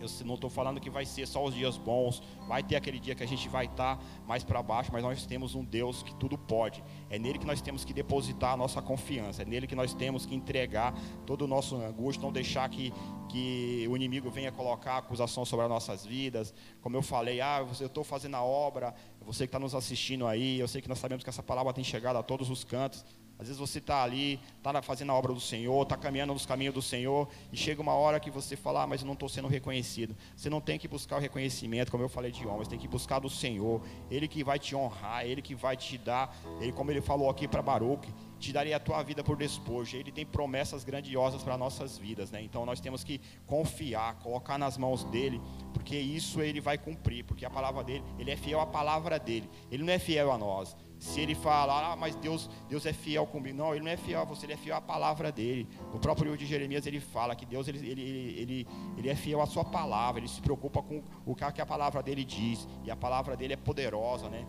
Eu 0.00 0.08
não 0.26 0.34
estou 0.34 0.50
falando 0.50 0.80
que 0.80 0.90
vai 0.90 1.04
ser 1.06 1.26
só 1.26 1.44
os 1.44 1.54
dias 1.54 1.76
bons, 1.76 2.22
vai 2.46 2.62
ter 2.62 2.76
aquele 2.76 2.98
dia 2.98 3.14
que 3.14 3.22
a 3.22 3.26
gente 3.26 3.48
vai 3.48 3.66
estar 3.66 3.96
tá 3.96 4.02
mais 4.26 4.44
para 4.44 4.62
baixo, 4.62 4.90
mas 4.92 5.02
nós 5.02 5.24
temos 5.26 5.54
um 5.54 5.64
Deus 5.64 6.02
que 6.02 6.14
tudo 6.16 6.36
pode. 6.36 6.82
É 7.08 7.18
nele 7.18 7.38
que 7.38 7.46
nós 7.46 7.60
temos 7.60 7.84
que 7.84 7.92
depositar 7.92 8.52
a 8.52 8.56
nossa 8.56 8.82
confiança, 8.82 9.42
é 9.42 9.44
nele 9.44 9.66
que 9.66 9.74
nós 9.74 9.94
temos 9.94 10.26
que 10.26 10.34
entregar 10.34 10.94
todo 11.26 11.42
o 11.42 11.46
nosso 11.46 11.76
angústia, 11.76 12.22
não 12.22 12.32
deixar 12.32 12.68
que, 12.68 12.92
que 13.28 13.86
o 13.88 13.96
inimigo 13.96 14.30
venha 14.30 14.52
colocar 14.52 14.98
acusação 14.98 15.44
sobre 15.44 15.64
as 15.64 15.70
nossas 15.70 16.04
vidas. 16.04 16.54
Como 16.82 16.96
eu 16.96 17.02
falei, 17.02 17.40
ah, 17.40 17.66
eu 17.80 17.86
estou 17.86 18.04
fazendo 18.04 18.34
a 18.36 18.42
obra, 18.42 18.94
você 19.20 19.44
que 19.44 19.48
está 19.48 19.58
nos 19.58 19.74
assistindo 19.74 20.26
aí, 20.26 20.58
eu 20.58 20.68
sei 20.68 20.82
que 20.82 20.88
nós 20.88 20.98
sabemos 20.98 21.24
que 21.24 21.30
essa 21.30 21.42
palavra 21.42 21.72
tem 21.72 21.84
chegado 21.84 22.16
a 22.16 22.22
todos 22.22 22.50
os 22.50 22.64
cantos. 22.64 23.04
Às 23.38 23.48
vezes 23.48 23.58
você 23.58 23.78
está 23.78 24.02
ali, 24.02 24.40
está 24.56 24.80
fazendo 24.80 25.10
a 25.10 25.14
obra 25.14 25.32
do 25.32 25.40
Senhor, 25.40 25.82
está 25.82 25.96
caminhando 25.96 26.32
nos 26.32 26.46
caminhos 26.46 26.72
do 26.72 26.80
Senhor, 26.80 27.28
e 27.52 27.56
chega 27.56 27.82
uma 27.82 27.94
hora 27.94 28.20
que 28.20 28.30
você 28.30 28.56
fala, 28.56 28.82
ah, 28.82 28.86
mas 28.86 29.00
eu 29.00 29.06
não 29.06 29.14
estou 29.14 29.28
sendo 29.28 29.48
reconhecido. 29.48 30.16
Você 30.36 30.48
não 30.48 30.60
tem 30.60 30.78
que 30.78 30.86
buscar 30.86 31.16
o 31.16 31.20
reconhecimento, 31.20 31.90
como 31.90 32.02
eu 32.02 32.08
falei 32.08 32.30
de 32.30 32.46
homens, 32.46 32.68
tem 32.68 32.78
que 32.78 32.88
buscar 32.88 33.18
do 33.18 33.28
Senhor. 33.28 33.82
Ele 34.10 34.28
que 34.28 34.44
vai 34.44 34.58
te 34.58 34.76
honrar, 34.76 35.26
Ele 35.26 35.42
que 35.42 35.54
vai 35.54 35.76
te 35.76 35.98
dar, 35.98 36.36
Ele, 36.60 36.72
como 36.72 36.90
Ele 36.90 37.00
falou 37.00 37.28
aqui 37.28 37.48
para 37.48 37.60
Baruch, 37.60 38.08
te 38.38 38.52
daria 38.52 38.76
a 38.76 38.80
tua 38.80 39.02
vida 39.02 39.24
por 39.24 39.36
despojo. 39.36 39.96
Ele 39.96 40.12
tem 40.12 40.24
promessas 40.24 40.84
grandiosas 40.84 41.42
para 41.42 41.56
nossas 41.56 41.98
vidas, 41.98 42.30
né? 42.30 42.42
Então 42.42 42.64
nós 42.64 42.80
temos 42.80 43.02
que 43.02 43.20
confiar, 43.46 44.14
colocar 44.20 44.58
nas 44.58 44.76
mãos 44.78 45.04
dele, 45.04 45.40
porque 45.72 45.96
isso 45.96 46.40
ele 46.40 46.60
vai 46.60 46.78
cumprir, 46.78 47.24
porque 47.24 47.44
a 47.44 47.50
palavra 47.50 47.82
dele, 47.82 48.04
ele 48.18 48.30
é 48.30 48.36
fiel 48.36 48.60
à 48.60 48.66
palavra 48.66 49.18
dele. 49.18 49.48
Ele 49.70 49.82
não 49.82 49.92
é 49.92 49.98
fiel 49.98 50.30
a 50.30 50.38
nós. 50.38 50.76
Se 51.04 51.20
ele 51.20 51.34
fala, 51.34 51.92
ah, 51.92 51.96
mas 51.96 52.16
Deus, 52.16 52.48
Deus 52.66 52.86
é 52.86 52.92
fiel 52.94 53.26
comigo. 53.26 53.58
Não, 53.58 53.74
ele 53.74 53.84
não 53.84 53.90
é 53.90 53.96
fiel 53.96 54.22
a 54.22 54.24
você, 54.24 54.46
ele 54.46 54.54
é 54.54 54.56
fiel 54.56 54.74
à 54.74 54.80
palavra 54.80 55.30
dele. 55.30 55.68
No 55.92 55.98
próprio 55.98 56.24
livro 56.24 56.38
de 56.38 56.46
Jeremias 56.46 56.86
ele 56.86 56.98
fala 56.98 57.36
que 57.36 57.44
Deus 57.44 57.68
ele, 57.68 57.86
ele, 57.86 58.02
ele, 58.40 58.68
ele 58.96 59.10
é 59.10 59.14
fiel 59.14 59.42
à 59.42 59.46
sua 59.46 59.66
palavra, 59.66 60.18
ele 60.18 60.28
se 60.28 60.40
preocupa 60.40 60.82
com 60.82 61.02
o 61.26 61.34
que 61.34 61.60
a 61.60 61.66
palavra 61.66 62.02
dele 62.02 62.24
diz. 62.24 62.66
E 62.82 62.90
a 62.90 62.96
palavra 62.96 63.36
dele 63.36 63.52
é 63.52 63.56
poderosa, 63.56 64.30
né? 64.30 64.46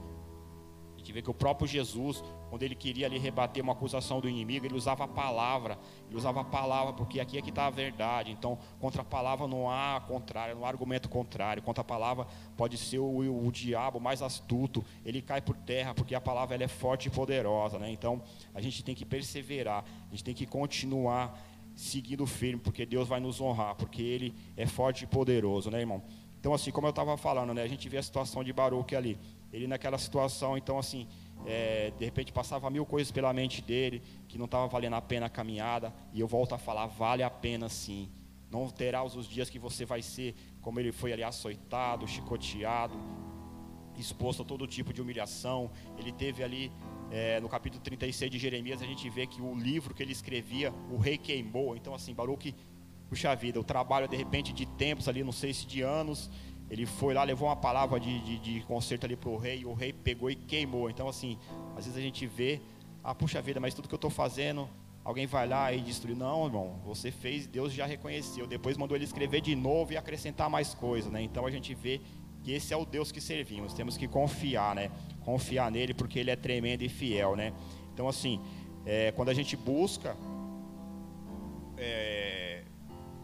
Gente 1.05 1.13
vê 1.13 1.21
que 1.21 1.29
o 1.29 1.33
próprio 1.35 1.67
Jesus, 1.67 2.23
quando 2.49 2.63
ele 2.63 2.73
queria 2.73 3.05
ali 3.05 3.19
rebater 3.19 3.61
uma 3.61 3.73
acusação 3.73 4.19
do 4.19 4.27
inimigo, 4.27 4.65
ele 4.65 4.73
usava 4.73 5.03
a 5.03 5.07
palavra, 5.07 5.77
ele 6.07 6.17
usava 6.17 6.41
a 6.41 6.43
palavra, 6.43 6.93
porque 6.93 7.19
aqui 7.19 7.37
é 7.37 7.41
que 7.43 7.49
está 7.49 7.67
a 7.67 7.69
verdade. 7.69 8.31
Então, 8.31 8.57
contra 8.79 9.03
a 9.03 9.05
palavra 9.05 9.47
não 9.47 9.69
há 9.69 10.01
contrário, 10.07 10.55
não 10.55 10.65
há 10.65 10.67
argumento 10.67 11.07
contrário. 11.07 11.61
Contra 11.61 11.81
a 11.81 11.85
palavra 11.85 12.25
pode 12.57 12.75
ser 12.77 12.97
o, 12.97 13.45
o, 13.45 13.51
diabo 13.51 13.99
mais 13.99 14.23
astuto, 14.23 14.83
ele 15.05 15.21
cai 15.21 15.41
por 15.41 15.55
terra, 15.55 15.93
porque 15.93 16.15
a 16.15 16.21
palavra 16.21 16.55
ela 16.55 16.63
é 16.63 16.67
forte 16.67 17.07
e 17.07 17.11
poderosa. 17.11 17.77
Né? 17.77 17.91
Então, 17.91 18.23
a 18.55 18.59
gente 18.59 18.83
tem 18.83 18.95
que 18.95 19.05
perseverar, 19.05 19.85
a 20.07 20.09
gente 20.09 20.23
tem 20.23 20.33
que 20.33 20.47
continuar 20.47 21.39
seguindo 21.75 22.25
firme, 22.25 22.59
porque 22.59 22.83
Deus 22.83 23.07
vai 23.07 23.19
nos 23.19 23.39
honrar, 23.39 23.75
porque 23.75 24.01
Ele 24.01 24.33
é 24.57 24.65
forte 24.65 25.03
e 25.03 25.07
poderoso, 25.07 25.69
né, 25.69 25.81
irmão? 25.81 26.01
Então, 26.39 26.53
assim, 26.53 26.71
como 26.71 26.85
eu 26.85 26.91
estava 26.91 27.17
falando, 27.17 27.53
né, 27.53 27.63
a 27.63 27.67
gente 27.67 27.89
vê 27.89 27.97
a 27.97 28.03
situação 28.03 28.43
de 28.43 28.53
Baruque 28.53 28.95
ali 28.95 29.17
ele 29.55 29.67
naquela 29.67 29.97
situação, 29.97 30.57
então 30.57 30.77
assim, 30.77 31.07
é, 31.45 31.91
de 31.97 32.03
repente 32.03 32.31
passava 32.31 32.69
mil 32.69 32.85
coisas 32.85 33.11
pela 33.11 33.31
mente 33.33 33.61
dele, 33.61 34.01
que 34.27 34.37
não 34.37 34.45
estava 34.45 34.67
valendo 34.67 34.95
a 34.95 35.01
pena 35.01 35.27
a 35.27 35.29
caminhada, 35.29 35.93
e 36.13 36.19
eu 36.19 36.27
volto 36.27 36.53
a 36.53 36.57
falar, 36.57 36.87
vale 36.87 37.23
a 37.23 37.29
pena 37.29 37.69
sim. 37.69 38.09
Não 38.51 38.69
terá 38.69 39.03
os 39.03 39.27
dias 39.27 39.49
que 39.49 39.59
você 39.59 39.85
vai 39.85 40.01
ser 40.01 40.35
como 40.61 40.79
ele 40.79 40.91
foi 40.91 41.11
ali 41.11 41.23
açoitado, 41.23 42.07
chicoteado, 42.07 42.95
exposto 43.97 44.41
a 44.41 44.45
todo 44.45 44.67
tipo 44.67 44.93
de 44.93 45.01
humilhação. 45.01 45.71
Ele 45.97 46.11
teve 46.11 46.43
ali 46.43 46.71
é, 47.11 47.39
no 47.39 47.49
capítulo 47.49 47.81
36 47.83 48.31
de 48.31 48.37
Jeremias, 48.37 48.81
a 48.81 48.85
gente 48.85 49.09
vê 49.09 49.25
que 49.25 49.41
o 49.41 49.55
livro 49.55 49.93
que 49.93 50.01
ele 50.01 50.11
escrevia, 50.11 50.73
o 50.91 50.97
rei 50.97 51.17
queimou. 51.17 51.75
Então, 51.75 51.93
assim, 51.93 52.13
Baruque, 52.13 52.55
puxa 53.09 53.35
vida, 53.35 53.59
o 53.59 53.63
trabalho 53.63 54.07
de 54.07 54.15
repente 54.15 54.53
de 54.53 54.65
tempos 54.65 55.07
ali, 55.07 55.23
não 55.23 55.31
sei 55.31 55.53
se 55.53 55.65
de 55.65 55.81
anos, 55.81 56.29
ele 56.69 56.85
foi 56.85 57.13
lá, 57.13 57.23
levou 57.23 57.47
uma 57.47 57.55
palavra 57.55 57.99
de, 57.99 58.19
de, 58.21 58.39
de 58.39 58.61
conserto 58.61 59.05
ali 59.05 59.15
para 59.15 59.29
o 59.29 59.37
rei, 59.37 59.59
e 59.59 59.65
o 59.65 59.73
rei 59.73 59.93
pegou 59.93 60.29
e 60.29 60.35
queimou. 60.35 60.89
Então, 60.89 61.07
assim, 61.07 61.37
às 61.77 61.85
vezes 61.85 61.97
a 61.97 62.01
gente 62.01 62.25
vê, 62.25 62.61
ah, 63.03 63.13
puxa 63.13 63.41
vida, 63.41 63.59
mas 63.59 63.73
tudo 63.73 63.87
que 63.87 63.93
eu 63.93 63.97
estou 63.97 64.09
fazendo, 64.09 64.67
alguém 65.03 65.27
vai 65.27 65.47
lá 65.47 65.71
e 65.71 65.79
destruiu. 65.79 66.15
Não, 66.15 66.45
irmão, 66.45 66.79
você 66.83 67.11
fez, 67.11 67.45
Deus 67.45 67.71
já 67.71 67.85
reconheceu. 67.85 68.47
Depois 68.47 68.75
mandou 68.77 68.97
ele 68.97 69.05
escrever 69.05 69.41
de 69.41 69.55
novo 69.55 69.93
e 69.93 69.97
acrescentar 69.97 70.49
mais 70.49 70.73
coisas, 70.73 71.11
né? 71.11 71.21
Então 71.21 71.45
a 71.45 71.51
gente 71.51 71.73
vê 71.75 72.01
que 72.43 72.51
esse 72.51 72.73
é 72.73 72.77
o 72.77 72.85
Deus 72.85 73.11
que 73.11 73.21
servimos. 73.21 73.73
Temos 73.73 73.95
que 73.95 74.07
confiar, 74.07 74.75
né? 74.75 74.91
Confiar 75.23 75.69
nele 75.71 75.93
porque 75.93 76.19
ele 76.19 76.31
é 76.31 76.35
tremendo 76.35 76.83
e 76.83 76.89
fiel, 76.89 77.35
né? 77.35 77.53
Então, 77.93 78.07
assim, 78.07 78.41
é, 78.85 79.11
quando 79.11 79.29
a 79.29 79.33
gente 79.33 79.55
busca 79.55 80.17
é, 81.77 82.63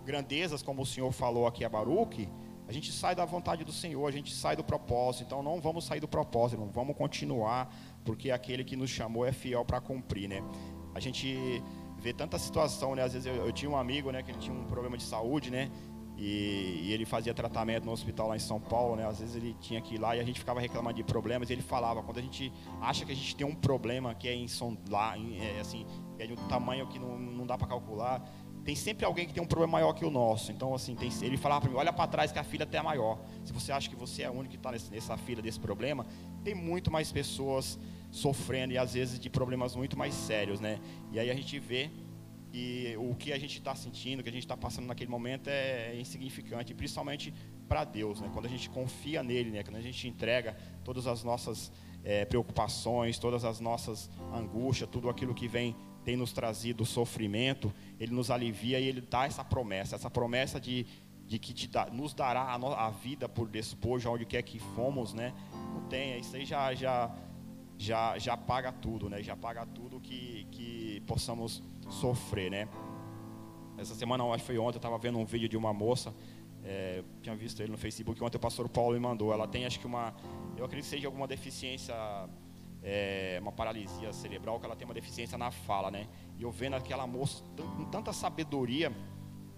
grandezas, 0.06 0.62
como 0.62 0.84
o 0.84 0.86
Senhor 0.86 1.12
falou 1.12 1.48
aqui 1.48 1.66
a 1.66 1.70
Baruque, 1.70 2.30
a 2.72 2.74
gente 2.74 2.90
sai 2.90 3.14
da 3.14 3.26
vontade 3.26 3.66
do 3.66 3.72
Senhor, 3.74 4.08
a 4.08 4.12
gente 4.12 4.34
sai 4.34 4.56
do 4.56 4.64
propósito. 4.64 5.26
Então 5.26 5.44
não 5.44 5.60
vamos 5.60 5.84
sair 5.84 6.00
do 6.00 6.08
propósito, 6.08 6.58
não 6.58 6.70
vamos 6.70 6.96
continuar, 6.96 7.70
porque 8.06 8.32
aquele 8.32 8.64
que 8.64 8.78
nos 8.78 8.90
chamou 8.90 9.26
é 9.26 9.34
fiel 9.34 9.66
para 9.66 9.82
cumprir, 9.82 10.30
né? 10.30 10.42
A 10.96 11.00
gente 11.02 11.62
vê 12.00 12.14
tanta 12.14 12.40
situação, 12.40 12.96
né? 12.96 13.04
Às 13.04 13.12
vezes 13.12 13.26
eu, 13.26 13.46
eu, 13.46 13.52
tinha 13.52 13.70
um 13.70 13.76
amigo, 13.76 14.10
né, 14.10 14.24
que 14.24 14.32
ele 14.32 14.40
tinha 14.40 14.56
um 14.56 14.64
problema 14.64 14.98
de 14.98 15.04
saúde, 15.04 15.52
né? 15.52 15.70
E, 16.18 16.84
e, 16.84 16.94
ele 16.94 17.04
fazia 17.04 17.34
tratamento 17.34 17.84
no 17.84 17.92
hospital 17.92 18.30
lá 18.30 18.38
em 18.38 18.40
São 18.40 18.62
Paulo, 18.62 18.96
né? 18.96 19.06
Às 19.06 19.20
vezes 19.20 19.36
ele 19.36 19.54
tinha 19.60 19.82
que 19.82 19.96
ir 19.96 19.98
lá 19.98 20.16
e 20.16 20.22
a 20.22 20.24
gente 20.24 20.40
ficava 20.40 20.62
reclamando 20.62 20.96
de 20.96 21.04
problemas. 21.04 21.50
E 21.50 21.54
ele 21.54 21.62
falava, 21.62 22.02
quando 22.02 22.20
a 22.20 22.22
gente 22.22 22.54
acha 22.80 23.06
que 23.06 23.12
a 23.12 23.16
gente 23.16 23.36
tem 23.36 23.46
um 23.46 23.56
problema 23.56 24.16
que 24.16 24.30
é 24.30 24.34
em 24.34 24.46
lá, 24.90 25.18
é, 25.18 25.60
assim, 25.60 25.86
é 26.18 26.26
de 26.26 26.32
um 26.32 26.48
tamanho 26.48 26.88
que 26.88 26.98
não, 26.98 27.20
não 27.20 27.46
dá 27.46 27.58
para 27.58 27.68
calcular, 27.68 28.24
tem 28.64 28.76
sempre 28.76 29.06
alguém 29.06 29.28
que 29.28 29.34
tem 29.34 29.42
um 29.42 29.48
problema 29.48 29.74
maior 29.74 29.94
que 29.94 30.06
o 30.06 30.12
nosso. 30.12 30.52
Então, 30.52 30.74
assim, 30.74 30.96
tem, 30.96 31.10
ele 31.22 31.38
falava 31.38 31.62
para 31.62 31.70
mim: 31.70 31.78
olha 31.78 31.92
para 31.92 32.08
trás 32.08 32.32
que 32.32 32.40
a 32.40 32.44
fila 32.44 32.64
até 32.64 32.78
é 32.78 32.82
maior. 32.82 33.20
Se 33.44 33.52
você 33.52 33.72
acha 33.72 33.90
que 33.90 33.96
você 33.96 34.24
é 34.24 34.30
o 34.30 34.34
único 34.34 34.50
que 34.50 34.58
está 34.58 34.72
nessa 34.72 35.18
fila 35.18 35.42
desse 35.42 35.60
problema, 35.60 36.06
tem 36.44 36.54
muito 36.54 36.92
mais 36.92 37.12
pessoas 37.12 37.80
sofrendo 38.12 38.74
e 38.74 38.78
às 38.78 38.94
vezes 38.94 39.20
de 39.20 39.30
problemas 39.30 39.76
muito 39.76 39.98
mais 39.98 40.14
sérios, 40.14 40.60
né? 40.60 40.80
E 41.12 41.20
aí 41.20 41.30
a 41.32 41.34
gente 41.34 41.58
vê 41.60 41.90
que 42.52 42.96
o 43.00 43.16
que 43.16 43.32
a 43.32 43.40
gente 43.40 43.58
está 43.58 43.74
sentindo, 43.74 44.20
o 44.20 44.24
que 44.24 44.30
a 44.30 44.34
gente 44.34 44.44
está 44.44 44.58
passando 44.58 44.86
naquele 44.86 45.10
momento 45.10 45.48
é 45.48 45.96
insignificante, 45.98 46.74
principalmente 46.74 47.34
para 47.68 47.84
Deus, 47.84 48.20
né? 48.22 48.30
Quando 48.34 48.46
a 48.46 48.50
gente 48.50 48.70
confia 48.70 49.24
nele, 49.24 49.50
né? 49.50 49.64
Quando 49.64 49.78
a 49.78 49.82
gente 49.82 50.08
entrega 50.08 50.56
todas 50.84 51.08
as 51.08 51.24
nossas 51.24 51.72
é, 52.04 52.26
preocupações, 52.26 53.18
todas 53.18 53.44
as 53.46 53.60
nossas 53.60 54.10
angústias, 54.34 54.90
tudo 54.90 55.10
aquilo 55.10 55.34
que 55.34 55.48
vem 55.48 55.76
tem 56.04 56.16
nos 56.16 56.32
trazido 56.32 56.86
sofrimento, 56.86 57.74
Ele 58.00 58.14
nos 58.14 58.32
alivia 58.32 58.80
e 58.80 58.88
Ele 58.88 59.02
dá 59.02 59.26
essa 59.26 59.44
promessa, 59.44 59.96
essa 59.96 60.10
promessa 60.10 60.60
de, 60.60 60.86
de 61.28 61.40
que 61.40 61.68
dá, 61.68 61.88
nos 61.88 62.14
dará 62.14 62.54
a, 62.54 62.58
no, 62.58 62.74
a, 62.74 62.90
vida 62.90 63.30
por 63.30 63.48
despojo, 63.48 64.10
onde 64.10 64.26
quer 64.26 64.42
que 64.42 64.60
fomos, 64.60 65.14
né? 65.14 65.34
Não 65.74 65.88
tem, 65.88 66.20
isso 66.20 66.36
aí 66.36 66.46
já, 66.46 66.74
já, 66.74 67.16
já, 67.78 68.18
já 68.18 68.36
paga 68.36 68.72
tudo, 68.72 69.10
né? 69.10 69.22
Já 69.22 69.36
paga 69.36 69.66
tudo 69.66 70.00
que, 70.00 70.48
que 70.52 71.02
possamos 71.08 71.64
sofrer, 71.90 72.52
né? 72.52 72.68
Essa 73.78 73.96
semana, 73.96 74.24
acho 74.26 74.44
que 74.44 74.48
foi 74.48 74.58
ontem, 74.58 74.76
eu 74.76 74.80
estava 74.80 74.98
vendo 74.98 75.18
um 75.18 75.26
vídeo 75.26 75.50
de 75.50 75.58
uma 75.58 75.74
moça, 75.74 76.14
é, 76.64 77.04
tinha 77.22 77.36
visto 77.36 77.60
ele 77.62 77.72
no 77.72 77.78
Facebook, 77.78 78.24
ontem 78.24 78.38
o 78.38 78.40
pastor 78.40 78.70
Paulo 78.70 78.94
me 78.94 79.00
mandou. 79.00 79.34
Ela 79.34 79.48
tem, 79.48 79.66
acho 79.66 79.80
que 79.80 79.88
uma, 79.88 80.14
eu 80.58 80.66
acredito 80.66 80.86
que 80.86 80.96
seja 80.96 81.08
alguma 81.08 81.28
deficiência 81.28 81.96
é, 82.84 83.38
uma 83.42 83.52
paralisia 83.52 84.12
cerebral, 84.12 84.60
que 84.60 84.66
ela 84.66 84.76
tem 84.76 84.86
uma 84.86 84.94
deficiência 84.94 85.38
na 85.38 85.52
fala, 85.52 85.92
né? 85.92 86.08
E 86.38 86.44
eu 86.44 86.52
vendo 86.52 86.76
aquela 86.76 87.06
moça 87.06 87.44
com 87.78 87.86
tanta 87.86 88.12
sabedoria 88.12 88.92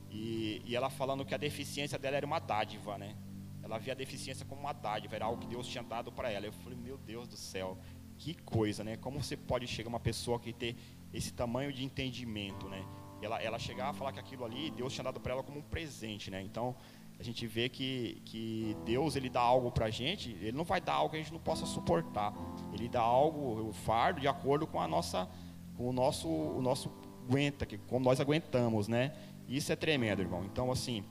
e, 0.09 0.61
e 0.65 0.75
ela 0.75 0.89
falando 0.89 1.25
que 1.25 1.33
a 1.33 1.37
deficiência 1.37 1.97
dela 1.97 2.17
era 2.17 2.25
uma 2.25 2.39
dádiva, 2.39 2.97
né? 2.97 3.15
Ela 3.63 3.77
via 3.77 3.93
a 3.93 3.95
deficiência 3.95 4.45
como 4.45 4.61
uma 4.61 4.73
dádiva, 4.73 5.15
era 5.15 5.25
algo 5.25 5.41
que 5.41 5.47
Deus 5.47 5.67
tinha 5.67 5.83
dado 5.83 6.11
para 6.11 6.29
ela. 6.29 6.45
Eu 6.45 6.51
falei, 6.51 6.77
meu 6.77 6.97
Deus 6.97 7.27
do 7.27 7.37
céu, 7.37 7.77
que 8.17 8.33
coisa, 8.33 8.83
né? 8.83 8.97
Como 8.97 9.23
você 9.23 9.37
pode 9.37 9.67
chegar 9.67 9.87
uma 9.87 9.99
pessoa 9.99 10.39
que 10.39 10.51
tem 10.51 10.75
esse 11.13 11.31
tamanho 11.31 11.71
de 11.71 11.83
entendimento, 11.83 12.67
né? 12.67 12.85
Ela, 13.21 13.41
ela 13.41 13.57
chegar 13.57 13.89
a 13.89 13.93
falar 13.93 14.11
que 14.11 14.19
aquilo 14.19 14.43
ali 14.43 14.69
Deus 14.69 14.91
tinha 14.93 15.05
dado 15.05 15.19
para 15.21 15.31
ela 15.31 15.43
como 15.43 15.59
um 15.59 15.61
presente, 15.61 16.29
né? 16.29 16.41
Então 16.41 16.75
a 17.19 17.23
gente 17.23 17.47
vê 17.47 17.69
que, 17.69 18.21
que 18.25 18.75
Deus 18.85 19.15
ele 19.15 19.29
dá 19.29 19.39
algo 19.39 19.71
para 19.71 19.85
a 19.85 19.89
gente, 19.89 20.31
Ele 20.41 20.51
não 20.51 20.63
vai 20.63 20.81
dar 20.81 20.93
algo 20.93 21.11
que 21.11 21.15
a 21.15 21.19
gente 21.19 21.31
não 21.31 21.39
possa 21.39 21.65
suportar. 21.65 22.33
Ele 22.73 22.89
dá 22.89 23.01
algo, 23.01 23.69
o 23.69 23.73
fardo, 23.73 24.19
de 24.19 24.27
acordo 24.27 24.67
com 24.67 24.81
a 24.81 24.87
nossa, 24.87 25.29
com 25.77 25.89
o 25.89 25.93
nosso, 25.93 26.27
o 26.27 26.61
nosso 26.61 26.91
aguenta, 27.27 27.65
que 27.65 27.77
como 27.77 28.03
nós 28.03 28.19
aguentamos, 28.19 28.87
né? 28.87 29.13
Isso 29.47 29.71
é 29.71 29.75
tremendo, 29.75 30.21
irmão. 30.21 30.43
Então, 30.43 30.71
assim, 30.71 31.03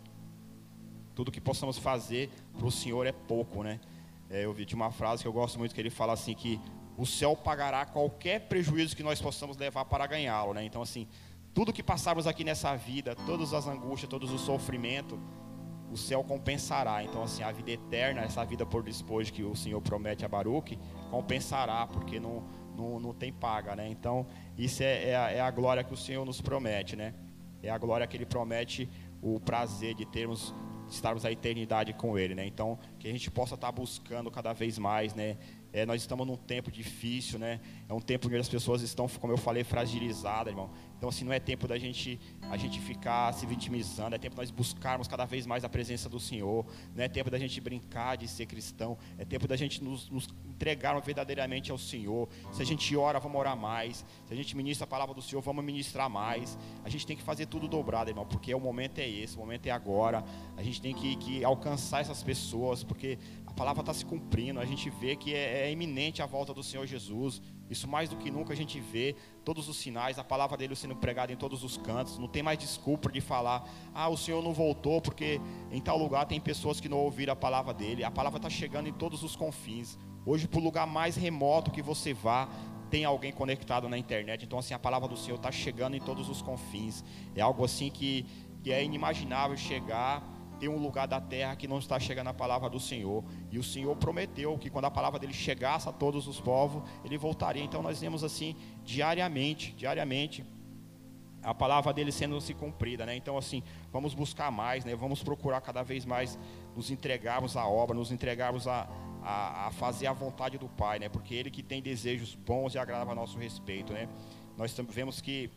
tudo 1.14 1.30
que 1.30 1.40
possamos 1.40 1.78
fazer 1.78 2.30
para 2.56 2.66
o 2.66 2.70
Senhor 2.70 3.06
é 3.06 3.12
pouco, 3.12 3.62
né? 3.62 3.80
É, 4.28 4.44
eu 4.44 4.52
vi 4.52 4.64
de 4.64 4.74
uma 4.74 4.90
frase 4.90 5.22
que 5.22 5.28
eu 5.28 5.32
gosto 5.32 5.58
muito 5.58 5.74
que 5.74 5.80
ele 5.80 5.90
fala 5.90 6.12
assim 6.12 6.34
que 6.34 6.60
o 6.96 7.06
céu 7.06 7.36
pagará 7.36 7.84
qualquer 7.84 8.40
prejuízo 8.48 8.96
que 8.96 9.02
nós 9.02 9.20
possamos 9.20 9.56
levar 9.56 9.84
para 9.84 10.06
ganhá-lo, 10.06 10.54
né? 10.54 10.64
Então, 10.64 10.82
assim, 10.82 11.06
tudo 11.54 11.72
que 11.72 11.82
passarmos 11.82 12.26
aqui 12.26 12.44
nessa 12.44 12.74
vida, 12.76 13.14
todas 13.26 13.52
as 13.52 13.66
angústias, 13.66 14.08
todos 14.08 14.30
os 14.30 14.40
sofrimentos, 14.40 15.18
o 15.92 15.96
céu 15.96 16.24
compensará. 16.24 17.04
Então, 17.04 17.22
assim, 17.22 17.42
a 17.42 17.52
vida 17.52 17.70
eterna, 17.70 18.22
essa 18.22 18.44
vida 18.44 18.64
por 18.64 18.82
despojo 18.82 19.32
que 19.32 19.42
o 19.42 19.54
Senhor 19.54 19.80
promete 19.82 20.24
a 20.24 20.28
Baruque, 20.28 20.78
compensará, 21.10 21.86
porque 21.86 22.18
não, 22.18 22.42
não, 22.74 22.98
não 22.98 23.12
tem 23.12 23.30
paga, 23.30 23.76
né? 23.76 23.86
Então, 23.88 24.26
isso 24.56 24.82
é, 24.82 25.10
é 25.10 25.16
a, 25.16 25.30
é, 25.30 25.40
a, 25.40 25.50
glória 25.50 25.84
que 25.84 25.92
o 25.92 25.96
Senhor 25.96 26.24
nos 26.24 26.40
promete, 26.40 26.96
né? 26.96 27.14
É 27.62 27.68
a 27.68 27.76
glória 27.76 28.06
que 28.06 28.16
Ele 28.16 28.24
promete 28.24 28.88
o 29.20 29.38
prazer 29.38 29.94
de 29.94 30.06
termos, 30.06 30.54
estarmos 30.88 31.26
a 31.26 31.30
eternidade 31.30 31.92
com 31.92 32.18
Ele, 32.18 32.34
né? 32.34 32.46
Então, 32.46 32.78
que 32.98 33.06
a 33.06 33.12
gente 33.12 33.30
possa 33.30 33.54
estar 33.54 33.70
buscando 33.70 34.30
cada 34.30 34.54
vez 34.54 34.78
mais, 34.78 35.14
né? 35.14 35.36
É, 35.72 35.86
nós 35.86 36.02
estamos 36.02 36.26
num 36.26 36.36
tempo 36.36 36.70
difícil, 36.70 37.38
né? 37.38 37.60
É 37.88 37.94
um 37.94 38.00
tempo 38.00 38.28
onde 38.28 38.36
as 38.36 38.48
pessoas 38.48 38.82
estão, 38.82 39.08
como 39.08 39.32
eu 39.32 39.38
falei, 39.38 39.64
fragilizadas, 39.64 40.52
irmão. 40.52 40.70
Então, 40.96 41.08
assim, 41.08 41.24
não 41.24 41.32
é 41.32 41.40
tempo 41.40 41.66
da 41.66 41.78
gente, 41.78 42.20
a 42.42 42.56
gente 42.56 42.78
ficar 42.78 43.32
se 43.32 43.46
vitimizando, 43.46 44.14
é 44.14 44.18
tempo 44.18 44.34
de 44.34 44.40
nós 44.40 44.50
buscarmos 44.50 45.08
cada 45.08 45.24
vez 45.24 45.46
mais 45.46 45.64
a 45.64 45.68
presença 45.68 46.08
do 46.08 46.20
Senhor. 46.20 46.64
Não 46.94 47.02
é 47.02 47.08
tempo 47.08 47.30
da 47.30 47.38
gente 47.38 47.60
brincar 47.60 48.16
de 48.16 48.28
ser 48.28 48.46
cristão, 48.46 48.96
é 49.18 49.24
tempo 49.24 49.48
da 49.48 49.56
gente 49.56 49.82
nos, 49.82 50.08
nos 50.10 50.28
entregar 50.48 50.96
verdadeiramente 51.00 51.72
ao 51.72 51.78
Senhor. 51.78 52.28
Se 52.52 52.62
a 52.62 52.64
gente 52.64 52.94
ora, 52.96 53.18
vamos 53.18 53.38
orar 53.38 53.56
mais. 53.56 54.04
Se 54.26 54.32
a 54.32 54.36
gente 54.36 54.56
ministra 54.56 54.84
a 54.84 54.86
palavra 54.86 55.14
do 55.14 55.22
Senhor, 55.22 55.40
vamos 55.42 55.64
ministrar 55.64 56.08
mais. 56.08 56.56
A 56.84 56.88
gente 56.88 57.06
tem 57.06 57.16
que 57.16 57.22
fazer 57.22 57.46
tudo 57.46 57.66
dobrado, 57.66 58.10
irmão, 58.10 58.24
porque 58.24 58.54
o 58.54 58.60
momento 58.60 58.98
é 58.98 59.08
esse, 59.08 59.34
o 59.36 59.40
momento 59.40 59.66
é 59.66 59.70
agora. 59.70 60.22
A 60.56 60.62
gente 60.62 60.80
tem 60.80 60.94
que, 60.94 61.16
que 61.16 61.42
alcançar 61.42 62.00
essas 62.02 62.22
pessoas, 62.22 62.84
porque 62.84 63.18
a 63.52 63.54
palavra 63.54 63.82
está 63.82 63.92
se 63.92 64.06
cumprindo, 64.06 64.58
a 64.58 64.64
gente 64.64 64.88
vê 64.88 65.14
que 65.14 65.34
é, 65.34 65.66
é, 65.66 65.70
iminente 65.70 66.22
a 66.22 66.26
volta 66.26 66.54
do 66.54 66.62
Senhor 66.62 66.86
Jesus. 66.86 67.42
Isso 67.68 67.86
mais 67.86 68.08
do 68.08 68.16
que 68.16 68.30
nunca 68.30 68.54
a 68.54 68.56
gente 68.56 68.80
vê 68.80 69.14
todos 69.44 69.68
os 69.68 69.76
sinais, 69.76 70.18
a 70.18 70.24
palavra 70.24 70.56
dele 70.56 70.74
sendo 70.74 70.96
pregada 70.96 71.30
em 71.30 71.36
todos 71.36 71.62
os 71.62 71.76
cantos. 71.76 72.16
Não 72.18 72.28
tem 72.28 72.42
mais 72.42 72.58
desculpa 72.58 73.12
de 73.12 73.20
falar, 73.20 73.68
ah, 73.94 74.08
o 74.08 74.16
Senhor 74.16 74.42
não 74.42 74.54
voltou 74.54 75.02
porque 75.02 75.38
em 75.70 75.82
tal 75.82 75.98
lugar 75.98 76.24
tem 76.24 76.40
pessoas 76.40 76.80
que 76.80 76.88
não 76.88 76.96
ouviram 76.96 77.34
a 77.34 77.36
palavra 77.36 77.74
dele. 77.74 78.02
A 78.02 78.10
palavra 78.10 78.38
está 78.38 78.48
chegando 78.48 78.88
em 78.88 78.92
todos 78.92 79.22
os 79.22 79.36
confins. 79.36 79.98
Hoje, 80.24 80.48
para 80.48 80.58
o 80.58 80.62
lugar 80.62 80.86
mais 80.86 81.14
remoto 81.14 81.70
que 81.70 81.82
você 81.82 82.14
vá, 82.14 82.48
tem 82.88 83.04
alguém 83.04 83.32
conectado 83.32 83.86
na 83.86 83.98
internet. 83.98 84.46
Então, 84.46 84.58
assim, 84.58 84.72
a 84.72 84.78
palavra 84.78 85.08
do 85.08 85.16
Senhor 85.16 85.36
está 85.36 85.52
chegando 85.52 85.94
em 85.94 86.00
todos 86.00 86.30
os 86.30 86.40
confins. 86.40 87.04
É 87.36 87.42
algo 87.42 87.62
assim 87.66 87.90
que, 87.90 88.24
que 88.62 88.72
é 88.72 88.82
inimaginável 88.82 89.58
chegar 89.58 90.26
tem 90.62 90.68
um 90.68 90.78
lugar 90.78 91.08
da 91.08 91.20
terra 91.20 91.56
que 91.56 91.66
não 91.66 91.80
está 91.80 91.98
chegando 91.98 92.28
a 92.28 92.32
palavra 92.32 92.70
do 92.70 92.78
Senhor. 92.78 93.24
E 93.50 93.58
o 93.58 93.64
Senhor 93.64 93.96
prometeu 93.96 94.56
que 94.56 94.70
quando 94.70 94.84
a 94.84 94.92
palavra 94.92 95.18
dele 95.18 95.32
chegasse 95.32 95.88
a 95.88 95.92
todos 95.92 96.28
os 96.28 96.40
povos, 96.40 96.84
ele 97.04 97.18
voltaria. 97.18 97.64
Então 97.64 97.82
nós 97.82 98.00
vemos 98.00 98.22
assim 98.22 98.54
diariamente, 98.84 99.72
diariamente 99.72 100.46
a 101.42 101.52
palavra 101.52 101.92
dele 101.92 102.12
sendo 102.12 102.40
se 102.40 102.54
cumprida, 102.54 103.04
né? 103.04 103.16
Então 103.16 103.36
assim, 103.36 103.60
vamos 103.90 104.14
buscar 104.14 104.52
mais, 104.52 104.84
né? 104.84 104.94
Vamos 104.94 105.20
procurar 105.20 105.60
cada 105.60 105.82
vez 105.82 106.04
mais 106.04 106.38
nos 106.76 106.92
entregarmos 106.92 107.56
à 107.56 107.66
obra, 107.66 107.96
nos 107.96 108.12
entregarmos 108.12 108.68
a, 108.68 108.88
a, 109.20 109.66
a 109.66 109.70
fazer 109.72 110.06
a 110.06 110.12
vontade 110.12 110.58
do 110.58 110.68
Pai, 110.68 111.00
né? 111.00 111.08
Porque 111.08 111.34
Ele 111.34 111.50
que 111.50 111.64
tem 111.64 111.82
desejos 111.82 112.36
bons 112.36 112.76
e 112.76 112.78
agrava 112.78 113.10
a 113.10 113.14
nosso 113.16 113.36
respeito, 113.36 113.92
né? 113.92 114.08
Nós 114.56 114.72
vemos 114.90 115.20
que, 115.20 115.50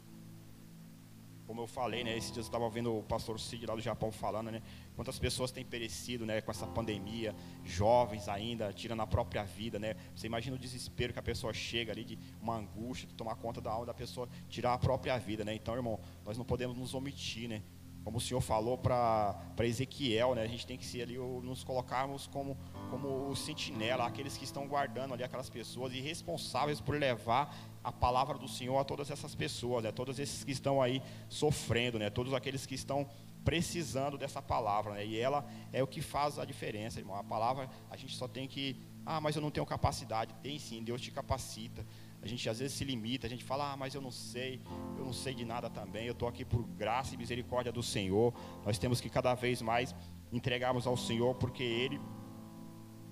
como 1.46 1.62
eu 1.62 1.68
falei, 1.68 2.04
né? 2.04 2.18
Esses 2.18 2.32
dias 2.32 2.46
eu 2.46 2.50
estava 2.50 2.70
vendo 2.70 2.98
o 2.98 3.04
pastor 3.04 3.40
Cid 3.40 3.66
lá 3.66 3.76
do 3.76 3.82
Japão 3.82 4.12
falando, 4.12 4.52
né? 4.52 4.62
Quantas 4.96 5.20
pessoas 5.20 5.52
têm 5.52 5.64
perecido, 5.64 6.26
né? 6.26 6.42
Com 6.42 6.52
essa 6.52 6.66
pandemia, 6.66 7.36
jovens 7.64 8.28
ainda, 8.28 8.74
tirando 8.74 9.02
a 9.02 9.08
própria 9.08 9.44
vida, 9.44 9.78
né? 9.78 9.96
Você 10.16 10.28
imagina 10.28 10.56
o 10.56 10.60
desespero 10.60 11.14
que 11.14 11.20
a 11.20 11.24
pessoa 11.24 11.54
chega 11.54 11.92
ali, 11.92 12.04
de 12.04 12.20
uma 12.42 12.56
angústia, 12.56 13.08
de 13.08 13.14
tomar 13.14 13.36
conta 13.36 13.62
da 13.62 13.72
alma 13.72 13.86
da 13.86 13.94
pessoa, 13.94 14.28
tirar 14.50 14.74
a 14.74 14.78
própria 14.78 15.18
vida, 15.18 15.46
né? 15.46 15.54
Então, 15.54 15.76
irmão, 15.76 16.00
nós 16.26 16.38
não 16.38 16.46
podemos 16.46 16.78
nos 16.78 16.94
omitir, 16.94 17.48
né? 17.48 17.62
Como 18.06 18.20
o 18.20 18.22
Senhor 18.22 18.40
falou 18.40 18.78
para 18.78 19.36
Ezequiel, 19.64 20.36
né? 20.36 20.44
A 20.44 20.48
gente 20.48 20.68
tem 20.68 20.78
que 20.78 20.86
ser 20.86 21.02
ali, 21.02 21.18
nos 21.18 21.64
colocarmos 21.64 22.28
como, 22.28 22.56
como 22.92 23.30
o 23.30 23.36
sentinela, 23.36 24.06
aqueles 24.06 24.38
que 24.38 24.44
estão 24.44 24.68
guardando 24.68 25.16
ali 25.16 25.24
aquelas 25.24 25.50
pessoas 25.50 25.92
e 25.92 26.00
responsáveis 26.00 26.80
por 26.80 26.96
levar 27.00 27.58
a 27.84 27.92
palavra 27.92 28.38
do 28.38 28.48
Senhor 28.48 28.78
a 28.78 28.84
todas 28.84 29.10
essas 29.10 29.34
pessoas, 29.34 29.84
né? 29.84 29.92
Todos 29.92 30.20
esses 30.20 30.44
que 30.44 30.52
estão 30.52 30.80
aí 30.84 31.02
sofrendo, 31.28 31.98
né? 31.98 32.12
Todos 32.12 32.32
aqueles 32.36 32.64
que 32.68 32.76
estão 32.76 33.10
precisando 33.44 34.20
dessa 34.20 34.40
palavra, 34.40 34.94
né? 34.94 35.06
E 35.08 35.20
ela 35.20 35.44
é 35.74 35.82
o 35.82 35.88
que 35.88 36.00
faz 36.00 36.38
a 36.38 36.46
diferença, 36.46 37.00
irmão. 37.00 37.16
A 37.16 37.24
palavra 37.24 37.68
a 37.90 37.98
gente 37.98 38.16
só 38.16 38.28
tem 38.28 38.48
que, 38.48 38.80
ah, 39.04 39.20
mas 39.20 39.36
eu 39.36 39.42
não 39.42 39.50
tenho 39.50 39.66
capacidade. 39.66 40.32
Tem 40.44 40.60
sim, 40.60 40.84
Deus 40.84 41.02
te 41.02 41.10
capacita. 41.10 41.84
A 42.26 42.28
gente 42.28 42.50
às 42.50 42.58
vezes 42.58 42.76
se 42.76 42.84
limita, 42.84 43.28
a 43.28 43.30
gente 43.30 43.44
fala, 43.44 43.72
ah, 43.72 43.78
mas 43.78 43.94
eu 43.94 44.02
não 44.02 44.10
sei, 44.10 44.60
eu 44.98 45.06
não 45.06 45.14
sei 45.14 45.36
de 45.36 45.46
nada 45.46 45.70
também, 45.70 46.08
eu 46.08 46.14
estou 46.14 46.28
aqui 46.28 46.44
por 46.44 46.64
graça 46.64 47.14
e 47.14 47.18
misericórdia 47.18 47.72
do 47.72 47.84
Senhor. 47.84 48.34
Nós 48.66 48.80
temos 48.80 49.00
que 49.00 49.12
cada 49.12 49.36
vez 49.36 49.62
mais 49.62 49.94
entregarmos 50.34 50.88
ao 50.88 50.98
Senhor, 50.98 51.36
porque 51.36 51.62
Ele 51.62 52.02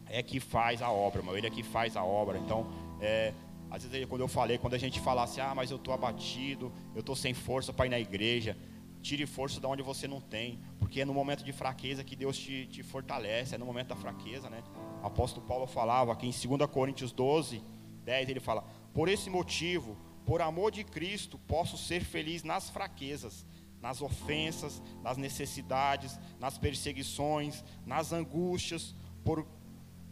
é 0.07 0.23
que 0.23 0.39
faz 0.39 0.81
a 0.81 0.89
obra, 0.89 1.21
meu, 1.21 1.37
Ele 1.37 1.45
é 1.45 1.49
que 1.51 1.61
faz 1.61 1.95
a 1.95 2.03
obra. 2.03 2.39
Então, 2.39 2.65
é, 2.99 3.35
às 3.69 3.85
vezes 3.85 4.07
quando 4.09 4.21
eu 4.21 4.27
falei, 4.27 4.57
quando 4.57 4.73
a 4.73 4.79
gente 4.79 4.99
falasse, 4.99 5.39
ah, 5.39 5.53
mas 5.53 5.69
eu 5.69 5.77
estou 5.77 5.93
abatido, 5.93 6.73
eu 6.95 7.01
estou 7.01 7.15
sem 7.15 7.35
força 7.35 7.71
para 7.71 7.85
ir 7.85 7.89
na 7.89 7.99
igreja, 7.99 8.57
tire 8.99 9.27
força 9.27 9.59
de 9.59 9.67
onde 9.67 9.83
você 9.83 10.07
não 10.07 10.19
tem, 10.19 10.59
porque 10.79 11.01
é 11.01 11.05
no 11.05 11.13
momento 11.13 11.43
de 11.43 11.51
fraqueza 11.51 12.03
que 12.03 12.15
Deus 12.15 12.35
te, 12.35 12.65
te 12.65 12.81
fortalece, 12.81 13.53
é 13.53 13.59
no 13.59 13.65
momento 13.67 13.89
da 13.89 13.95
fraqueza, 13.95 14.49
né? 14.49 14.63
O 15.03 15.05
apóstolo 15.05 15.45
Paulo 15.45 15.67
falava 15.67 16.11
aqui 16.11 16.25
em 16.25 16.31
2 16.31 16.67
Coríntios 16.71 17.11
12, 17.11 17.61
10, 18.03 18.29
ele 18.29 18.39
fala: 18.39 18.63
por 18.93 19.09
esse 19.09 19.29
motivo, 19.29 19.97
por 20.25 20.41
amor 20.41 20.71
de 20.71 20.83
Cristo, 20.83 21.37
posso 21.47 21.77
ser 21.77 22.03
feliz 22.03 22.43
nas 22.43 22.69
fraquezas, 22.69 23.45
nas 23.81 24.01
ofensas, 24.01 24.81
nas 25.01 25.17
necessidades, 25.17 26.17
nas 26.39 26.57
perseguições, 26.57 27.63
nas 27.85 28.13
angústias, 28.13 28.95
por 29.23 29.45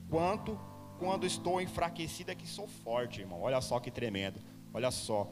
quanto 0.10 0.60
quando 1.00 1.26
estou 1.26 1.62
enfraquecida 1.62 2.36
que 2.36 2.46
sou 2.46 2.68
forte, 2.68 3.22
irmão. 3.22 3.42
Olha 3.42 3.60
só 3.62 3.80
que 3.80 3.90
tremendo. 3.90 4.40
Olha 4.74 4.92
só. 4.92 5.28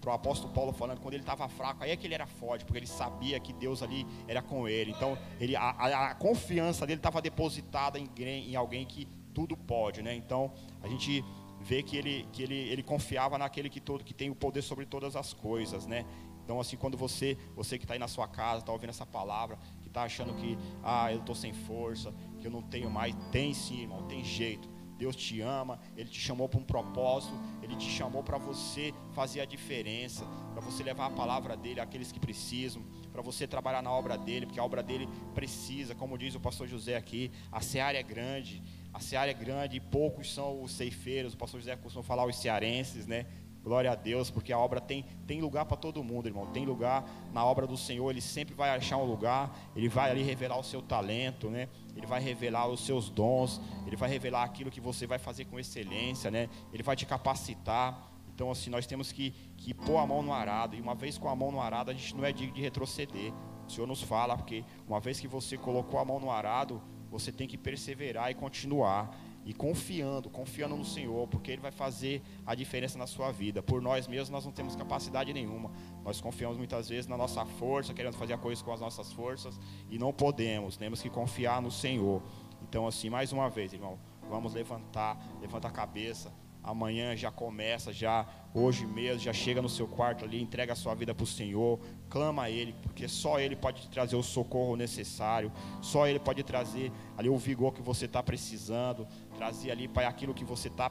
Para 0.00 0.10
o 0.10 0.14
apóstolo 0.14 0.52
Paulo 0.52 0.72
falando, 0.72 0.98
quando 0.98 1.14
ele 1.14 1.22
estava 1.22 1.48
fraco, 1.48 1.84
aí 1.84 1.92
é 1.92 1.96
que 1.96 2.08
ele 2.08 2.14
era 2.14 2.26
forte, 2.26 2.64
porque 2.64 2.80
ele 2.80 2.88
sabia 2.88 3.38
que 3.38 3.52
Deus 3.52 3.84
ali 3.84 4.04
era 4.26 4.42
com 4.42 4.66
ele. 4.66 4.90
Então, 4.90 5.16
ele, 5.38 5.54
a, 5.54 5.62
a, 5.62 6.10
a 6.10 6.14
confiança 6.16 6.84
dele 6.84 6.98
estava 6.98 7.22
depositada 7.22 8.00
em, 8.00 8.10
em 8.18 8.56
alguém 8.56 8.84
que 8.84 9.06
tudo 9.32 9.56
pode, 9.56 10.02
né? 10.02 10.12
Então, 10.12 10.52
a 10.82 10.88
gente 10.88 11.24
vê 11.62 11.82
que 11.82 11.96
ele, 11.96 12.26
que 12.32 12.42
ele, 12.42 12.54
ele 12.54 12.82
confiava 12.82 13.38
naquele 13.38 13.70
que, 13.70 13.80
todo, 13.80 14.04
que 14.04 14.12
tem 14.12 14.30
o 14.30 14.34
poder 14.34 14.62
sobre 14.62 14.84
todas 14.84 15.16
as 15.16 15.32
coisas, 15.32 15.86
né? 15.86 16.04
Então, 16.44 16.60
assim, 16.60 16.76
quando 16.76 16.96
você, 16.96 17.38
você 17.54 17.78
que 17.78 17.84
está 17.84 17.94
aí 17.94 18.00
na 18.00 18.08
sua 18.08 18.26
casa, 18.26 18.60
está 18.60 18.72
ouvindo 18.72 18.90
essa 18.90 19.06
palavra, 19.06 19.58
que 19.80 19.88
está 19.88 20.02
achando 20.02 20.34
que, 20.34 20.58
ah, 20.82 21.12
eu 21.12 21.20
estou 21.20 21.34
sem 21.34 21.52
força, 21.52 22.12
que 22.40 22.46
eu 22.46 22.50
não 22.50 22.62
tenho 22.62 22.90
mais, 22.90 23.14
tem 23.30 23.54
sim, 23.54 23.82
irmão, 23.82 24.02
tem 24.08 24.24
jeito. 24.24 24.68
Deus 24.98 25.16
te 25.16 25.40
ama, 25.40 25.80
Ele 25.96 26.08
te 26.08 26.20
chamou 26.20 26.48
para 26.48 26.60
um 26.60 26.64
propósito, 26.64 27.34
Ele 27.62 27.74
te 27.76 27.90
chamou 27.90 28.22
para 28.22 28.38
você 28.38 28.94
fazer 29.12 29.40
a 29.40 29.44
diferença, 29.44 30.24
para 30.52 30.60
você 30.60 30.82
levar 30.82 31.06
a 31.06 31.10
palavra 31.10 31.56
dEle 31.56 31.80
àqueles 31.80 32.12
que 32.12 32.20
precisam, 32.20 32.84
para 33.12 33.22
você 33.22 33.46
trabalhar 33.46 33.82
na 33.82 33.90
obra 33.90 34.16
dEle, 34.16 34.46
porque 34.46 34.58
a 34.58 34.64
obra 34.64 34.82
dEle 34.82 35.08
precisa, 35.34 35.94
como 35.94 36.16
diz 36.16 36.34
o 36.34 36.40
pastor 36.40 36.66
José 36.66 36.96
aqui, 36.96 37.30
a 37.50 37.60
seara 37.60 37.98
é 37.98 38.02
grande, 38.02 38.62
a 38.92 39.00
seara 39.00 39.30
é 39.30 39.34
grande 39.34 39.76
e 39.76 39.80
poucos 39.80 40.32
são 40.32 40.62
os 40.62 40.72
ceifeiros. 40.72 41.34
O 41.34 41.36
pastor 41.36 41.60
José 41.60 41.76
costuma 41.76 42.02
falar 42.02 42.26
os 42.26 42.36
cearenses, 42.36 43.06
né? 43.06 43.26
Glória 43.62 43.92
a 43.92 43.94
Deus, 43.94 44.28
porque 44.28 44.52
a 44.52 44.58
obra 44.58 44.80
tem, 44.80 45.04
tem 45.24 45.40
lugar 45.40 45.64
para 45.66 45.76
todo 45.76 46.02
mundo, 46.02 46.26
irmão. 46.26 46.46
Tem 46.46 46.66
lugar 46.66 47.08
na 47.32 47.44
obra 47.44 47.64
do 47.64 47.76
Senhor, 47.76 48.10
ele 48.10 48.20
sempre 48.20 48.54
vai 48.54 48.70
achar 48.70 48.96
um 48.96 49.04
lugar, 49.04 49.56
ele 49.76 49.88
vai 49.88 50.10
ali 50.10 50.22
revelar 50.22 50.58
o 50.58 50.64
seu 50.64 50.82
talento, 50.82 51.48
né? 51.48 51.68
Ele 51.96 52.06
vai 52.06 52.20
revelar 52.20 52.66
os 52.66 52.84
seus 52.84 53.08
dons, 53.08 53.60
ele 53.86 53.94
vai 53.94 54.10
revelar 54.10 54.42
aquilo 54.42 54.70
que 54.70 54.80
você 54.80 55.06
vai 55.06 55.18
fazer 55.18 55.44
com 55.44 55.60
excelência, 55.60 56.28
né? 56.28 56.48
Ele 56.72 56.82
vai 56.82 56.96
te 56.96 57.06
capacitar. 57.06 58.11
Então, 58.34 58.50
assim, 58.50 58.70
nós 58.70 58.86
temos 58.86 59.12
que, 59.12 59.30
que 59.56 59.74
pôr 59.74 59.98
a 59.98 60.06
mão 60.06 60.22
no 60.22 60.32
arado, 60.32 60.74
e 60.74 60.80
uma 60.80 60.94
vez 60.94 61.18
com 61.18 61.28
a 61.28 61.36
mão 61.36 61.50
no 61.50 61.60
arado, 61.60 61.90
a 61.90 61.94
gente 61.94 62.14
não 62.16 62.24
é 62.24 62.32
digno 62.32 62.54
de 62.54 62.60
retroceder. 62.60 63.32
O 63.66 63.70
Senhor 63.70 63.86
nos 63.86 64.02
fala, 64.02 64.36
porque 64.36 64.64
uma 64.86 65.00
vez 65.00 65.20
que 65.20 65.28
você 65.28 65.56
colocou 65.56 66.00
a 66.00 66.04
mão 66.04 66.18
no 66.18 66.30
arado, 66.30 66.82
você 67.10 67.30
tem 67.30 67.46
que 67.46 67.58
perseverar 67.58 68.30
e 68.30 68.34
continuar. 68.34 69.14
E 69.44 69.52
confiando, 69.52 70.30
confiando 70.30 70.76
no 70.76 70.84
Senhor, 70.84 71.26
porque 71.26 71.50
Ele 71.50 71.60
vai 71.60 71.72
fazer 71.72 72.22
a 72.46 72.54
diferença 72.54 72.96
na 72.96 73.08
sua 73.08 73.32
vida. 73.32 73.60
Por 73.60 73.82
nós 73.82 74.06
mesmos, 74.06 74.30
nós 74.30 74.44
não 74.44 74.52
temos 74.52 74.76
capacidade 74.76 75.32
nenhuma. 75.32 75.72
Nós 76.04 76.20
confiamos 76.20 76.56
muitas 76.56 76.88
vezes 76.88 77.08
na 77.08 77.16
nossa 77.16 77.44
força, 77.44 77.92
querendo 77.92 78.14
fazer 78.16 78.34
a 78.34 78.38
coisa 78.38 78.62
com 78.62 78.72
as 78.72 78.80
nossas 78.80 79.12
forças, 79.12 79.58
e 79.90 79.98
não 79.98 80.12
podemos. 80.12 80.76
Temos 80.76 81.02
que 81.02 81.10
confiar 81.10 81.60
no 81.60 81.72
Senhor. 81.72 82.22
Então, 82.62 82.86
assim, 82.86 83.10
mais 83.10 83.32
uma 83.32 83.50
vez, 83.50 83.72
irmão, 83.72 83.98
vamos 84.28 84.54
levantar, 84.54 85.18
levanta 85.40 85.66
a 85.66 85.72
cabeça, 85.72 86.32
amanhã 86.62 87.16
já 87.16 87.30
começa, 87.30 87.92
já 87.92 88.26
hoje 88.54 88.86
mesmo, 88.86 89.20
já 89.20 89.32
chega 89.32 89.60
no 89.60 89.68
seu 89.68 89.86
quarto 89.86 90.24
ali, 90.24 90.40
entrega 90.40 90.72
a 90.72 90.76
sua 90.76 90.94
vida 90.94 91.14
para 91.14 91.24
o 91.24 91.26
Senhor, 91.26 91.80
clama 92.08 92.44
a 92.44 92.50
Ele, 92.50 92.74
porque 92.82 93.08
só 93.08 93.40
Ele 93.40 93.56
pode 93.56 93.82
te 93.82 93.88
trazer 93.88 94.16
o 94.16 94.22
socorro 94.22 94.76
necessário, 94.76 95.50
só 95.80 96.06
Ele 96.06 96.18
pode 96.18 96.42
trazer 96.42 96.92
ali 97.16 97.28
o 97.28 97.36
vigor 97.36 97.72
que 97.72 97.82
você 97.82 98.04
está 98.04 98.22
precisando, 98.22 99.06
trazer 99.36 99.70
ali, 99.70 99.88
Pai, 99.88 100.04
aquilo 100.04 100.34
que 100.34 100.44
você 100.44 100.68
está, 100.68 100.90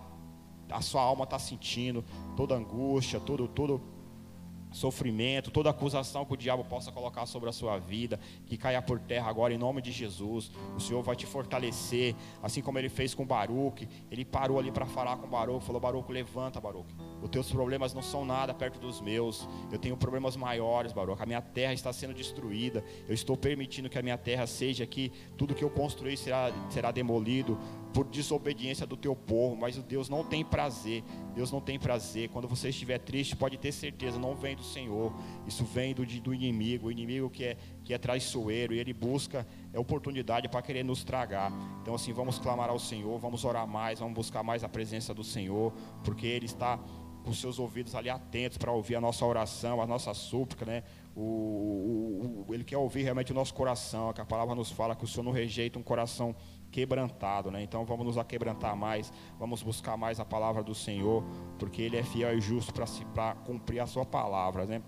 a 0.70 0.82
sua 0.82 1.02
alma 1.02 1.24
está 1.24 1.40
sentindo, 1.40 2.04
toda 2.36 2.56
angústia, 2.56 3.20
todo, 3.20 3.48
todo 3.48 3.82
sofrimento, 4.72 5.52
toda 5.52 5.70
acusação 5.70 6.26
que 6.26 6.34
o 6.34 6.38
diabo 6.38 6.64
possa 6.64 6.92
colocar 6.92 7.26
sobre 7.26 7.50
a 7.50 7.52
sua 7.52 7.78
vida, 7.78 8.20
que 8.46 8.58
caia 8.58 8.82
por 8.82 9.00
terra 9.00 9.30
agora 9.30 9.54
em 9.54 9.58
nome 9.58 9.82
de 9.82 9.92
Jesus. 9.92 10.52
O 10.76 10.80
Senhor 10.80 11.02
vai 11.04 11.16
te 11.16 11.26
fortalecer, 11.26 12.16
assim 12.42 12.62
como 12.62 12.80
ele 12.80 12.90
fez 12.90 13.14
com 13.14 13.26
Baruque. 13.26 13.88
Ele 14.10 14.26
parou 14.26 14.58
ali 14.58 14.72
para 14.72 14.86
falar 14.86 15.18
com 15.18 15.28
Baruque, 15.28 15.66
falou: 15.66 15.82
Baruque, 15.82 16.12
levanta, 16.12 16.60
Baruque. 16.60 16.94
Os 17.22 17.30
teus 17.30 17.52
problemas 17.52 17.94
não 17.94 18.02
são 18.02 18.26
nada 18.26 18.54
perto 18.54 18.80
dos 18.80 19.02
meus. 19.02 19.48
Eu 19.72 19.78
tenho 19.78 19.96
problemas 19.98 20.36
maiores, 20.36 20.92
Baruque. 20.92 21.22
A 21.22 21.26
minha 21.26 21.42
terra 21.42 21.74
está 21.74 21.92
sendo 21.92 22.14
destruída. 22.14 22.84
Eu 23.08 23.14
estou 23.14 23.38
permitindo 23.38 23.90
que 23.90 24.00
a 24.00 24.02
minha 24.02 24.18
terra 24.18 24.48
seja 24.48 24.84
aqui. 24.84 25.12
Tudo 25.38 25.54
que 25.54 25.64
eu 25.64 25.70
construí 25.70 26.16
será, 26.16 26.52
será 26.70 26.92
demolido 26.92 27.58
por 27.94 28.06
desobediência 28.08 28.86
do 28.88 28.96
teu 28.96 29.16
povo, 29.16 29.56
mas 29.56 29.78
o 29.78 29.82
Deus 29.82 30.10
não 30.10 30.24
tem 30.24 30.44
prazer. 30.44 31.04
Deus 31.36 31.52
não 31.52 31.60
tem 31.60 31.78
prazer. 31.78 32.30
Quando 32.30 32.48
você 32.48 32.70
estiver 32.70 33.00
triste, 33.00 33.36
pode 33.36 33.58
ter 33.58 33.72
certeza, 33.72 34.18
não 34.18 34.36
vem 34.36 34.56
do 34.56 34.64
Senhor. 34.64 35.14
Isso 35.46 35.64
vem 35.66 35.94
do, 35.94 36.06
do 36.06 36.34
inimigo, 36.34 36.88
o 36.88 36.92
inimigo 36.92 37.30
que 37.30 37.44
é, 37.44 37.58
que 37.84 37.94
é 37.94 37.98
traiçoeiro 37.98 38.74
e 38.74 38.80
ele 38.80 38.94
busca 38.94 39.46
é 39.74 39.80
oportunidade 39.80 40.48
para 40.48 40.62
querer 40.62 40.84
nos 40.84 41.04
tragar. 41.04 41.52
Então 41.82 41.96
assim, 41.96 42.14
vamos 42.14 42.40
clamar 42.40 42.70
ao 42.70 42.80
Senhor, 42.80 43.18
vamos 43.20 43.44
orar 43.44 43.68
mais, 43.68 44.00
vamos 44.00 44.14
buscar 44.14 44.44
mais 44.44 44.64
a 44.64 44.70
presença 44.70 45.14
do 45.14 45.24
Senhor, 45.24 45.74
porque 46.04 46.26
ele 46.26 46.46
está 46.46 46.80
com 47.24 47.34
seus 47.34 47.60
ouvidos 47.60 47.94
ali 47.96 48.10
atentos 48.10 48.58
para 48.58 48.72
ouvir 48.72 48.96
a 48.96 49.02
nossa 49.02 49.26
oração, 49.26 49.82
a 49.82 49.86
nossa 49.86 50.14
súplica, 50.14 50.66
né? 50.66 50.84
O, 51.16 51.22
o, 51.22 52.46
o, 52.48 52.54
ele 52.54 52.64
quer 52.64 52.78
ouvir 52.78 53.04
realmente 53.04 53.32
o 53.32 53.36
nosso 53.36 53.54
coração, 53.54 54.12
que 54.14 54.22
a 54.22 54.26
palavra 54.26 54.56
nos 54.56 54.72
fala 54.72 54.96
que 54.96 55.04
o 55.04 55.08
Senhor 55.08 55.24
não 55.24 55.32
rejeita 55.32 55.78
um 55.78 55.84
coração 55.84 56.36
quebrantado, 56.72 57.52
né? 57.52 57.62
Então 57.62 57.86
vamos 57.86 58.06
nos 58.06 58.18
aquebrantar 58.18 58.76
mais, 58.76 59.12
vamos 59.38 59.62
buscar 59.62 59.98
mais 59.98 60.20
a 60.20 60.26
palavra 60.26 60.64
do 60.64 60.74
Senhor, 60.74 61.24
porque 61.60 61.82
Ele 61.82 61.98
é 61.98 62.04
fiel 62.04 62.38
e 62.38 62.42
justo 62.42 62.74
para 62.74 63.36
cumprir 63.36 63.80
a 63.80 63.86
sua 63.86 64.06
palavra, 64.06 64.66
né? 64.66 64.82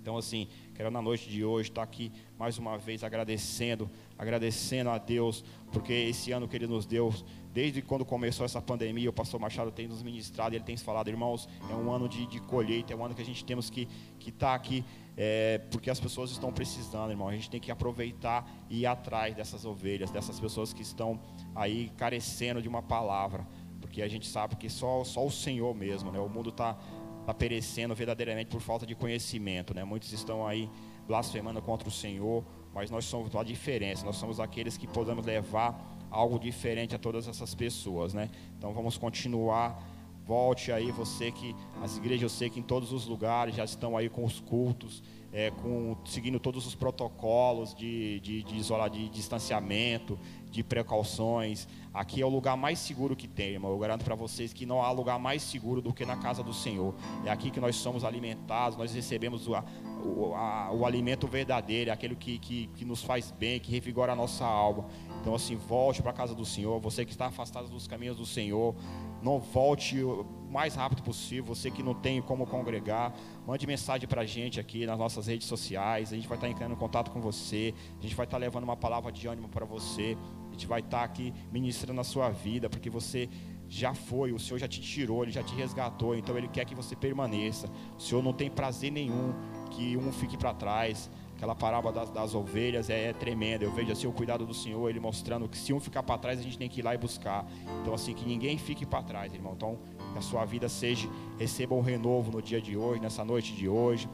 Então, 0.00 0.18
assim, 0.18 0.48
quero 0.74 0.90
na 0.90 1.00
noite 1.00 1.30
de 1.30 1.44
hoje 1.44 1.70
estar 1.70 1.82
aqui 1.82 2.10
mais 2.36 2.58
uma 2.58 2.76
vez 2.76 3.04
agradecendo, 3.04 3.88
agradecendo 4.18 4.90
a 4.90 4.98
Deus, 4.98 5.44
porque 5.72 5.92
esse 5.92 6.32
ano 6.32 6.48
que 6.48 6.56
Ele 6.56 6.66
nos 6.66 6.84
deu, 6.84 7.14
desde 7.52 7.80
quando 7.80 8.04
começou 8.04 8.44
essa 8.44 8.60
pandemia, 8.60 9.08
o 9.08 9.12
pastor 9.12 9.38
Machado 9.38 9.70
tem 9.70 9.86
nos 9.86 10.02
ministrado, 10.02 10.56
ele 10.56 10.64
tem 10.64 10.76
falado, 10.76 11.08
irmãos, 11.08 11.48
é 11.70 11.74
um 11.74 11.92
ano 11.92 12.08
de, 12.08 12.26
de 12.26 12.40
colheita, 12.40 12.92
é 12.92 12.96
um 12.96 13.04
ano 13.04 13.14
que 13.14 13.22
a 13.22 13.24
gente 13.24 13.44
temos 13.44 13.70
que 13.70 13.82
estar 13.82 14.18
que 14.18 14.32
tá 14.32 14.54
aqui, 14.54 14.84
é, 15.16 15.58
porque 15.70 15.88
as 15.88 16.00
pessoas 16.00 16.32
estão 16.32 16.52
precisando, 16.52 17.10
irmão. 17.10 17.28
A 17.28 17.32
gente 17.32 17.48
tem 17.48 17.60
que 17.60 17.70
aproveitar 17.70 18.44
e 18.68 18.80
ir 18.80 18.86
atrás 18.86 19.36
dessas 19.36 19.64
ovelhas, 19.64 20.10
dessas 20.10 20.40
pessoas 20.40 20.72
que 20.72 20.82
estão 20.82 21.20
aí 21.54 21.92
carecendo 21.96 22.60
de 22.60 22.68
uma 22.68 22.82
palavra, 22.82 23.46
porque 23.80 24.02
a 24.02 24.08
gente 24.08 24.26
sabe 24.26 24.56
que 24.56 24.68
só, 24.68 25.04
só 25.04 25.24
o 25.24 25.30
Senhor 25.30 25.72
mesmo, 25.72 26.10
né? 26.10 26.18
O 26.18 26.28
mundo 26.28 26.50
está 26.50 26.76
está 27.24 27.32
perecendo 27.32 27.94
verdadeiramente 27.94 28.48
por 28.48 28.60
falta 28.60 28.86
de 28.86 28.94
conhecimento. 28.94 29.74
Né? 29.74 29.82
Muitos 29.82 30.12
estão 30.12 30.46
aí 30.46 30.68
blasfemando 31.08 31.60
contra 31.62 31.88
o 31.88 31.90
Senhor, 31.90 32.44
mas 32.72 32.90
nós 32.90 33.06
somos 33.06 33.34
a 33.34 33.42
diferença, 33.42 34.04
nós 34.04 34.16
somos 34.16 34.38
aqueles 34.38 34.76
que 34.76 34.86
podemos 34.86 35.24
levar 35.24 35.96
algo 36.10 36.38
diferente 36.38 36.94
a 36.94 36.98
todas 36.98 37.26
essas 37.26 37.54
pessoas. 37.54 38.12
Né? 38.12 38.30
Então 38.58 38.72
vamos 38.72 38.98
continuar. 38.98 39.82
Volte 40.26 40.72
aí, 40.72 40.90
você 40.90 41.30
que 41.30 41.54
as 41.82 41.98
igrejas 41.98 42.22
eu 42.22 42.28
sei 42.30 42.48
que 42.48 42.58
em 42.58 42.62
todos 42.62 42.92
os 42.92 43.06
lugares 43.06 43.54
já 43.54 43.64
estão 43.64 43.94
aí 43.94 44.08
com 44.08 44.24
os 44.24 44.40
cultos, 44.40 45.02
é, 45.30 45.50
com, 45.50 45.98
seguindo 46.06 46.40
todos 46.40 46.66
os 46.66 46.74
protocolos 46.74 47.74
de, 47.74 48.20
de, 48.20 48.42
de, 48.42 48.56
isola, 48.56 48.88
de 48.88 49.10
distanciamento, 49.10 50.18
de 50.54 50.62
precauções. 50.62 51.66
Aqui 51.92 52.22
é 52.22 52.26
o 52.26 52.28
lugar 52.28 52.56
mais 52.56 52.78
seguro 52.78 53.16
que 53.16 53.26
tem, 53.26 53.50
irmão. 53.50 53.72
Eu 53.72 53.78
garanto 53.78 54.04
para 54.04 54.14
vocês 54.14 54.52
que 54.52 54.64
não 54.64 54.80
há 54.82 54.90
lugar 54.90 55.18
mais 55.18 55.42
seguro 55.42 55.82
do 55.82 55.92
que 55.92 56.06
na 56.06 56.16
casa 56.16 56.42
do 56.42 56.52
Senhor. 56.52 56.94
É 57.24 57.30
aqui 57.30 57.50
que 57.50 57.60
nós 57.60 57.74
somos 57.76 58.04
alimentados, 58.04 58.78
nós 58.78 58.94
recebemos 58.94 59.48
o, 59.48 59.52
o, 59.52 60.34
a, 60.34 60.70
o 60.72 60.86
alimento 60.86 61.26
verdadeiro, 61.26 61.90
é 61.90 61.92
aquele 61.92 62.14
que, 62.14 62.38
que, 62.38 62.68
que 62.68 62.84
nos 62.84 63.02
faz 63.02 63.32
bem, 63.32 63.58
que 63.58 63.70
revigora 63.70 64.12
a 64.12 64.16
nossa 64.16 64.44
alma. 64.44 64.86
Então, 65.20 65.34
assim, 65.34 65.56
volte 65.56 66.02
para 66.02 66.12
a 66.12 66.14
casa 66.14 66.34
do 66.34 66.44
Senhor. 66.44 66.78
Você 66.80 67.04
que 67.04 67.12
está 67.12 67.26
afastado 67.26 67.68
dos 67.68 67.88
caminhos 67.88 68.16
do 68.16 68.26
Senhor, 68.26 68.74
não 69.22 69.40
volte 69.40 70.02
o 70.02 70.24
mais 70.50 70.74
rápido 70.74 71.02
possível. 71.02 71.44
Você 71.46 71.70
que 71.70 71.82
não 71.82 71.94
tem 71.94 72.22
como 72.22 72.46
congregar, 72.46 73.12
mande 73.46 73.66
mensagem 73.66 74.06
para 74.06 74.22
a 74.22 74.26
gente 74.26 74.60
aqui 74.60 74.86
nas 74.86 74.98
nossas 74.98 75.26
redes 75.26 75.48
sociais. 75.48 76.12
A 76.12 76.16
gente 76.16 76.28
vai 76.28 76.36
estar 76.36 76.48
entrando 76.48 76.72
em 76.72 76.76
contato 76.76 77.10
com 77.10 77.20
você. 77.20 77.74
A 77.98 78.02
gente 78.02 78.14
vai 78.14 78.24
estar 78.24 78.36
levando 78.36 78.64
uma 78.64 78.76
palavra 78.76 79.10
de 79.10 79.26
ânimo 79.26 79.48
para 79.48 79.64
você. 79.64 80.16
Gente 80.54 80.68
vai 80.68 80.78
estar 80.78 80.98
tá 80.98 81.04
aqui 81.04 81.34
ministrando 81.50 82.00
a 82.00 82.04
sua 82.04 82.30
vida, 82.30 82.70
porque 82.70 82.88
você 82.88 83.28
já 83.68 83.92
foi, 83.92 84.32
o 84.32 84.38
Senhor 84.38 84.56
já 84.56 84.68
te 84.68 84.80
tirou, 84.80 85.24
Ele 85.24 85.32
já 85.32 85.42
te 85.42 85.52
resgatou, 85.52 86.14
então 86.14 86.38
Ele 86.38 86.46
quer 86.46 86.64
que 86.64 86.76
você 86.76 86.94
permaneça. 86.94 87.68
O 87.98 88.00
Senhor 88.00 88.22
não 88.22 88.32
tem 88.32 88.48
prazer 88.48 88.92
nenhum 88.92 89.34
que 89.72 89.96
um 89.96 90.12
fique 90.12 90.36
para 90.36 90.54
trás. 90.54 91.10
Aquela 91.34 91.56
parábola 91.56 91.92
das, 91.92 92.10
das 92.10 92.34
ovelhas 92.36 92.88
é, 92.88 93.08
é, 93.08 93.12
tremenda. 93.12 93.64
Eu 93.64 93.72
vejo 93.72 93.90
assim 93.90 94.06
o 94.06 94.12
cuidado 94.12 94.46
do 94.46 94.54
Senhor, 94.54 94.88
Ele 94.88 95.00
mostrando 95.00 95.48
que 95.48 95.58
se 95.58 95.72
um 95.72 95.80
ficar 95.80 96.04
para 96.04 96.18
trás, 96.18 96.38
a 96.38 96.42
gente 96.42 96.56
tem 96.56 96.68
que 96.68 96.78
ir 96.78 96.84
lá 96.84 96.94
e 96.94 96.98
buscar. 96.98 97.44
Então, 97.82 97.92
assim, 97.92 98.14
que 98.14 98.24
ninguém 98.24 98.56
fique 98.56 98.86
para 98.86 99.02
trás, 99.02 99.34
irmão. 99.34 99.54
Então, 99.56 99.76
que 100.12 100.18
a 100.18 100.22
sua 100.22 100.44
vida 100.44 100.68
seja, 100.68 101.08
receba 101.36 101.74
um 101.74 101.80
renovo 101.80 102.30
no 102.30 102.40
dia 102.40 102.62
de 102.62 102.76
hoje, 102.76 103.00
nessa 103.00 103.24
noite 103.24 103.52
de 103.54 103.68
hoje 103.68 104.08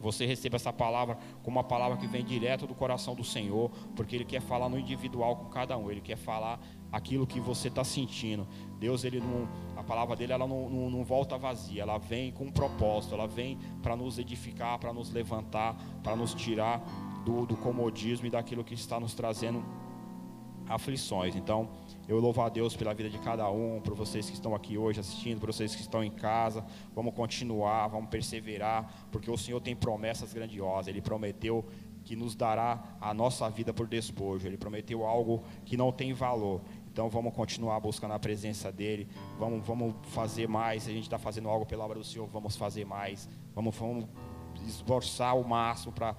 você 0.00 0.26
receba 0.26 0.56
essa 0.56 0.72
palavra 0.72 1.18
como 1.42 1.56
uma 1.56 1.64
palavra 1.64 1.96
que 1.96 2.06
vem 2.06 2.24
direto 2.24 2.66
do 2.66 2.74
coração 2.74 3.14
do 3.14 3.24
Senhor, 3.24 3.70
porque 3.94 4.16
Ele 4.16 4.24
quer 4.24 4.40
falar 4.40 4.68
no 4.68 4.78
individual 4.78 5.36
com 5.36 5.46
cada 5.46 5.76
um, 5.76 5.90
Ele 5.90 6.00
quer 6.00 6.16
falar 6.16 6.60
aquilo 6.92 7.26
que 7.26 7.40
você 7.40 7.68
está 7.68 7.84
sentindo. 7.84 8.46
Deus, 8.78 9.04
Ele 9.04 9.20
não, 9.20 9.48
a 9.76 9.82
palavra 9.82 10.16
dele, 10.16 10.32
ela 10.32 10.46
não, 10.46 10.68
não, 10.68 10.90
não 10.90 11.04
volta 11.04 11.36
vazia, 11.36 11.82
ela 11.82 11.98
vem 11.98 12.32
com 12.32 12.44
um 12.44 12.52
propósito, 12.52 13.14
ela 13.14 13.26
vem 13.26 13.58
para 13.82 13.96
nos 13.96 14.18
edificar, 14.18 14.78
para 14.78 14.92
nos 14.92 15.10
levantar, 15.10 15.76
para 16.02 16.14
nos 16.14 16.34
tirar 16.34 16.82
do, 17.24 17.44
do 17.44 17.56
comodismo 17.56 18.26
e 18.26 18.30
daquilo 18.30 18.62
que 18.62 18.74
está 18.74 19.00
nos 19.00 19.14
trazendo 19.14 19.64
aflições. 20.68 21.36
Então, 21.36 21.68
eu 22.08 22.20
louvo 22.20 22.40
a 22.40 22.48
Deus 22.48 22.76
pela 22.76 22.94
vida 22.94 23.10
de 23.10 23.18
cada 23.18 23.50
um, 23.50 23.80
por 23.80 23.94
vocês 23.94 24.28
que 24.28 24.34
estão 24.34 24.54
aqui 24.54 24.78
hoje 24.78 25.00
assistindo, 25.00 25.40
por 25.40 25.52
vocês 25.52 25.74
que 25.74 25.82
estão 25.82 26.04
em 26.04 26.10
casa. 26.10 26.64
Vamos 26.94 27.14
continuar, 27.14 27.88
vamos 27.88 28.08
perseverar, 28.08 29.08
porque 29.10 29.30
o 29.30 29.36
Senhor 29.36 29.60
tem 29.60 29.74
promessas 29.74 30.32
grandiosas. 30.32 30.88
Ele 30.88 31.00
prometeu 31.00 31.64
que 32.04 32.14
nos 32.14 32.36
dará 32.36 32.96
a 33.00 33.12
nossa 33.12 33.48
vida 33.50 33.74
por 33.74 33.88
despojo. 33.88 34.46
Ele 34.46 34.56
prometeu 34.56 35.04
algo 35.04 35.42
que 35.64 35.76
não 35.76 35.90
tem 35.90 36.12
valor. 36.12 36.60
Então 36.92 37.10
vamos 37.10 37.34
continuar 37.34 37.80
buscando 37.80 38.14
a 38.14 38.18
presença 38.18 38.70
dele. 38.70 39.08
Vamos, 39.38 39.66
vamos 39.66 39.94
fazer 40.04 40.48
mais. 40.48 40.84
Se 40.84 40.90
a 40.90 40.92
gente 40.94 41.02
está 41.02 41.18
fazendo 41.18 41.48
algo 41.48 41.66
pela 41.66 41.84
obra 41.84 41.98
do 41.98 42.04
Senhor, 42.04 42.26
vamos 42.28 42.56
fazer 42.56 42.86
mais. 42.86 43.28
Vamos, 43.54 43.76
vamos 43.76 44.06
esforçar 44.66 45.36
o 45.36 45.46
máximo 45.46 45.92
para 45.92 46.14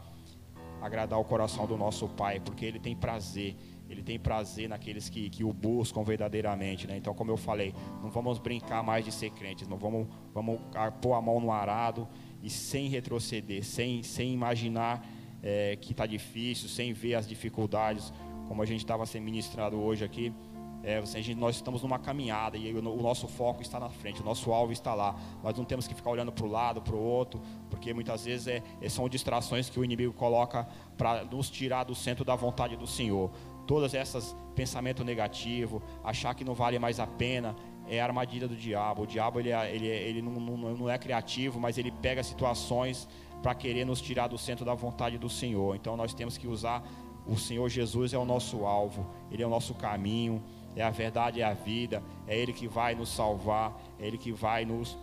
agradar 0.82 1.20
o 1.20 1.24
coração 1.24 1.66
do 1.66 1.78
nosso 1.78 2.08
Pai, 2.10 2.40
porque 2.40 2.66
Ele 2.66 2.80
tem 2.80 2.96
prazer 2.96 3.56
ele 3.90 4.04
tem 4.04 4.20
prazer 4.20 4.68
naqueles 4.68 5.10
que, 5.10 5.30
que 5.30 5.44
o 5.44 5.54
buscam 5.54 6.04
verdadeiramente. 6.04 6.88
Né? 6.88 6.98
Então, 6.98 7.14
como 7.14 7.32
eu 7.32 7.38
falei, 7.38 7.74
não 8.02 8.10
vamos 8.10 8.40
brincar 8.40 8.84
mais 8.84 9.06
de 9.06 9.12
ser 9.12 9.30
crentes, 9.32 9.68
não 9.68 9.78
vamos, 9.78 10.08
vamos 10.34 10.60
pôr 11.02 11.14
a 11.14 11.22
mão 11.22 11.40
no 11.40 11.52
arado 11.52 12.08
e 12.44 12.50
sem 12.50 12.88
retroceder, 12.88 13.64
sem, 13.64 14.04
sem 14.04 14.34
imaginar 14.34 15.06
é, 15.42 15.76
que 15.76 15.92
está 15.92 16.06
difícil, 16.06 16.68
sem 16.70 16.94
ver 16.94 17.16
as 17.16 17.28
dificuldades, 17.28 18.12
como 18.48 18.62
a 18.62 18.66
gente 18.66 18.80
estava 18.80 19.06
sendo 19.06 19.24
ministrado 19.24 19.78
hoje 19.78 20.04
aqui. 20.04 20.34
É, 20.84 21.04
gente, 21.06 21.36
nós 21.36 21.56
estamos 21.56 21.82
numa 21.82 22.00
caminhada 22.00 22.56
e 22.56 22.72
o, 22.74 22.78
o, 22.78 23.02
nosso 23.02 23.28
foco 23.28 23.62
está 23.62 23.80
na 23.80 23.90
frente, 23.90 24.22
o 24.22 24.24
nosso 24.24 24.52
alvo 24.54 24.72
está 24.72 24.94
lá. 24.94 25.16
Nós 25.44 25.58
não 25.58 25.66
temos 25.66 25.88
que 25.88 25.94
ficar 25.94 26.12
olhando 26.12 26.32
para 26.32 26.46
o 26.46 26.50
lado, 26.50 26.82
para 26.82 26.96
o 26.96 27.00
outro, 27.00 27.42
porque 27.70 27.94
muitas 27.94 28.26
vezes 28.26 28.48
é, 28.48 28.64
é, 28.82 28.88
são 28.88 29.10
distrações 29.10 29.70
que 29.70 29.80
o 29.80 29.84
inimigo 29.84 30.14
coloca 30.14 30.68
para 30.98 31.26
nos 31.26 31.50
tirar 31.50 31.84
do 31.84 31.96
centro 31.96 32.24
da 32.24 32.36
vontade 32.36 32.78
do 32.78 32.88
Senhor 32.88 33.32
todas 33.68 33.94
essas 33.94 34.36
pensamento 34.56 35.04
negativo, 35.04 35.84
achar 36.04 36.34
que 36.34 36.44
não 36.44 36.56
vale 36.56 36.80
mais 36.80 37.00
a 37.00 37.06
pena, 37.06 37.56
é 37.88 38.02
a 38.02 38.06
armadilha 38.06 38.48
do 38.48 38.56
diabo. 38.56 39.04
O 39.04 39.08
diabo 39.08 39.40
ele, 39.40 39.52
é, 39.52 39.76
ele, 39.76 39.88
é, 39.88 40.02
ele 40.10 40.22
não, 40.22 40.32
não, 40.32 40.58
não 40.76 40.90
é 40.90 40.98
criativo, 40.98 41.60
mas 41.60 41.78
ele 41.78 41.92
pega 41.92 42.24
situações 42.24 43.08
para 43.44 43.54
querer 43.54 43.86
nos 43.86 44.02
tirar 44.02 44.28
do 44.28 44.38
centro 44.38 44.66
da 44.66 44.74
vontade 44.74 45.18
do 45.18 45.30
Senhor. 45.30 45.76
Então 45.76 45.96
nós 45.96 46.14
temos 46.14 46.38
que 46.38 46.48
usar 46.48 46.84
o 47.28 47.38
Senhor 47.38 47.68
Jesus 47.70 48.14
é 48.14 48.18
o 48.18 48.26
nosso 48.26 48.66
alvo, 48.66 49.06
Ele 49.30 49.44
é 49.44 49.46
o 49.46 49.50
nosso 49.50 49.74
caminho, 49.74 50.42
é 50.76 50.82
a 50.82 50.90
verdade, 50.90 51.42
é 51.42 51.44
a 51.44 51.54
vida, 51.54 52.02
é 52.26 52.38
Ele 52.38 52.54
que 52.54 52.68
vai 52.68 52.96
nos 52.96 53.10
salvar, 53.10 53.78
é 54.00 54.08
Ele 54.08 54.18
que 54.18 54.32
vai 54.32 54.66
nos 54.66 54.98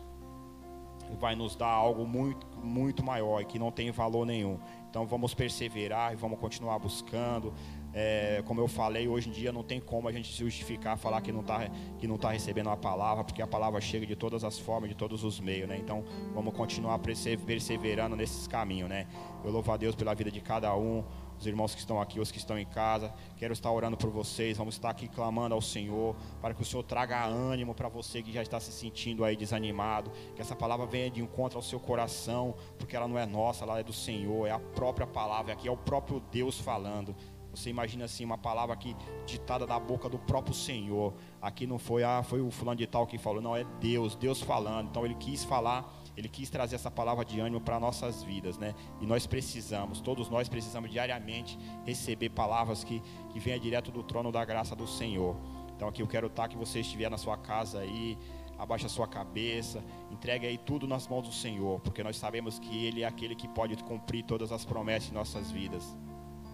vai 1.21 1.37
nos 1.37 1.55
dar 1.55 1.69
algo 1.69 2.07
muito 2.07 2.47
muito 2.63 3.05
maior 3.05 3.43
e 3.43 3.45
que 3.45 3.59
não 3.59 3.71
tem 3.71 3.91
valor 3.91 4.25
nenhum. 4.25 4.59
Então 4.89 5.07
vamos 5.07 5.35
perseverar 5.35 6.13
e 6.13 6.17
vamos 6.17 6.39
continuar 6.39 6.79
buscando. 6.79 7.53
É, 7.97 8.43
como 8.45 8.61
eu 8.61 8.67
falei, 8.67 9.07
hoje 9.07 9.29
em 9.29 9.33
dia 9.33 9.53
não 9.53 9.63
tem 9.63 9.81
como 9.81 10.09
a 10.09 10.13
gente 10.13 10.33
se 10.33 10.39
justificar, 10.39 10.99
falar 10.99 11.21
que 11.21 11.31
não 11.31 11.43
está 11.43 11.71
que 11.97 12.09
não 12.09 12.19
tá 12.19 12.31
recebendo 12.33 12.69
a 12.69 12.77
palavra, 12.77 13.23
porque 13.23 13.41
a 13.41 13.47
palavra 13.47 13.81
chega 13.81 14.05
de 14.05 14.17
todas 14.17 14.43
as 14.43 14.59
formas, 14.59 14.89
de 14.91 14.97
todos 14.97 15.23
os 15.23 15.39
meios, 15.39 15.69
né? 15.69 15.77
Então, 15.79 16.05
vamos 16.35 16.53
continuar 16.55 16.99
perseverando 16.99 18.17
nesses 18.17 18.49
caminhos, 18.49 18.89
né? 18.89 19.07
Eu 19.45 19.53
louvo 19.53 19.71
a 19.71 19.77
Deus 19.77 19.95
pela 19.95 20.13
vida 20.13 20.31
de 20.31 20.41
cada 20.41 20.75
um, 20.75 21.05
os 21.39 21.47
irmãos 21.47 21.75
que 21.75 21.81
estão 21.81 22.01
aqui, 22.01 22.19
os 22.19 22.33
que 22.33 22.39
estão 22.39 22.59
em 22.59 22.65
casa. 22.65 23.13
Quero 23.37 23.53
estar 23.53 23.71
orando 23.71 23.97
por 23.97 24.11
vocês, 24.11 24.57
vamos 24.57 24.75
estar 24.75 24.91
aqui 24.91 25.07
clamando 25.07 25.55
ao 25.55 25.61
Senhor, 25.61 26.17
para 26.41 26.53
que 26.55 26.63
o 26.63 26.65
Senhor 26.65 26.83
traga 26.83 27.25
ânimo 27.25 27.75
para 27.75 27.89
você 27.89 28.23
que 28.23 28.33
já 28.33 28.43
está 28.43 28.59
se 28.59 28.73
sentindo 28.73 29.25
aí 29.25 29.37
desanimado, 29.37 30.11
que 30.35 30.41
essa 30.41 30.57
palavra 30.57 30.87
venha 30.87 31.11
de 31.11 31.21
encontro 31.21 31.59
ao 31.59 31.63
seu 31.63 31.79
coração, 31.79 32.55
porque 32.79 32.97
ela 32.97 33.07
não 33.07 33.19
é 33.19 33.27
nossa, 33.27 33.65
ela 33.65 33.79
é 33.79 33.83
do 33.83 33.93
Senhor, 33.93 34.47
é 34.47 34.51
a 34.51 34.59
própria 34.59 35.07
palavra, 35.07 35.53
aqui 35.53 35.69
é 35.69 35.71
o 35.71 35.77
próprio 35.77 36.21
Deus 36.33 36.59
falando. 36.59 37.15
Você 37.55 37.71
imagina 37.71 38.05
assim 38.05 38.25
uma 38.25 38.37
palavra 38.37 38.75
aqui 38.75 38.97
ditada 39.27 39.67
da 39.67 39.79
boca 39.79 40.09
do 40.09 40.19
próprio 40.19 40.55
Senhor. 40.55 41.15
Aqui 41.41 41.67
não 41.67 41.79
foi 41.79 42.03
ah, 42.03 42.23
foi 42.23 42.41
o 42.41 42.51
fulano 42.51 42.79
de 42.79 42.87
tal 42.87 43.07
que 43.07 43.17
falou, 43.17 43.41
não 43.41 43.55
é 43.55 43.65
Deus, 43.81 44.17
Deus 44.17 44.41
falando. 44.41 44.89
Então 44.89 45.05
ele 45.05 45.15
quis 45.15 45.45
falar, 45.45 45.89
ele 46.17 46.29
quis 46.29 46.51
trazer 46.51 46.75
essa 46.75 46.91
palavra 46.91 47.25
de 47.25 47.39
ânimo 47.39 47.61
para 47.61 47.79
nossas 47.79 48.23
vidas, 48.23 48.59
né? 48.59 48.75
E 49.01 49.07
nós 49.07 49.27
precisamos, 49.27 50.01
todos 50.01 50.29
nós 50.29 50.49
precisamos 50.49 50.91
diariamente 50.91 51.59
receber 51.85 52.31
palavras 52.31 52.83
que 52.83 53.01
que 53.31 53.39
venham 53.39 53.59
direto 53.59 53.93
do 53.93 54.03
trono 54.03 54.33
da 54.33 54.45
graça 54.45 54.75
do 54.75 54.87
Senhor. 54.87 55.37
Então 55.77 55.89
aqui 55.89 56.03
eu 56.03 56.07
quero 56.07 56.27
estar 56.27 56.49
que 56.49 56.57
você 56.57 56.81
estiver 56.81 57.11
na 57.11 57.19
sua 57.19 57.37
casa 57.37 57.81
aí, 57.81 58.19
abaixa 58.59 58.87
a 58.87 58.91
sua 58.91 59.07
cabeça, 59.07 59.83
entregue 60.11 60.47
aí 60.47 60.59
tudo 60.59 60.87
nas 60.87 61.07
mãos 61.09 61.23
do 61.23 61.33
Senhor, 61.33 61.81
porque 61.81 62.03
nós 62.03 62.17
sabemos 62.17 62.59
que 62.59 62.87
Ele 62.87 63.03
é 63.03 63.07
aquele 63.07 63.35
que 63.35 63.49
pode 63.49 63.77
cumprir 63.85 64.25
todas 64.25 64.53
as 64.53 64.65
promessas 64.65 65.11
em 65.11 65.15
nossas 65.15 65.51
vidas. 65.51 65.97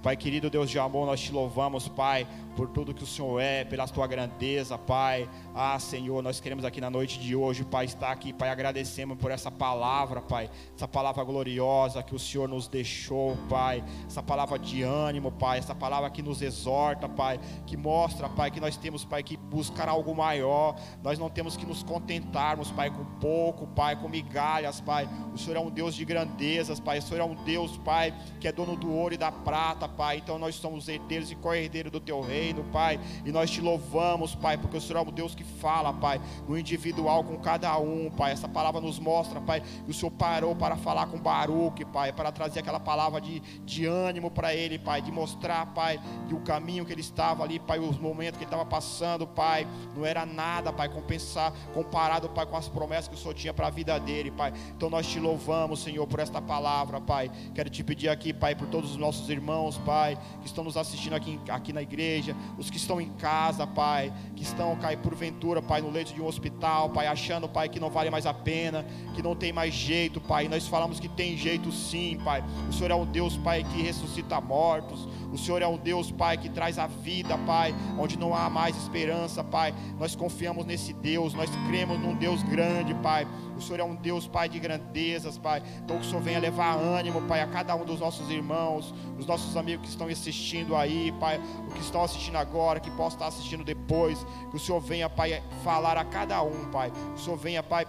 Pai 0.03 0.17
querido, 0.17 0.49
Deus 0.49 0.71
de 0.71 0.79
amor, 0.79 1.05
nós 1.05 1.21
te 1.21 1.31
louvamos, 1.31 1.87
Pai, 1.87 2.27
por 2.57 2.69
tudo 2.69 2.95
que 2.95 3.05
o 3.05 3.07
Senhor 3.07 3.39
é, 3.39 3.65
pela 3.65 3.87
tua 3.87 4.07
grandeza, 4.07 4.79
Pai. 4.79 5.29
Ah, 5.55 5.79
Senhor, 5.79 6.23
nós 6.23 6.41
queremos 6.41 6.65
aqui 6.65 6.81
na 6.81 6.89
noite 6.89 7.19
de 7.19 7.37
hoje, 7.37 7.65
Pai, 7.65 7.85
estar 7.85 8.11
aqui, 8.11 8.33
Pai, 8.33 8.49
agradecemos 8.49 9.19
por 9.19 9.31
essa 9.31 9.51
palavra, 9.51 10.23
Pai, 10.23 10.51
essa 10.75 10.89
palavra 10.89 11.23
gloriosa 11.23 12.03
que 12.03 12.15
o 12.15 12.19
Senhor 12.19 12.49
nos 12.49 12.67
deixou, 12.67 13.37
Pai, 13.47 13.85
essa 14.07 14.23
palavra 14.23 14.59
de 14.59 14.83
ânimo, 14.83 15.31
Pai, 15.31 15.59
essa 15.59 15.75
palavra 15.75 16.09
que 16.09 16.23
nos 16.23 16.41
exorta, 16.41 17.07
Pai, 17.07 17.39
que 17.67 17.77
mostra, 17.77 18.27
Pai, 18.27 18.51
que 18.51 18.59
nós 18.59 18.79
temos, 18.79 19.05
Pai, 19.05 19.23
que 19.23 19.37
buscar 19.37 19.87
algo 19.87 20.15
maior, 20.15 20.77
nós 21.03 21.19
não 21.19 21.29
temos 21.29 21.59
que 21.59 21.67
nos 21.67 21.83
contentarmos, 21.83 22.71
Pai, 22.71 22.91
com 22.91 23.05
pouco, 23.21 23.67
Pai, 23.67 23.97
com 23.97 24.09
migalhas, 24.09 24.81
Pai. 24.81 25.07
O 25.35 25.37
Senhor 25.37 25.59
é 25.59 25.61
um 25.61 25.71
Deus 25.71 25.95
de 25.95 26.07
grandezas, 26.07 26.81
Pai, 26.81 27.01
o 27.01 27.03
Senhor 27.03 27.21
é 27.21 27.25
um 27.25 27.35
Deus, 27.45 27.77
Pai, 27.77 28.15
que 28.41 28.49
é 28.49 28.53
dono 28.53 28.77
do 28.77 28.91
ouro 28.91 29.13
e 29.13 29.19
da 29.19 29.31
prata, 29.31 29.90
Pai. 29.91 30.19
Então 30.19 30.39
nós 30.39 30.55
somos 30.55 30.89
herdeiros 30.89 31.31
e 31.31 31.35
co-herdeiros 31.35 31.93
do 31.93 32.01
teu 32.01 32.21
reino, 32.21 32.65
Pai. 32.73 32.99
E 33.25 33.33
nós 33.33 33.51
te 33.51 33.61
louvamos, 33.61 34.35
Pai, 34.35 34.57
porque 34.57 34.77
o 34.77 34.81
Senhor 34.81 35.01
é 35.01 35.09
um 35.09 35.13
Deus 35.13 35.35
que 35.35 35.45
fala, 35.45 35.93
Pai, 35.93 36.21
no 36.49 36.59
individual 36.59 37.25
com 37.25 37.39
cada 37.39 37.77
um, 37.79 38.11
Pai. 38.11 38.33
Essa 38.33 38.49
palavra 38.49 38.81
nos 38.81 38.99
mostra, 38.99 39.41
Pai, 39.41 39.61
que 39.61 39.91
o 39.91 39.95
Senhor 39.95 40.11
parou 40.13 40.55
para 40.55 40.77
falar 40.77 41.07
com 41.07 41.19
Baruque, 41.19 41.85
Pai, 41.85 42.13
para 42.13 42.33
trazer 42.33 42.61
aquela 42.61 42.81
palavra 42.81 43.21
de, 43.21 43.41
de 43.65 43.87
ânimo 43.87 44.31
para 44.31 44.55
ele, 44.55 44.79
Pai, 44.79 45.03
de 45.03 45.11
mostrar, 45.11 45.67
Pai, 45.75 46.01
que 46.29 46.35
o 46.35 46.41
caminho 46.41 46.85
que 46.87 46.93
ele 46.93 47.01
estava 47.01 47.43
ali, 47.43 47.59
Pai, 47.59 47.79
os 47.79 47.99
momentos 47.99 48.39
que 48.39 48.45
ele 48.45 48.51
estava 48.51 48.65
passando, 48.65 49.27
Pai, 49.27 49.67
não 49.97 50.07
era 50.07 50.25
nada, 50.25 50.73
Pai, 50.73 50.89
compensar, 50.89 51.53
comparado, 51.75 52.29
Pai, 52.29 52.47
com 52.47 52.57
as 52.57 52.69
promessas 52.69 53.09
que 53.09 53.15
o 53.15 53.19
Senhor 53.19 53.35
tinha 53.35 53.53
para 53.53 53.67
a 53.67 53.71
vida 53.71 53.99
dele, 53.99 54.31
Pai. 54.31 54.53
Então 54.77 54.89
nós 54.89 55.07
te 55.07 55.19
louvamos, 55.19 55.83
Senhor, 55.83 56.07
por 56.07 56.21
esta 56.21 56.41
palavra, 56.41 57.01
Pai. 57.01 57.31
Quero 57.55 57.71
te 57.71 57.83
pedir 57.83 58.09
aqui, 58.09 58.33
Pai, 58.33 58.55
por 58.55 58.69
todos 58.69 58.93
os 58.93 58.97
nossos 58.97 59.29
irmãos, 59.29 59.79
Pai, 59.81 60.19
que 60.41 60.47
estão 60.47 60.63
nos 60.63 60.77
assistindo 60.77 61.15
aqui, 61.15 61.39
aqui 61.49 61.73
na 61.73 61.83
igreja, 61.83 62.37
os 62.59 62.71
que 62.71 62.77
estão 62.77 63.01
em 63.01 63.11
casa, 63.11 63.67
Pai, 63.67 64.13
que 64.37 64.43
estão, 64.43 64.77
Pai, 64.77 64.97
porventura, 64.97 65.61
Pai, 65.63 65.81
no 65.81 65.91
leito 65.91 66.15
de 66.15 66.21
um 66.21 66.27
hospital, 66.27 66.91
Pai, 66.91 67.07
achando, 67.07 67.49
Pai, 67.49 67.69
que 67.69 67.81
não 67.81 67.91
vale 67.91 68.11
mais 68.11 68.27
a 68.27 68.35
pena, 68.35 68.85
que 69.15 69.23
não 69.23 69.35
tem 69.35 69.53
mais 69.53 69.75
jeito, 69.75 70.21
Pai. 70.21 70.49
Nós 70.49 70.67
falamos 70.67 71.01
que 71.01 71.09
tem 71.09 71.37
jeito 71.37 71.73
sim, 71.73 72.19
Pai. 72.25 72.45
O 72.69 72.73
Senhor 72.73 72.91
é 72.91 72.95
um 72.95 73.07
Deus, 73.07 73.37
Pai, 73.37 73.65
que 73.65 73.83
ressuscita 73.83 74.41
mortos. 74.41 75.09
O 75.33 75.39
Senhor 75.39 75.63
é 75.63 75.67
um 75.67 75.77
Deus, 75.77 76.11
Pai, 76.11 76.37
que 76.37 76.49
traz 76.49 76.79
a 76.79 76.87
vida, 76.87 77.39
Pai, 77.39 77.75
onde 77.99 78.19
não 78.19 78.35
há 78.35 78.51
mais 78.51 78.77
esperança, 78.77 79.45
Pai. 79.45 79.75
Nós 79.99 80.17
confiamos 80.17 80.67
nesse 80.67 80.93
Deus, 80.93 81.35
nós 81.35 81.51
cremos 81.69 81.99
num 82.01 82.15
Deus 82.15 82.43
grande, 82.43 82.95
Pai. 82.95 83.27
O 83.57 83.61
Senhor 83.61 83.81
é 83.81 83.85
um 83.85 83.95
Deus, 83.95 84.27
Pai, 84.27 84.49
de 84.49 84.59
grandezas, 84.59 85.39
Pai. 85.39 85.63
Então 85.85 85.99
que 85.99 86.07
o 86.07 86.09
Senhor 86.09 86.23
venha 86.23 86.41
levar 86.41 86.75
ânimo, 86.75 87.23
Pai, 87.23 87.41
a 87.41 87.47
cada 87.47 87.75
um 87.77 87.85
dos 87.85 88.01
nossos 88.01 88.29
irmãos, 88.31 88.95
os 89.19 89.27
nossos 89.27 89.57
amigos 89.57 89.85
que 89.85 89.91
estão 89.91 90.09
assistindo 90.09 90.75
aí, 90.75 91.13
Pai, 91.21 91.41
o 91.69 91.73
que 91.73 91.81
estão 91.81 92.03
assistindo 92.03 92.37
agora, 92.37 92.81
que 92.81 92.91
possam 92.91 93.19
estar 93.19 93.27
assistindo 93.27 93.63
depois. 93.63 94.27
Que 94.51 94.57
o 94.57 94.59
Senhor 94.59 94.81
venha, 94.81 95.09
Pai, 95.09 95.43
falar 95.63 95.97
a 95.97 96.05
cada 96.05 96.43
um, 96.43 96.71
Pai. 96.71 96.91
Que 96.91 97.21
o 97.21 97.25
Senhor 97.25 97.37
venha, 97.37 97.63
Pai, 97.63 97.87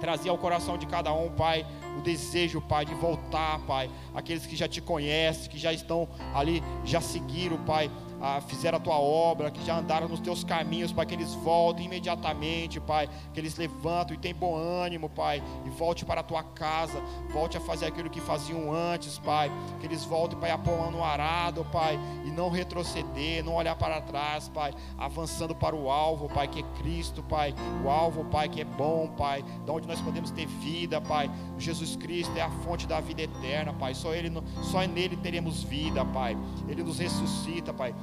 trazer 0.00 0.30
ao 0.30 0.38
coração 0.38 0.78
de 0.78 0.86
cada 0.86 1.12
um, 1.12 1.30
Pai, 1.30 1.64
o 1.98 2.02
desejo, 2.02 2.60
Pai, 2.60 2.84
de 2.84 2.94
voltar, 2.94 3.58
Pai. 3.60 3.90
Aqueles 4.14 4.46
que 4.46 4.56
já 4.56 4.68
te 4.68 4.80
conhecem, 4.80 5.50
que 5.50 5.58
já 5.58 5.72
estão 5.72 6.08
ali, 6.34 6.62
já 6.84 7.00
seguiram, 7.00 7.58
Pai, 7.64 7.90
ah, 8.20 8.40
fizeram 8.40 8.78
a 8.78 8.80
tua 8.80 8.98
obra, 8.98 9.50
que 9.50 9.64
já 9.64 9.78
andaram 9.78 10.08
nos 10.08 10.20
teus 10.20 10.44
caminhos, 10.44 10.92
Pai, 10.92 11.06
que 11.06 11.14
eles 11.14 11.34
voltem 11.34 11.86
imediatamente, 11.86 12.78
Pai, 12.80 13.08
que 13.32 13.40
eles 13.40 13.56
levantam 13.56 14.14
e 14.14 14.18
tenham 14.18 14.38
bom 14.38 14.56
ânimo, 14.56 15.08
Pai, 15.08 15.42
e 15.64 15.70
volte 15.70 16.04
para 16.04 16.20
a 16.20 16.24
tua 16.24 16.42
casa, 16.42 17.00
volte 17.32 17.56
a 17.56 17.60
fazer 17.60 17.86
aquilo 17.86 18.10
que 18.10 18.20
faziam 18.20 18.72
antes, 18.72 19.18
Pai, 19.18 19.50
que 19.80 19.86
eles 19.86 20.04
voltem, 20.04 20.38
Pai, 20.38 20.50
a 20.50 20.58
pôr 20.58 20.90
no 20.90 21.02
arado, 21.02 21.64
Pai, 21.72 21.98
e 22.24 22.30
não 22.30 22.50
retroceder, 22.50 23.44
não 23.44 23.54
olhar 23.54 23.76
para 23.76 24.00
trás, 24.00 24.48
Pai, 24.48 24.74
avançando 24.98 25.54
para 25.54 25.74
o 25.74 25.90
alvo, 25.90 26.28
Pai, 26.28 26.46
que 26.46 26.60
é 26.60 26.64
Cristo, 26.78 27.22
Pai, 27.22 27.54
o 27.84 27.88
alvo, 27.88 28.24
Pai, 28.26 28.48
que 28.48 28.60
é 28.60 28.64
bom, 28.64 29.08
Pai, 29.16 29.42
de 29.42 29.70
onde 29.70 29.88
nós 29.88 30.00
podemos 30.00 30.30
ter 30.30 30.46
vida, 30.46 31.00
Pai, 31.00 31.30
Jesus 31.58 31.96
Cristo 31.96 32.36
é 32.36 32.42
a 32.42 32.50
fonte 32.50 32.86
da 32.86 33.00
vida 33.00 33.22
eterna, 33.22 33.72
Pai, 33.72 33.94
só 33.94 34.14
Ele, 34.14 34.30
só 34.62 34.80
nele 34.82 35.16
teremos 35.16 35.62
vida, 35.62 36.04
Pai, 36.04 36.36
Ele 36.68 36.82
nos 36.82 36.98
ressuscita, 36.98 37.72
Pai, 37.72 37.94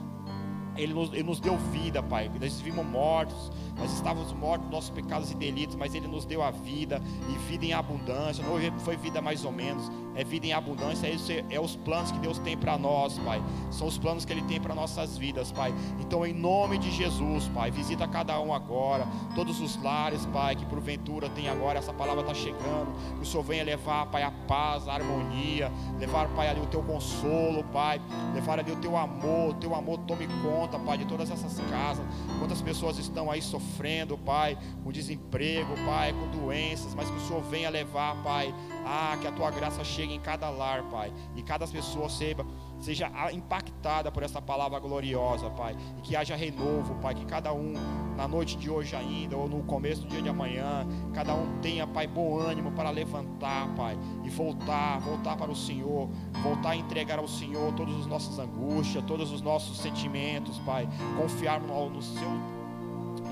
ele 0.77 0.93
nos, 0.93 1.11
ele 1.13 1.23
nos, 1.23 1.39
deu 1.39 1.57
vida, 1.57 2.01
Pai. 2.01 2.29
Nós 2.39 2.59
vivimos 2.59 2.85
mortos, 2.85 3.51
nós 3.77 3.91
estávamos 3.93 4.31
mortos 4.33 4.65
nos 4.65 4.73
nossos 4.73 4.89
pecados 4.89 5.31
e 5.31 5.35
delitos, 5.35 5.75
mas 5.75 5.93
Ele 5.93 6.07
nos 6.07 6.25
deu 6.25 6.41
a 6.41 6.51
vida 6.51 7.01
e 7.29 7.37
vida 7.49 7.65
em 7.65 7.73
abundância. 7.73 8.43
Não 8.43 8.79
foi 8.79 8.95
vida 8.95 9.21
mais 9.21 9.43
ou 9.43 9.51
menos, 9.51 9.89
é 10.17 10.23
vida 10.23 10.47
em 10.47 10.51
abundância, 10.51 11.07
é, 11.07 11.45
é 11.55 11.61
os 11.61 11.75
planos 11.75 12.11
que 12.11 12.17
Deus 12.17 12.39
tem 12.39 12.57
para 12.57 12.75
nós, 12.75 13.19
Pai. 13.19 13.41
São 13.69 13.87
os 13.87 13.99
planos 13.99 14.25
que 14.25 14.33
Ele 14.33 14.41
tem 14.41 14.59
para 14.59 14.73
nossas 14.73 15.15
vidas, 15.15 15.51
Pai. 15.51 15.71
Então, 15.99 16.25
em 16.25 16.33
nome 16.33 16.79
de 16.79 16.91
Jesus, 16.91 17.47
Pai, 17.53 17.69
visita 17.69 18.07
cada 18.07 18.39
um 18.41 18.51
agora, 18.51 19.07
todos 19.35 19.61
os 19.61 19.81
lares, 19.81 20.25
Pai, 20.25 20.55
que 20.55 20.65
porventura 20.65 21.29
tem 21.29 21.47
agora, 21.47 21.77
essa 21.77 21.93
palavra 21.93 22.21
está 22.21 22.33
chegando. 22.33 22.91
Que 23.15 23.21
o 23.21 23.25
Senhor 23.25 23.43
venha 23.43 23.63
levar, 23.63 24.07
Pai, 24.07 24.23
a 24.23 24.31
paz, 24.31 24.87
a 24.87 24.93
harmonia, 24.93 25.71
levar, 25.99 26.27
Pai, 26.29 26.49
ali 26.49 26.61
o 26.61 26.65
teu 26.65 26.81
consolo, 26.81 27.63
Pai, 27.65 28.01
levar 28.33 28.57
ali 28.59 28.71
o 28.71 28.77
teu 28.77 28.97
amor, 28.97 29.51
o 29.51 29.53
teu 29.53 29.75
amor 29.75 29.99
tome 29.99 30.27
conta, 30.41 30.79
Pai, 30.79 30.97
de 30.97 31.05
todas 31.05 31.29
essas 31.29 31.59
casas. 31.69 32.03
Quantas 32.39 32.59
pessoas 32.59 32.97
estão 32.97 33.29
aí 33.29 33.41
sofrendo, 33.41 34.17
Pai, 34.17 34.57
com 34.83 34.91
desemprego, 34.91 35.75
Pai, 35.85 36.11
com 36.11 36.39
doenças, 36.39 36.95
mas 36.95 37.07
que 37.07 37.17
o 37.17 37.21
Senhor 37.21 37.43
venha 37.43 37.69
levar, 37.69 38.15
Pai, 38.23 38.51
ah, 38.87 39.17
que 39.19 39.27
a 39.27 39.31
tua 39.31 39.51
graça 39.51 39.83
chegue 39.83 40.13
em 40.13 40.19
cada 40.19 40.49
lar, 40.49 40.83
Pai, 40.83 41.11
e 41.35 41.43
cada 41.43 41.67
pessoa 41.67 42.07
seja, 42.09 43.11
impactada 43.33 44.09
por 44.09 44.23
essa 44.23 44.41
palavra 44.41 44.79
gloriosa, 44.79 45.49
Pai, 45.49 45.75
e 45.97 46.01
que 46.01 46.15
haja 46.15 46.35
renovo, 46.35 46.95
Pai, 47.01 47.13
que 47.13 47.25
cada 47.25 47.51
um, 47.53 47.73
na 48.15 48.27
noite 48.27 48.55
de 48.55 48.69
hoje 48.69 48.95
ainda, 48.95 49.35
ou 49.35 49.49
no 49.49 49.61
começo 49.63 50.03
do 50.03 50.07
dia 50.07 50.21
de 50.21 50.29
amanhã, 50.29 50.87
cada 51.13 51.33
um 51.33 51.59
tenha, 51.59 51.85
Pai, 51.85 52.07
bom 52.07 52.39
ânimo 52.39 52.71
para 52.71 52.89
levantar, 52.89 53.67
Pai, 53.75 53.97
e 54.23 54.29
voltar, 54.29 54.99
voltar 54.99 55.35
para 55.35 55.51
o 55.51 55.55
Senhor, 55.55 56.09
voltar 56.41 56.69
a 56.69 56.75
entregar 56.77 57.19
ao 57.19 57.27
Senhor 57.27 57.73
todas 57.73 57.95
as 57.99 58.07
nossas 58.07 58.39
angústias, 58.39 59.03
todos 59.03 59.31
os 59.33 59.41
nossos 59.41 59.77
sentimentos, 59.79 60.57
Pai, 60.59 60.87
confiar 61.17 61.59
no, 61.59 61.89
no 61.89 62.01
Seu 62.01 62.56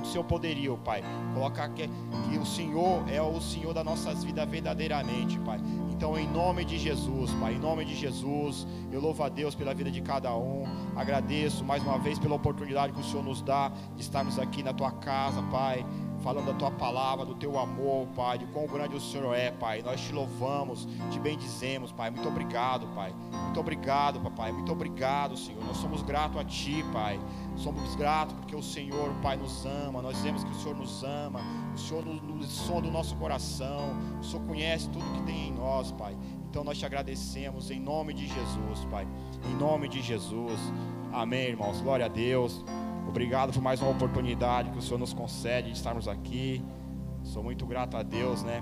do 0.06 0.12
seu 0.12 0.24
poderio, 0.24 0.78
Pai. 0.78 1.04
Colocar 1.34 1.68
que, 1.70 1.88
que 1.88 2.38
o 2.38 2.46
Senhor 2.46 3.04
é 3.10 3.22
o 3.22 3.42
Senhor 3.42 3.74
das 3.74 3.84
nossas 3.84 4.24
vidas 4.24 4.48
verdadeiramente, 4.48 5.40
Pai. 5.40 5.60
Então, 5.92 6.18
em 6.18 6.28
nome 6.28 6.64
de 6.64 6.78
Jesus, 6.78 7.32
Pai, 7.40 7.54
em 7.54 7.60
nome 7.60 7.84
de 7.84 7.96
Jesus, 7.96 8.68
eu 8.92 9.02
louvo 9.02 9.24
a 9.24 9.30
Deus 9.30 9.56
pela 9.56 9.74
vida 9.74 9.90
de 9.90 10.02
cada 10.02 10.36
um. 10.36 10.66
Agradeço 10.96 11.64
mais 11.66 11.82
uma 11.84 11.98
vez 11.98 12.20
pela 12.20 12.36
oportunidade 12.36 12.94
que 12.94 13.00
o 13.00 13.04
Senhor 13.04 13.24
nos 13.24 13.42
dá 13.42 13.72
de 13.96 14.02
estarmos 14.02 14.38
aqui 14.38 14.62
na 14.62 14.74
tua 14.74 14.92
casa, 14.92 15.42
Pai 15.44 15.86
falando 16.26 16.48
da 16.48 16.54
tua 16.56 16.72
palavra, 16.72 17.24
do 17.24 17.36
teu 17.36 17.60
amor, 17.60 18.08
Pai, 18.16 18.40
de 18.40 18.48
quão 18.48 18.66
grande 18.66 18.96
o 18.96 19.00
Senhor 19.00 19.32
é, 19.36 19.52
Pai. 19.52 19.84
Nós 19.84 20.02
te 20.02 20.12
louvamos, 20.12 20.88
te 21.12 21.20
bendizemos, 21.20 21.92
Pai. 21.92 22.10
Muito 22.10 22.28
obrigado, 22.28 22.88
Pai. 22.96 23.14
Muito 23.32 23.60
obrigado, 23.60 24.20
Papai. 24.20 24.52
Muito 24.52 24.72
obrigado, 24.72 25.38
Senhor. 25.38 25.64
Nós 25.64 25.78
somos 25.78 26.02
gratos 26.02 26.42
a 26.42 26.44
Ti, 26.44 26.84
Pai. 26.92 27.20
Somos 27.56 27.96
gratos 27.96 28.34
porque 28.34 28.56
o 28.56 28.64
Senhor, 28.64 29.14
Pai, 29.22 29.38
nos 29.38 29.68
ama. 29.68 30.02
Nós 30.02 30.18
vemos 30.22 30.44
que 30.44 30.50
o 30.50 30.56
Senhor 30.56 30.76
nos 30.76 31.04
ama. 31.04 31.42
O 31.76 31.78
Senhor 31.78 32.04
nos, 32.04 32.20
nos 32.24 32.48
som 32.48 32.82
do 32.82 32.90
nosso 32.90 33.16
coração. 33.18 33.96
O 34.20 34.24
Senhor 34.24 34.44
conhece 34.48 34.90
tudo 34.90 35.06
que 35.14 35.22
tem 35.28 35.50
em 35.50 35.54
nós, 35.54 35.92
Pai. 35.92 36.18
Então 36.50 36.64
nós 36.64 36.80
te 36.80 36.88
agradecemos 36.88 37.70
em 37.70 37.80
nome 37.80 38.16
de 38.16 38.26
Jesus, 38.26 38.84
Pai. 38.90 39.08
Em 39.48 39.56
nome 39.58 39.88
de 39.88 40.02
Jesus. 40.02 40.60
Amém, 41.14 41.50
irmãos. 41.50 41.82
Glória 41.82 42.06
a 42.08 42.10
Deus. 42.10 42.66
Obrigado 43.08 43.54
por 43.54 43.62
mais 43.62 43.82
uma 43.82 43.92
oportunidade 43.92 44.70
que 44.72 44.78
o 44.78 44.82
Senhor 44.82 44.98
nos 44.98 45.14
concede 45.14 45.72
de 45.72 45.78
estarmos 45.78 46.08
aqui. 46.08 46.62
Sou 47.24 47.44
muito 47.44 47.66
grato 47.66 47.98
a 47.98 48.04
Deus, 48.04 48.44
né? 48.44 48.62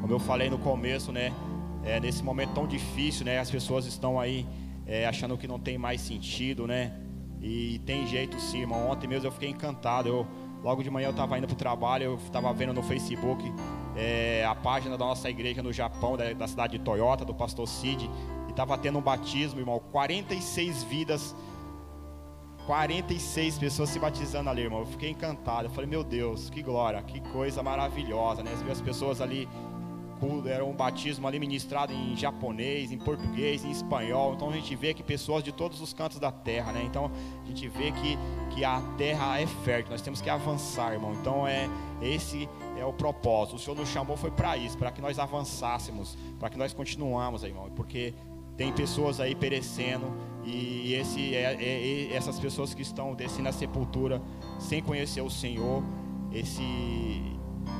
Como 0.00 0.12
eu 0.12 0.18
falei 0.18 0.50
no 0.50 0.58
começo, 0.58 1.12
né? 1.12 1.32
É, 1.84 2.00
nesse 2.00 2.22
momento 2.22 2.54
tão 2.54 2.66
difícil, 2.66 3.24
né? 3.24 3.38
As 3.38 3.50
pessoas 3.50 3.86
estão 3.86 4.18
aí 4.18 4.46
é, 4.86 5.06
achando 5.06 5.36
que 5.38 5.46
não 5.46 5.58
tem 5.58 5.78
mais 5.78 6.00
sentido, 6.00 6.66
né? 6.66 6.92
E 7.40 7.80
tem 7.86 8.06
jeito 8.06 8.40
sim, 8.40 8.60
irmão. 8.60 8.90
Ontem 8.90 9.06
mesmo 9.06 9.28
eu 9.28 9.32
fiquei 9.32 9.48
encantado. 9.48 10.08
Eu, 10.08 10.26
logo 10.62 10.82
de 10.82 10.90
manhã 10.90 11.06
eu 11.06 11.12
estava 11.12 11.38
indo 11.38 11.46
para 11.46 11.54
o 11.54 11.58
trabalho, 11.58 12.04
eu 12.04 12.14
estava 12.16 12.52
vendo 12.52 12.72
no 12.72 12.82
Facebook 12.82 13.52
é, 13.96 14.44
a 14.44 14.54
página 14.54 14.96
da 14.96 15.04
nossa 15.04 15.28
igreja 15.28 15.62
no 15.62 15.72
Japão, 15.72 16.16
da, 16.16 16.32
da 16.32 16.46
cidade 16.46 16.78
de 16.78 16.84
Toyota, 16.84 17.24
do 17.24 17.34
pastor 17.34 17.66
Cid. 17.66 18.08
E 18.46 18.50
estava 18.50 18.78
tendo 18.78 18.98
um 18.98 19.02
batismo, 19.02 19.60
irmão. 19.60 19.80
46 19.92 20.84
vidas 20.84 21.34
46 22.68 23.58
pessoas 23.58 23.88
se 23.88 23.98
batizando 23.98 24.50
ali, 24.50 24.60
irmão. 24.60 24.80
Eu 24.80 24.86
fiquei 24.86 25.08
encantado. 25.08 25.68
Eu 25.68 25.70
falei, 25.70 25.88
meu 25.88 26.04
Deus, 26.04 26.50
que 26.50 26.62
glória, 26.62 27.00
que 27.00 27.18
coisa 27.18 27.62
maravilhosa, 27.62 28.42
né? 28.42 28.52
As 28.70 28.82
pessoas 28.82 29.22
ali, 29.22 29.48
era 30.46 30.62
um 30.62 30.74
batismo 30.74 31.26
ali 31.26 31.40
ministrado 31.40 31.94
em 31.94 32.14
japonês, 32.14 32.92
em 32.92 32.98
português, 32.98 33.64
em 33.64 33.70
espanhol. 33.70 34.34
Então 34.34 34.50
a 34.50 34.52
gente 34.52 34.76
vê 34.76 34.92
que 34.92 35.02
pessoas 35.02 35.42
de 35.42 35.50
todos 35.50 35.80
os 35.80 35.94
cantos 35.94 36.18
da 36.18 36.30
terra, 36.30 36.70
né? 36.72 36.82
Então 36.84 37.10
a 37.42 37.46
gente 37.48 37.66
vê 37.68 37.90
que, 37.90 38.18
que 38.54 38.62
a 38.62 38.82
terra 38.98 39.40
é 39.40 39.46
fértil. 39.46 39.92
Nós 39.92 40.02
temos 40.02 40.20
que 40.20 40.28
avançar, 40.28 40.92
irmão. 40.92 41.14
Então 41.14 41.48
é 41.48 41.70
esse 42.02 42.46
é 42.76 42.84
o 42.84 42.92
propósito. 42.92 43.56
O 43.56 43.58
Senhor 43.58 43.76
nos 43.76 43.88
chamou 43.88 44.14
foi 44.14 44.30
para 44.30 44.58
isso, 44.58 44.76
para 44.76 44.90
que 44.90 45.00
nós 45.00 45.18
avançássemos, 45.18 46.18
para 46.38 46.50
que 46.50 46.58
nós 46.58 46.74
continuamos, 46.74 47.44
irmão. 47.44 47.70
Porque 47.74 48.12
tem 48.58 48.70
pessoas 48.72 49.20
aí 49.20 49.34
perecendo 49.34 50.12
e 50.48 50.94
esse, 50.94 51.34
é, 51.34 51.54
é, 51.54 52.10
é, 52.10 52.12
essas 52.14 52.38
pessoas 52.38 52.74
que 52.74 52.82
estão 52.82 53.14
descendo 53.14 53.48
a 53.48 53.52
sepultura 53.52 54.20
sem 54.58 54.82
conhecer 54.82 55.20
o 55.20 55.30
Senhor, 55.30 55.82
esse, 56.32 56.62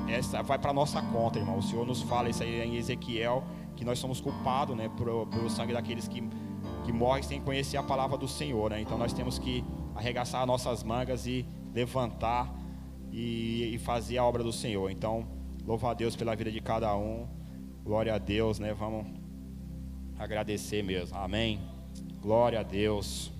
essa 0.08 0.42
vai 0.42 0.58
para 0.58 0.72
nossa 0.72 1.00
conta, 1.00 1.38
irmão. 1.38 1.58
O 1.58 1.62
Senhor 1.62 1.86
nos 1.86 2.02
fala 2.02 2.28
isso 2.28 2.42
aí 2.42 2.60
em 2.60 2.76
Ezequiel 2.76 3.44
que 3.76 3.84
nós 3.84 3.98
somos 3.98 4.20
culpados, 4.20 4.76
né, 4.76 4.90
pelo, 4.96 5.26
pelo 5.26 5.48
sangue 5.48 5.72
daqueles 5.72 6.08
que 6.08 6.22
que 6.88 6.92
morrem 6.92 7.22
sem 7.22 7.38
conhecer 7.38 7.76
a 7.76 7.82
palavra 7.82 8.16
do 8.16 8.26
Senhor, 8.26 8.70
né? 8.70 8.80
Então 8.80 8.96
nós 8.96 9.12
temos 9.12 9.38
que 9.38 9.62
arregaçar 9.94 10.46
nossas 10.46 10.82
mangas 10.82 11.26
e 11.26 11.46
levantar 11.74 12.50
e, 13.12 13.74
e 13.74 13.78
fazer 13.78 14.16
a 14.16 14.24
obra 14.24 14.42
do 14.42 14.50
Senhor. 14.50 14.90
Então 14.90 15.26
louva 15.66 15.90
a 15.90 15.94
Deus 15.94 16.16
pela 16.16 16.34
vida 16.34 16.50
de 16.50 16.62
cada 16.62 16.96
um. 16.96 17.28
Glória 17.84 18.14
a 18.14 18.18
Deus, 18.18 18.58
né? 18.58 18.72
Vamos 18.72 19.06
agradecer 20.18 20.82
mesmo. 20.82 21.18
Amém. 21.18 21.60
Glória 22.20 22.60
a 22.60 22.62
Deus. 22.62 23.32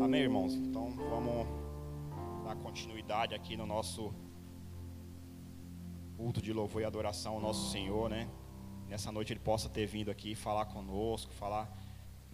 Amém, 0.00 0.22
irmãos? 0.22 0.54
Então 0.54 0.90
vamos 0.92 1.46
dar 2.44 2.54
continuidade 2.56 3.34
aqui 3.34 3.56
no 3.56 3.66
nosso 3.66 4.14
culto 6.16 6.40
de 6.40 6.52
louvor 6.52 6.82
e 6.82 6.84
adoração 6.84 7.34
ao 7.34 7.40
nosso 7.40 7.72
Senhor, 7.72 8.08
né? 8.08 8.28
nessa 8.88 9.10
noite 9.10 9.32
ele 9.32 9.40
possa 9.40 9.68
ter 9.68 9.86
vindo 9.86 10.10
aqui 10.10 10.34
falar 10.34 10.66
conosco, 10.66 11.32
falar. 11.32 11.85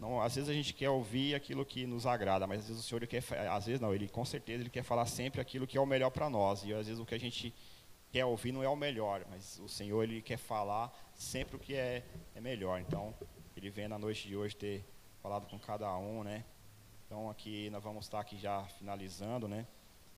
Não, 0.03 0.21
às 0.21 0.35
vezes 0.35 0.51
a 0.51 0.53
gente 0.53 0.75
quer 0.75 0.91
ouvir 0.91 1.33
aquilo 1.33 1.65
que 1.65 1.87
nos 1.87 2.07
agrada, 2.07 2.45
mas 2.45 2.63
às 2.63 2.67
vezes 2.67 2.85
o 2.85 2.89
Senhor 2.89 2.99
ele 2.99 3.07
quer, 3.07 3.23
às 3.49 3.67
vezes 3.67 3.81
não, 3.81 3.95
ele 3.95 4.09
com 4.09 4.25
certeza 4.25 4.61
ele 4.61 4.69
quer 4.69 4.83
falar 4.83 5.07
sempre 5.07 5.41
aquilo 5.41 5.65
que 5.65 5.79
é 5.79 5.81
o 5.81 5.87
melhor 5.87 6.11
para 6.11 6.29
nós. 6.29 6.65
E 6.65 6.75
às 6.75 6.89
vezes 6.89 7.01
o 7.01 7.07
que 7.07 7.15
a 7.15 7.21
gente 7.21 7.55
quer 8.11 8.25
ouvir 8.25 8.51
não 8.51 8.65
é 8.65 8.69
o 8.69 8.75
melhor, 8.75 9.25
mas 9.31 9.61
o 9.61 9.69
Senhor 9.69 10.03
ele 10.03 10.21
quer 10.21 10.39
falar 10.39 10.93
sempre 11.15 11.55
o 11.55 11.59
que 11.59 11.77
é, 11.77 12.05
é 12.35 12.41
melhor. 12.41 12.81
Então 12.81 13.15
ele 13.57 13.71
vem 13.71 13.87
na 13.87 13.97
noite 13.97 14.27
de 14.27 14.37
hoje 14.37 14.57
ter 14.57 14.85
falado 15.23 15.47
com 15.47 15.57
cada 15.57 15.97
um, 15.97 16.25
né? 16.25 16.45
Então 17.07 17.31
aqui 17.31 17.71
nós 17.71 17.85
vamos 17.85 18.05
estar 18.05 18.19
aqui 18.19 18.37
já 18.37 18.65
finalizando, 18.81 19.47
né? 19.47 19.69